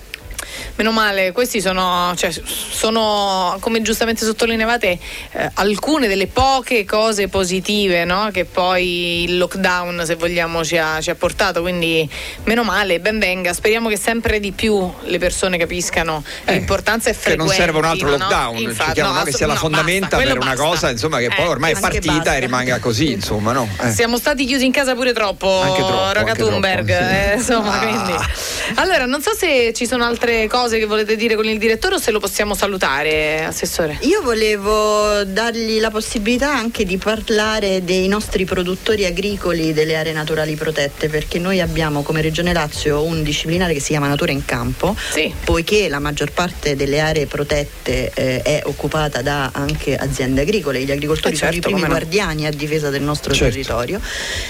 Meno 0.77 0.91
male, 0.91 1.33
questi 1.33 1.61
sono, 1.61 2.12
cioè, 2.17 2.31
sono 2.31 3.57
come 3.61 3.83
giustamente 3.83 4.25
sottolineavate, 4.25 4.99
eh, 5.33 5.51
alcune 5.55 6.09
delle 6.09 6.27
poche 6.27 6.85
cose 6.85 7.29
positive 7.29 8.05
no? 8.05 8.31
che 8.33 8.45
poi 8.45 9.25
il 9.25 9.38
lockdown, 9.38 10.03
se 10.05 10.15
vogliamo, 10.17 10.65
ci 10.65 10.77
ha, 10.77 11.01
ci 11.01 11.11
ha, 11.11 11.15
portato. 11.15 11.61
Quindi 11.61 12.09
meno 12.45 12.62
male, 12.62 13.01
ben 13.01 13.19
venga. 13.19 13.53
Speriamo 13.53 13.88
che 13.88 13.97
sempre 13.97 14.41
di 14.41 14.53
più 14.53 14.91
le 15.03 15.19
persone 15.19 15.57
capiscano 15.57 16.25
eh, 16.45 16.55
l'importanza 16.55 17.11
e 17.11 17.15
frequenti. 17.15 17.53
Che 17.53 17.59
non 17.59 17.67
serve 17.67 17.79
un 17.79 17.85
altro 17.85 18.11
lockdown, 18.11 18.55
no? 18.55 18.61
Infatti, 18.61 18.85
cerchiamo 18.87 19.12
no, 19.12 19.23
che 19.23 19.33
sia 19.33 19.47
la 19.47 19.55
fondamenta 19.55 20.17
basta, 20.17 20.33
per 20.33 20.37
una 20.38 20.55
basta. 20.55 20.65
cosa 20.65 20.91
insomma, 20.91 21.19
che 21.19 21.29
poi 21.29 21.45
eh, 21.45 21.49
ormai 21.49 21.73
è 21.73 21.79
partita 21.79 22.12
basta. 22.15 22.37
e 22.37 22.41
rimanga 22.41 22.79
così. 22.79 23.12
Insomma, 23.12 23.53
no? 23.53 23.69
Eh. 23.81 23.91
Siamo 23.91 24.17
stati 24.17 24.45
chiusi 24.45 24.65
in 24.65 24.73
casa 24.73 24.95
pure 24.95 25.12
troppo, 25.12 25.61
anche 25.61 25.81
troppo 25.81 26.12
Roca 26.12 26.35
Thunberg. 26.35 26.87
Sì. 26.87 26.93
Eh, 26.93 27.35
insomma, 27.37 27.81
ah. 27.81 28.29
Allora, 28.77 29.07
non 29.07 29.23
so 29.23 29.35
se 29.35 29.73
ci 29.75 29.87
sono 29.87 30.05
altre 30.05 30.41
cose 30.48 30.72
cose 30.72 30.78
che 30.78 30.87
volete 30.87 31.16
dire 31.16 31.35
con 31.35 31.46
il 31.46 31.59
direttore 31.59 31.96
o 31.96 31.98
se 31.98 32.11
lo 32.11 32.20
possiamo 32.20 32.55
salutare, 32.55 33.44
Assessore? 33.44 33.98
Io 34.02 34.22
volevo 34.22 35.22
dargli 35.24 35.81
la 35.81 35.90
possibilità 35.90 36.55
anche 36.55 36.85
di 36.85 36.96
parlare 36.96 37.85
dei 37.85 38.09
nostri 38.09 38.44
produttori 38.44 39.05
agricoli 39.05 39.72
delle 39.72 39.96
aree 39.96 40.12
naturali 40.12 40.55
protette, 40.55 41.09
perché 41.09 41.38
noi 41.38 41.61
abbiamo 41.61 42.02
come 42.02 42.22
Regione 42.22 42.52
Lazio 42.52 43.02
un 43.02 43.22
disciplinare 43.22 43.74
che 43.74 43.81
si 43.81 43.88
chiama 43.88 44.09
Natura 44.09 44.33
in 44.33 44.44
Campo, 44.44 44.96
sì. 45.11 45.33
poiché 45.44 45.88
la 45.88 45.98
maggior 45.98 46.33
parte 46.33 46.74
delle 46.76 47.00
aree 47.00 47.26
protette 47.26 48.12
eh, 48.14 48.40
è 48.42 48.62
occupata 48.64 49.20
da 49.20 49.50
anche 49.52 49.96
aziende 49.96 50.42
agricole, 50.42 50.83
gli 50.83 50.90
agricoltori 50.90 51.35
eh 51.35 51.38
certo, 51.38 51.55
sono 51.55 51.76
i 51.76 51.81
certo, 51.81 51.87
primi 51.87 51.87
guardiani 51.87 52.46
a 52.46 52.50
difesa 52.50 52.88
del 52.88 53.02
nostro 53.02 53.35
certo. 53.35 53.52
territorio 53.52 54.00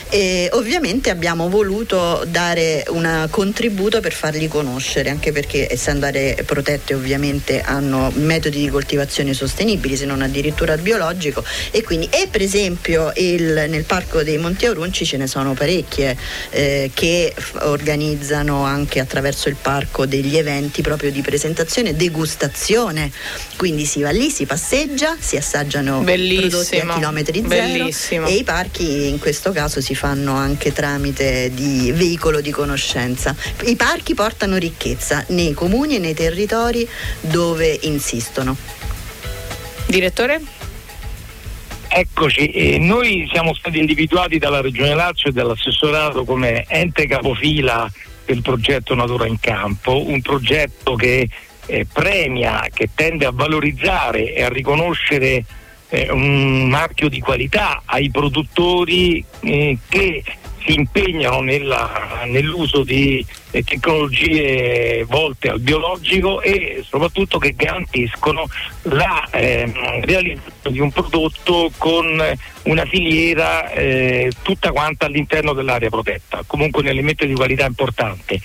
e 0.08 0.48
ovviamente 0.52 1.10
abbiamo 1.10 1.48
voluto 1.48 2.24
dare 2.28 2.84
un 2.88 3.26
contributo 3.30 4.00
per 4.00 4.12
farli 4.12 4.46
conoscere, 4.46 5.10
anche 5.10 5.32
perché 5.32 5.74
essendo 5.82 6.06
aree 6.06 6.44
protette 6.44 6.94
ovviamente 6.94 7.60
hanno 7.60 8.12
metodi 8.14 8.60
di 8.60 8.68
coltivazione 8.68 9.34
sostenibili, 9.34 9.96
se 9.96 10.04
non 10.04 10.22
addirittura 10.22 10.76
biologico 10.76 11.44
e 11.72 11.82
quindi 11.82 12.08
e 12.08 12.28
per 12.30 12.40
esempio 12.40 13.10
il, 13.16 13.64
nel 13.68 13.82
parco 13.82 14.22
dei 14.22 14.38
Monti 14.38 14.66
Aurunci 14.66 15.04
ce 15.04 15.16
ne 15.16 15.26
sono 15.26 15.54
parecchie 15.54 16.16
eh, 16.50 16.92
che 16.94 17.34
organizzano 17.62 18.62
anche 18.62 19.00
attraverso 19.00 19.48
il 19.48 19.56
parco 19.60 20.06
degli 20.06 20.36
eventi 20.36 20.82
proprio 20.82 21.10
di 21.10 21.20
presentazione 21.20 21.90
e 21.90 21.94
degustazione, 21.94 23.10
quindi 23.56 23.84
si 23.84 24.02
va 24.02 24.10
lì, 24.10 24.30
si 24.30 24.46
passeggia, 24.46 25.16
si 25.18 25.36
assaggiano 25.36 26.00
Bellissimo. 26.02 26.48
prodotti 26.48 26.78
a 26.78 26.94
chilometri 26.94 27.44
zero 27.48 27.48
Bellissimo. 27.48 28.26
e 28.28 28.34
i 28.34 28.44
parchi 28.44 29.08
in 29.08 29.18
questo 29.18 29.50
caso 29.50 29.80
si 29.80 29.96
fanno 29.96 30.34
anche 30.34 30.72
tramite 30.72 31.50
di 31.52 31.90
veicolo 31.92 32.40
di 32.40 32.52
conoscenza. 32.52 33.34
I 33.64 33.74
parchi 33.74 34.14
portano 34.14 34.56
ricchezza 34.58 35.24
nei 35.28 35.52
comuni 35.52 35.70
e 35.72 35.98
nei 35.98 36.12
territori 36.12 36.86
dove 37.20 37.78
insistono. 37.82 38.54
Direttore? 39.86 40.40
Eccoci, 41.88 42.50
eh, 42.50 42.78
noi 42.78 43.26
siamo 43.32 43.54
stati 43.54 43.78
individuati 43.78 44.36
dalla 44.36 44.60
Regione 44.60 44.94
Lazio 44.94 45.30
e 45.30 45.32
dall'assessorato 45.32 46.24
come 46.24 46.66
ente 46.68 47.06
capofila 47.06 47.90
del 48.26 48.42
progetto 48.42 48.94
Natura 48.94 49.26
in 49.26 49.40
Campo, 49.40 50.06
un 50.06 50.20
progetto 50.20 50.94
che 50.94 51.26
eh, 51.64 51.86
premia, 51.90 52.66
che 52.70 52.90
tende 52.94 53.24
a 53.24 53.32
valorizzare 53.32 54.34
e 54.34 54.42
a 54.42 54.50
riconoscere 54.50 55.42
eh, 55.88 56.10
un 56.10 56.68
marchio 56.68 57.08
di 57.08 57.20
qualità 57.20 57.80
ai 57.86 58.10
produttori 58.10 59.24
eh, 59.40 59.78
che 59.88 60.22
si 60.64 60.74
impegnano 60.74 61.40
nella, 61.40 62.22
nell'uso 62.26 62.82
di 62.84 63.24
eh, 63.50 63.62
tecnologie 63.62 65.04
volte 65.08 65.48
al 65.48 65.60
biologico 65.60 66.40
e 66.40 66.84
soprattutto 66.86 67.38
che 67.38 67.54
garantiscono 67.54 68.46
la 68.82 69.28
eh, 69.30 69.72
realizzazione 70.02 70.76
di 70.76 70.80
un 70.80 70.90
prodotto 70.90 71.70
con 71.78 72.22
una 72.64 72.84
filiera 72.84 73.70
eh, 73.72 74.30
tutta 74.42 74.70
quanta 74.70 75.06
all'interno 75.06 75.52
dell'area 75.52 75.88
protetta, 75.88 76.42
comunque 76.46 76.82
un 76.82 76.88
elemento 76.88 77.24
di 77.24 77.34
qualità 77.34 77.66
importante. 77.66 78.40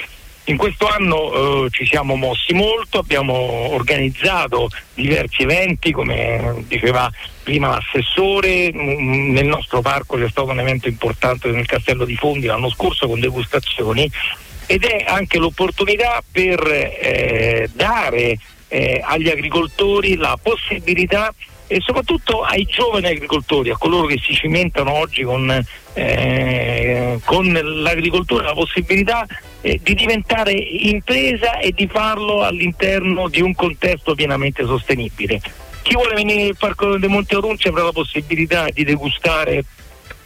In 0.50 0.56
questo 0.56 0.88
anno 0.88 1.66
eh, 1.66 1.70
ci 1.72 1.86
siamo 1.86 2.16
mossi 2.16 2.54
molto, 2.54 3.00
abbiamo 3.00 3.34
organizzato 3.34 4.70
diversi 4.94 5.42
eventi, 5.42 5.92
come 5.92 6.64
diceva 6.68 7.12
prima 7.44 7.68
l'assessore, 7.68 8.72
mm, 8.74 9.34
nel 9.34 9.46
nostro 9.46 9.82
parco 9.82 10.16
c'è 10.16 10.30
stato 10.30 10.52
un 10.52 10.60
evento 10.62 10.88
importante 10.88 11.50
nel 11.50 11.66
Castello 11.66 12.06
di 12.06 12.16
Fondi 12.16 12.46
l'anno 12.46 12.70
scorso 12.70 13.08
con 13.08 13.20
degustazioni 13.20 14.10
ed 14.68 14.86
è 14.86 15.04
anche 15.06 15.38
l'opportunità 15.38 16.24
per 16.32 16.66
eh, 16.66 17.70
dare 17.74 18.38
eh, 18.70 19.02
agli 19.04 19.28
agricoltori 19.28 20.16
la 20.16 20.40
possibilità 20.42 21.34
e 21.68 21.82
soprattutto 21.82 22.44
ai 22.44 22.64
giovani 22.64 23.08
agricoltori, 23.08 23.70
a 23.70 23.78
coloro 23.78 24.08
che 24.08 24.18
si 24.24 24.34
cimentano 24.34 24.94
oggi 24.94 25.24
con, 25.24 25.66
eh, 25.94 27.20
con 27.26 27.52
l'agricoltura, 27.52 28.46
la 28.46 28.54
possibilità 28.54 29.26
eh, 29.62 29.80
di 29.82 29.94
diventare 29.94 30.52
impresa 30.52 31.60
e 31.60 31.72
di 31.72 31.88
farlo 31.88 32.44
all'interno 32.44 33.28
di 33.30 33.42
un 33.42 33.54
contesto 33.54 34.16
pienamente 34.16 34.66
sostenibile. 34.66 35.40
Chi 35.82 35.94
vuole 35.94 36.16
venire 36.16 36.44
nel 36.44 36.58
Parco 36.58 36.98
dei 36.98 37.10
Monte 37.10 37.36
Orunci 37.36 37.68
avrà 37.68 37.84
la 37.84 37.92
possibilità 37.92 38.68
di 38.74 38.84
degustare 38.84 39.64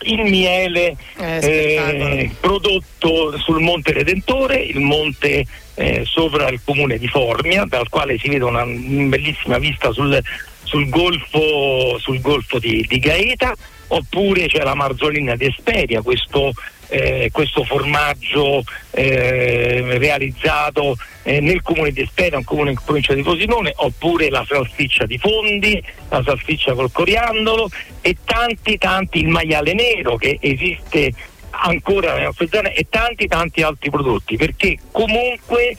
il 0.03 0.23
miele 0.23 0.95
Eh, 1.19 1.37
eh, 1.43 2.31
prodotto 2.39 3.37
sul 3.37 3.61
Monte 3.61 3.93
Redentore, 3.93 4.57
il 4.57 4.79
monte 4.79 5.45
eh, 5.75 6.03
sopra 6.05 6.49
il 6.49 6.59
comune 6.65 6.97
di 6.97 7.07
Formia, 7.07 7.65
dal 7.65 7.87
quale 7.89 8.17
si 8.17 8.27
vede 8.27 8.43
una 8.43 8.65
bellissima 8.65 9.59
vista 9.59 9.91
sul, 9.91 10.19
sul 10.63 10.89
golfo, 10.89 11.99
sul 11.99 12.19
golfo 12.21 12.57
di, 12.57 12.83
di 12.87 12.97
Gaeta, 12.97 13.53
oppure 13.89 14.47
c'è 14.47 14.63
la 14.63 14.73
Marzolina 14.73 15.35
di 15.35 15.45
Esperia, 15.45 16.01
questo, 16.01 16.51
eh, 16.91 17.29
questo 17.31 17.63
formaggio 17.63 18.63
eh, 18.91 19.97
realizzato 19.97 20.97
eh, 21.23 21.39
nel 21.39 21.61
comune 21.61 21.91
di 21.91 22.01
Esperia, 22.01 22.37
un 22.37 22.43
comune 22.43 22.71
in 22.71 22.77
provincia 22.83 23.13
di 23.13 23.23
Frosinone, 23.23 23.71
oppure 23.77 24.29
la 24.29 24.45
salsiccia 24.45 25.05
di 25.05 25.17
Fondi, 25.17 25.81
la 26.09 26.21
salsiccia 26.21 26.73
col 26.73 26.91
coriandolo 26.91 27.69
e 28.01 28.17
tanti 28.25 28.77
tanti 28.77 29.19
il 29.19 29.29
maiale 29.29 29.73
nero 29.73 30.17
che 30.17 30.37
esiste 30.41 31.13
ancora 31.51 32.13
nelle 32.13 32.25
nostre 32.25 32.47
zone 32.51 32.73
e 32.73 32.87
tanti 32.89 33.27
tanti 33.27 33.61
altri 33.61 33.89
prodotti 33.89 34.35
perché 34.35 34.77
comunque 34.91 35.77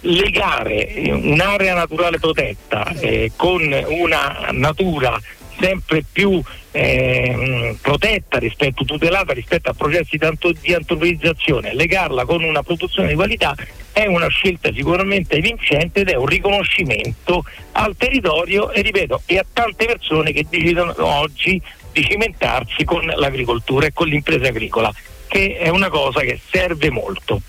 legare 0.00 0.92
un'area 1.10 1.74
naturale 1.74 2.18
protetta 2.18 2.88
eh, 3.00 3.32
con 3.36 3.62
una 3.88 4.48
natura 4.52 5.18
sempre 5.58 6.04
più 6.10 6.40
eh, 6.70 7.76
protetta 7.80 8.38
rispetto, 8.38 8.84
tutelata 8.84 9.32
rispetto 9.32 9.70
a 9.70 9.74
processi 9.74 10.18
di 10.60 10.74
antropizzazione, 10.74 11.74
legarla 11.74 12.24
con 12.24 12.42
una 12.42 12.62
produzione 12.62 13.08
di 13.08 13.14
qualità 13.14 13.54
è 13.92 14.06
una 14.06 14.28
scelta 14.28 14.72
sicuramente 14.72 15.40
vincente 15.40 16.00
ed 16.00 16.10
è 16.10 16.14
un 16.14 16.26
riconoscimento 16.26 17.44
al 17.72 17.96
territorio 17.96 18.70
e 18.70 18.80
ripeto 18.82 19.22
e 19.26 19.38
a 19.38 19.46
tante 19.52 19.86
persone 19.86 20.32
che 20.32 20.46
decidono 20.48 20.94
oggi 20.98 21.60
di 21.92 22.04
cimentarsi 22.04 22.84
con 22.84 23.04
l'agricoltura 23.04 23.86
e 23.86 23.92
con 23.92 24.06
l'impresa 24.06 24.46
agricola 24.46 24.92
che 25.26 25.58
è 25.58 25.68
una 25.68 25.88
cosa 25.88 26.20
che 26.20 26.40
serve 26.50 26.90
molto. 26.90 27.40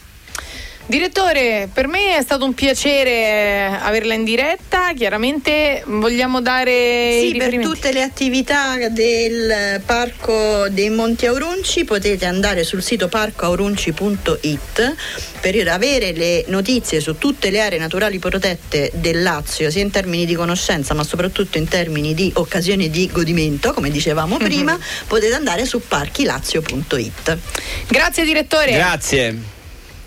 Direttore, 0.90 1.70
per 1.72 1.86
me 1.86 2.18
è 2.18 2.22
stato 2.24 2.46
un 2.46 2.56
piacere 2.56 3.12
eh, 3.12 3.78
averla 3.80 4.16
in 4.16 4.24
diretta. 4.24 4.92
Chiaramente 4.96 5.84
vogliamo 5.86 6.42
dare 6.42 7.20
Sì, 7.22 7.38
per 7.38 7.60
tutte 7.60 7.92
le 7.92 8.02
attività 8.02 8.76
del 8.90 9.84
Parco 9.86 10.68
dei 10.70 10.90
Monti 10.90 11.28
Aurunci 11.28 11.84
potete 11.84 12.26
andare 12.26 12.64
sul 12.64 12.82
sito 12.82 13.08
parcoaurunci.it 13.08 14.96
per 15.40 15.68
avere 15.68 16.12
le 16.12 16.46
notizie 16.48 17.00
su 17.02 17.20
tutte 17.20 17.52
le 17.52 17.60
aree 17.60 17.78
naturali 17.78 18.18
protette 18.18 18.90
del 18.96 19.22
Lazio, 19.22 19.70
sia 19.70 19.84
in 19.84 19.92
termini 19.92 20.26
di 20.26 20.34
conoscenza 20.34 20.96
ma 20.96 21.04
soprattutto 21.04 21.60
in 21.60 21.68
termini 21.68 22.16
di 22.16 22.32
occasioni 22.34 22.90
di 22.90 23.08
godimento, 23.14 23.74
come 23.74 23.92
dicevamo 23.92 24.38
prima, 24.38 24.76
potete 25.06 25.36
andare 25.36 25.68
su 25.68 25.82
parchilazio.it. 25.88 27.38
Grazie 27.86 28.26
direttore. 28.26 28.72
Grazie. 28.72 29.58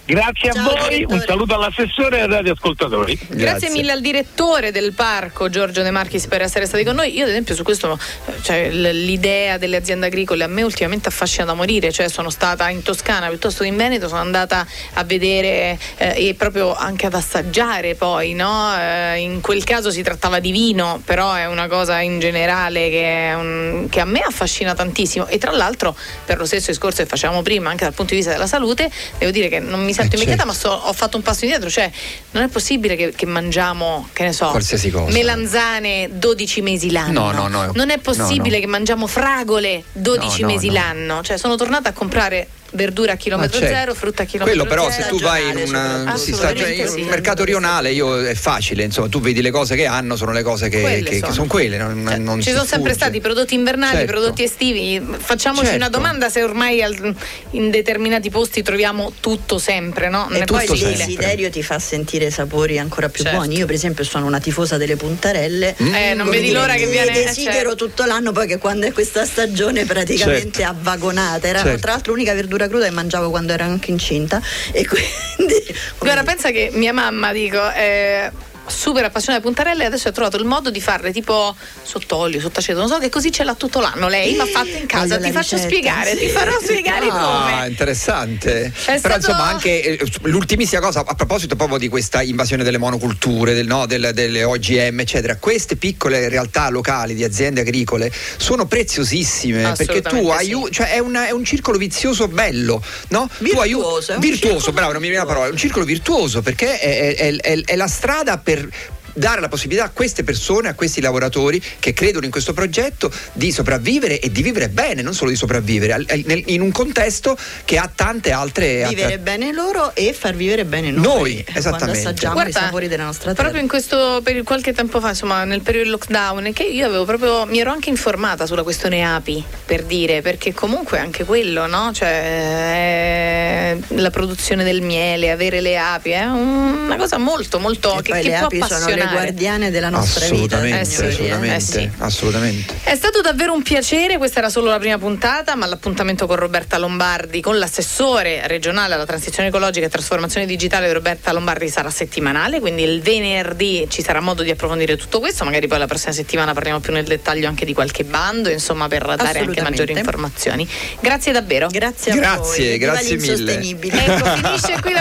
Grazie 0.05 0.53
Ciao, 0.53 0.69
a 0.69 0.75
voi, 0.81 0.89
direttore. 0.89 1.15
un 1.15 1.25
saluto 1.25 1.55
all'assessore 1.55 2.19
e 2.19 2.21
ai 2.23 2.29
radioascoltatori. 2.29 3.19
Grazie 3.29 3.71
mille 3.71 3.93
al 3.93 4.01
direttore 4.01 4.73
del 4.73 4.93
parco 4.95 5.49
Giorgio 5.49 5.83
De 5.83 5.93
Marchis 5.93 6.27
per 6.27 6.43
essere 6.43 6.67
stati 6.67 6.83
con 6.83 6.97
noi. 6.97 7.15
Io 7.17 7.23
ad 7.23 7.29
esempio 7.31 7.55
su 7.55 7.63
questo, 7.63 7.97
cioè, 8.43 8.69
l'idea 8.71 9.59
delle 9.59 9.77
aziende 9.77 10.07
agricole 10.07 10.43
a 10.43 10.49
me 10.49 10.63
ultimamente 10.65 11.09
affascina 11.09 11.45
da 11.45 11.55
morire, 11.55 11.93
cioè 11.93 12.09
sono 12.09 12.31
stata 12.31 12.69
in 12.69 12.83
Toscana 12.83 13.29
piuttosto 13.29 13.63
che 13.63 13.69
in 13.69 13.77
Veneto, 13.77 14.09
sono 14.09 14.21
andata 14.21 14.67
a 14.95 15.05
vedere 15.05 15.79
eh, 15.99 16.29
e 16.29 16.35
proprio 16.35 16.75
anche 16.75 17.07
ad 17.07 17.15
assaggiare 17.15 17.95
poi, 17.95 18.35
no? 18.35 18.75
Eh, 18.77 19.21
in 19.21 19.41
quel 19.41 19.63
caso 19.63 19.93
si 19.93 20.03
trattava 20.03 20.41
di 20.41 20.51
vino, 20.51 21.01
però 21.05 21.33
è 21.35 21.47
una 21.47 21.69
cosa 21.69 22.01
in 22.01 22.19
generale 22.19 22.91
che, 22.91 23.29
è 23.29 23.35
un- 23.35 23.87
che 23.89 24.01
a 24.01 24.05
me 24.05 24.19
affascina 24.21 24.75
tantissimo 24.75 25.29
e 25.29 25.39
tra 25.39 25.53
l'altro 25.53 25.95
per 26.27 26.39
lo 26.39 26.45
stesso 26.45 26.73
discorso 26.73 27.03
che 27.03 27.09
facevamo 27.09 27.43
prima 27.43 27.71
anche 27.71 27.85
dal 27.85 27.95
punto 27.95 28.11
di 28.11 28.17
vista 28.19 28.33
della 28.33 28.49
salute, 28.49 28.91
devo 29.19 29.31
dire 29.31 29.49
che 29.49 29.61
non 29.61 29.85
mi 29.85 29.91
sento 29.93 30.17
Eh, 30.17 30.19
certo. 30.25 30.47
ma 30.47 30.55
so- 30.55 30.71
ho 30.71 30.93
fatto 30.93 31.17
un 31.17 31.23
passo 31.23 31.45
indietro, 31.45 31.69
cioè 31.71 31.91
non 32.33 32.43
è 32.45 32.49
possibile 32.49 32.97
che, 32.97 33.13
che 33.15 33.27
mangiamo, 33.27 34.09
che 34.13 34.25
ne 34.25 34.33
so, 34.33 34.49
Qualsiasi 34.51 34.91
cosa. 34.91 35.13
melanzane 35.13 36.09
12 36.13 36.61
mesi 36.63 36.91
l'anno. 36.91 37.31
No, 37.33 37.49
no, 37.49 37.65
no. 37.65 37.71
Non 37.75 37.91
è 37.91 37.99
possibile 37.99 38.49
No, 38.51 38.55
no. 38.55 38.61
che 38.61 38.67
mangiamo 38.67 39.07
fragole 39.07 39.85
12 39.93 40.43
No, 40.43 40.47
mesi 40.49 40.67
no. 40.69 40.73
l'anno. 40.75 41.23
Cioè 41.23 41.37
sono 41.37 41.57
tornata 41.57 41.91
a 41.91 41.93
comprare 41.93 42.49
verdura 42.73 43.13
a 43.13 43.17
chilometro 43.17 43.59
certo. 43.59 43.75
zero, 43.75 43.95
frutta 43.95 44.23
a 44.23 44.27
chilometro 44.27 44.65
Quello 44.65 44.75
però 44.83 44.91
zero. 44.91 45.03
se 45.03 45.09
tu 45.11 45.21
vai 45.21 45.49
in 45.51 45.69
una, 45.69 46.15
si 46.17 46.33
sta- 46.33 46.55
cioè, 46.55 46.69
in 46.71 46.89
sì. 46.89 47.01
un 47.03 47.07
mercato 47.09 47.45
rionale 47.45 47.91
io, 47.93 48.21
è 48.25 48.35
facile, 48.35 48.83
insomma, 48.85 49.09
tu 49.09 49.21
vedi 49.21 49.43
le 49.43 49.51
cose 49.51 49.77
che 49.77 49.87
hanno, 49.87 50.17
sono 50.17 50.33
le 50.33 50.43
cose 50.43 50.69
che, 50.69 50.81
Quelle 50.81 51.03
che- 51.03 51.11
che 51.11 51.19
sono. 51.19 51.33
sono 51.33 51.47
quelle. 51.47 51.77
Non, 51.77 52.05
Cioè, 52.07 52.17
non 52.19 52.41
ci 52.41 52.51
sono 52.51 52.65
sempre 52.65 52.95
stati 52.95 53.21
prodotti 53.21 53.55
invernali, 53.55 53.97
Certo. 53.99 54.13
prodotti 54.13 54.43
estivi. 54.43 55.01
Facciamoci 55.19 55.65
Certo. 55.65 55.77
una 55.79 55.89
domanda 55.89 56.29
se 56.31 56.43
ormai 56.43 56.83
al- 56.83 57.15
in 57.51 57.71
determinati 57.71 58.31
posti 58.31 58.63
troviamo 58.63 59.13
tutto 59.21 59.59
sempre, 59.59 60.09
no? 60.09 60.29
E 60.31 60.45
poi 60.45 60.65
il 60.65 60.79
desiderio 60.97 61.51
ti 61.51 61.63
fa 61.63 61.79
sentire 61.79 62.31
sapori 62.31 62.79
ancora 62.79 63.09
più 63.09 63.23
Certo. 63.23 63.39
buoni. 63.39 63.57
Io, 63.57 63.67
per 63.67 63.75
esempio, 63.75 64.05
sono 64.05 64.27
una 64.27 64.41
tifosa 64.41 64.77
delle 64.79 64.97
puntarelle. 64.97 65.77
Eh, 65.79 66.15
non 66.15 66.29
vedi 66.31 66.53
l'ora 66.53 66.75
che 66.75 66.87
viene 66.87 67.13
desidero 67.13 67.71
certo. 67.71 67.75
tutto 67.87 68.05
l'anno, 68.05 68.33
poi 68.33 68.47
che 68.47 68.59
quando 68.59 68.87
è 68.87 68.93
questa 68.93 69.25
stagione 69.27 69.85
praticamente 69.85 70.61
Certo. 70.61 70.71
avvagonata. 70.71 71.47
Era 71.47 71.63
Certo. 71.63 71.79
tra 71.81 71.93
l'altro 71.93 72.13
l'unica 72.13 72.33
verdura 72.35 72.62
cruda 72.69 72.87
che 72.87 72.91
mangiavo 72.91 73.31
quando 73.31 73.53
ero 73.53 73.65
anche 73.65 73.91
incinta. 73.91 74.41
E 74.73 74.87
quindi. 74.89 75.55
Guarda, 75.99 76.23
pensa 76.23 76.51
che 76.51 76.71
mia 76.73 76.93
mamma, 76.93 77.33
dico, 77.33 77.69
è 77.71 78.31
super 78.67 79.05
appassionata 79.05 79.43
di 79.43 79.47
puntarelle 79.49 79.83
e 79.83 79.87
adesso 79.87 80.09
ha 80.09 80.13
trovato 80.13 80.37
il 80.37 80.45
modo 80.45 80.71
di 80.71 80.81
farle 80.81 81.13
tipo 81.13 81.55
sott'olio, 81.83 82.41
sott'aceto, 82.41 82.79
non 82.79 82.89
so 82.89 82.99
che 82.99 83.09
così 83.09 83.31
ce 83.33 83.45
l'ha 83.45 83.55
tutto 83.55 83.81
l'anno. 83.81 84.09
Lei 84.09 84.33
mi 84.35 84.41
ha 84.41 84.47
fatto 84.47 84.69
in 84.77 84.87
casa, 84.87 85.17
Voglio 85.17 85.27
ti 85.27 85.33
faccio 85.33 85.57
ricetta, 85.57 85.69
spiegare, 85.75 86.11
sì. 86.13 86.19
ti 86.19 86.29
farò 86.29 86.53
spiegare 86.61 87.07
Ah, 87.09 87.51
come. 87.51 87.67
interessante. 87.69 88.65
È 88.67 88.71
Però 88.85 88.99
stato- 88.99 89.17
insomma 89.17 89.45
anche 89.45 89.83
eh, 89.99 90.07
l'ultimissima 90.23 90.81
cosa 90.81 91.03
a 91.07 91.15
proposito 91.15 91.57
proprio 91.57 91.79
di 91.79 91.89
questa 91.89 92.23
invasione 92.23 92.63
delle 92.65 92.79
monoculture, 92.79 93.55
del, 93.55 93.67
no, 93.67 93.87
del- 93.87 94.11
delle 94.15 94.45
OGM, 94.45 95.01
eccetera. 95.01 95.37
Queste 95.37 95.77
piccole 95.77 96.29
realtà 96.29 96.69
locali 96.71 97.15
di 97.15 97.25
aziende 97.25 97.61
agricole 97.63 98.11
sono 98.37 98.67
preziosissime 98.67 99.73
perché 99.77 100.03
tu 100.03 100.29
aiuti, 100.29 100.67
sì. 100.67 100.73
cioè 100.73 100.93
è, 100.93 100.99
una- 100.99 101.27
è 101.27 101.31
un 101.31 101.45
circolo 101.45 101.79
vizioso 101.79 102.29
bello, 102.29 102.83
no? 103.09 103.29
Tu 103.39 103.59
aiu- 103.59 103.81
Virtuoso, 103.83 104.13
è 104.13 104.15
un 104.15 104.21
virtuoso, 104.21 104.73
bravo, 104.73 104.93
non 104.93 105.01
mi 105.01 105.09
viene 105.09 105.23
la 105.23 105.29
parola, 105.29 105.47
è 105.49 105.51
un 105.51 105.57
circolo 105.57 105.85
virtuoso 105.85 106.43
perché 106.43 106.79
è, 106.79 107.17
è- 107.17 107.37
è- 107.37 107.61
è 107.65 107.77
la 107.77 107.87
strada 107.89 108.39
per 108.39 108.52
per, 108.53 108.69
dare 109.13 109.41
la 109.41 109.49
possibilità 109.49 109.85
a 109.85 109.91
queste 109.91 110.25
persone, 110.25 110.69
a 110.69 110.75
questi 110.75 111.01
lavoratori 111.01 111.63
che 111.79 111.93
credono 111.93 112.25
in 112.25 112.31
questo 112.31 112.53
progetto 112.53 113.11
di 113.33 113.53
sopravvivere 113.53 114.19
e 114.21 114.31
di 114.31 114.43
vivere 114.43 114.69
bene, 114.69 115.03
non 115.03 115.15
solo 115.15 115.31
di 115.31 115.37
sopravvivere, 115.37 116.05
in 116.47 116.61
un 116.61 116.73
contesto 116.73 117.37
che 117.65 117.79
ha 117.79 117.91
tante 117.95 118.33
altre 118.33 118.87
Vivere 118.89 119.15
attra- 119.15 119.19
bene 119.19 119.53
loro 119.53 119.95
e 119.95 120.13
far 120.13 120.35
vivere 120.35 120.65
bene 120.65 120.91
noi. 120.91 121.03
Noi, 121.03 121.39
eh, 121.39 121.59
esattamente. 121.59 122.01
assaggiamo 122.01 122.35
Guarda, 122.35 122.51
i 122.51 122.53
sapori 122.53 122.89
della 122.89 123.05
nostra 123.05 123.31
terra. 123.31 123.43
Proprio 123.43 123.63
in 123.63 123.69
questo 123.69 124.21
per 124.23 124.43
qualche 124.43 124.73
tempo 124.73 125.01
fa, 125.01 125.11
insomma, 125.11 125.45
nel 125.45 125.61
periodo 125.61 125.89
del 125.91 125.99
lockdown, 125.99 126.53
che 126.53 126.65
io 126.65 126.87
avevo 126.87 127.05
proprio 127.05 127.47
mi 127.47 127.61
ero 127.61 127.71
anche 127.71 127.91
informata 127.91 128.47
sulla 128.47 128.63
questione 128.63 129.05
api, 129.05 129.45
per 129.65 129.85
dire, 129.85 130.23
perché 130.23 130.53
comunque 130.53 130.99
anche 130.99 131.25
quello, 131.25 131.67
no? 131.67 131.91
Cioè 131.93 133.77
eh, 133.89 134.01
la 134.01 134.11
produzione 134.11 134.65
del 134.65 134.81
miele, 134.83 135.31
avere 135.31 135.61
le 135.61 135.79
api, 135.79 136.11
è 136.11 136.25
una 136.25 136.97
cosa 136.97 137.19
molto 137.19 137.59
molto 137.59 137.99
E 137.99 138.03
che, 138.03 138.13
che 138.13 138.23
le 138.23 138.37
può 138.39 138.47
api 138.47 138.63
sono 138.67 138.87
le 138.95 139.02
appassionare. 139.03 139.31
guardiane 139.33 139.71
della 139.71 139.89
nostra 139.89 140.27
vita. 140.27 140.57
assolutamente, 140.57 140.81
Eh 140.81 140.85
sì, 140.85 140.95
signori, 140.95 141.07
eh. 141.07 141.11
assolutamente, 141.11 141.55
eh 141.57 141.61
sì. 141.61 141.91
assolutamente. 141.99 142.75
È 142.85 142.95
stato 142.95 143.21
davvero 143.21 143.53
un 143.55 143.63
piacere, 143.63 144.17
questa 144.19 144.39
era 144.41 144.49
solo 144.51 144.69
la 144.71 144.79
prima 144.79 144.99
puntata, 144.99 145.55
ma 145.55 145.67
l'appuntamento 145.67 146.27
con 146.27 146.37
Roberta 146.37 146.79
Lombardi, 146.79 147.41
con 147.41 147.59
l'assessore 147.59 148.47
regionale 148.47 148.95
alla 148.95 149.07
transizione 149.07 149.49
ecologica 149.49 149.87
e 149.87 149.89
trasformazione 149.89 150.47
digitale 150.47 150.93
Roberta 150.93 151.33
Lombardi 151.33 151.69
sarà 151.69 151.91
settimanale, 151.91 152.61
quindi 152.61 152.83
il 152.83 153.01
venerdì 153.03 153.87
ci 153.89 154.03
sarà 154.03 154.21
modo 154.21 154.43
di 154.43 154.51
approfondire 154.51 154.97
tutto 154.97 155.21
questo, 155.21 155.45
magari 155.45 155.67
poi 155.67 155.79
la 155.79 155.87
prossima 155.87 156.13
settimana 156.13 156.53
parliamo 156.53 156.81
più 156.81 156.93
nel 156.93 157.05
dettaglio 157.05 157.49
anche 157.49 157.65
di 157.65 157.73
qualche 157.75 158.05
bando, 158.05 158.49
insomma 158.51 158.89
per 158.89 159.03
dare 159.17 159.41
anche 159.41 159.61
maggiori 159.63 159.93
informazioni. 159.93 160.69
Grazie 161.01 161.33
davvero. 161.33 161.69
Grazie 161.69 162.13
a 162.13 162.15
Grazie, 162.17 162.69
voi. 162.69 162.79
Viva 162.79 162.93
grazie 162.93 163.17
mille. 163.17 163.27
l'insostenibile. 163.35 164.05
Ecco, 164.05 164.25
finisce 164.37 164.81
qui 164.81 164.93
la 164.93 165.01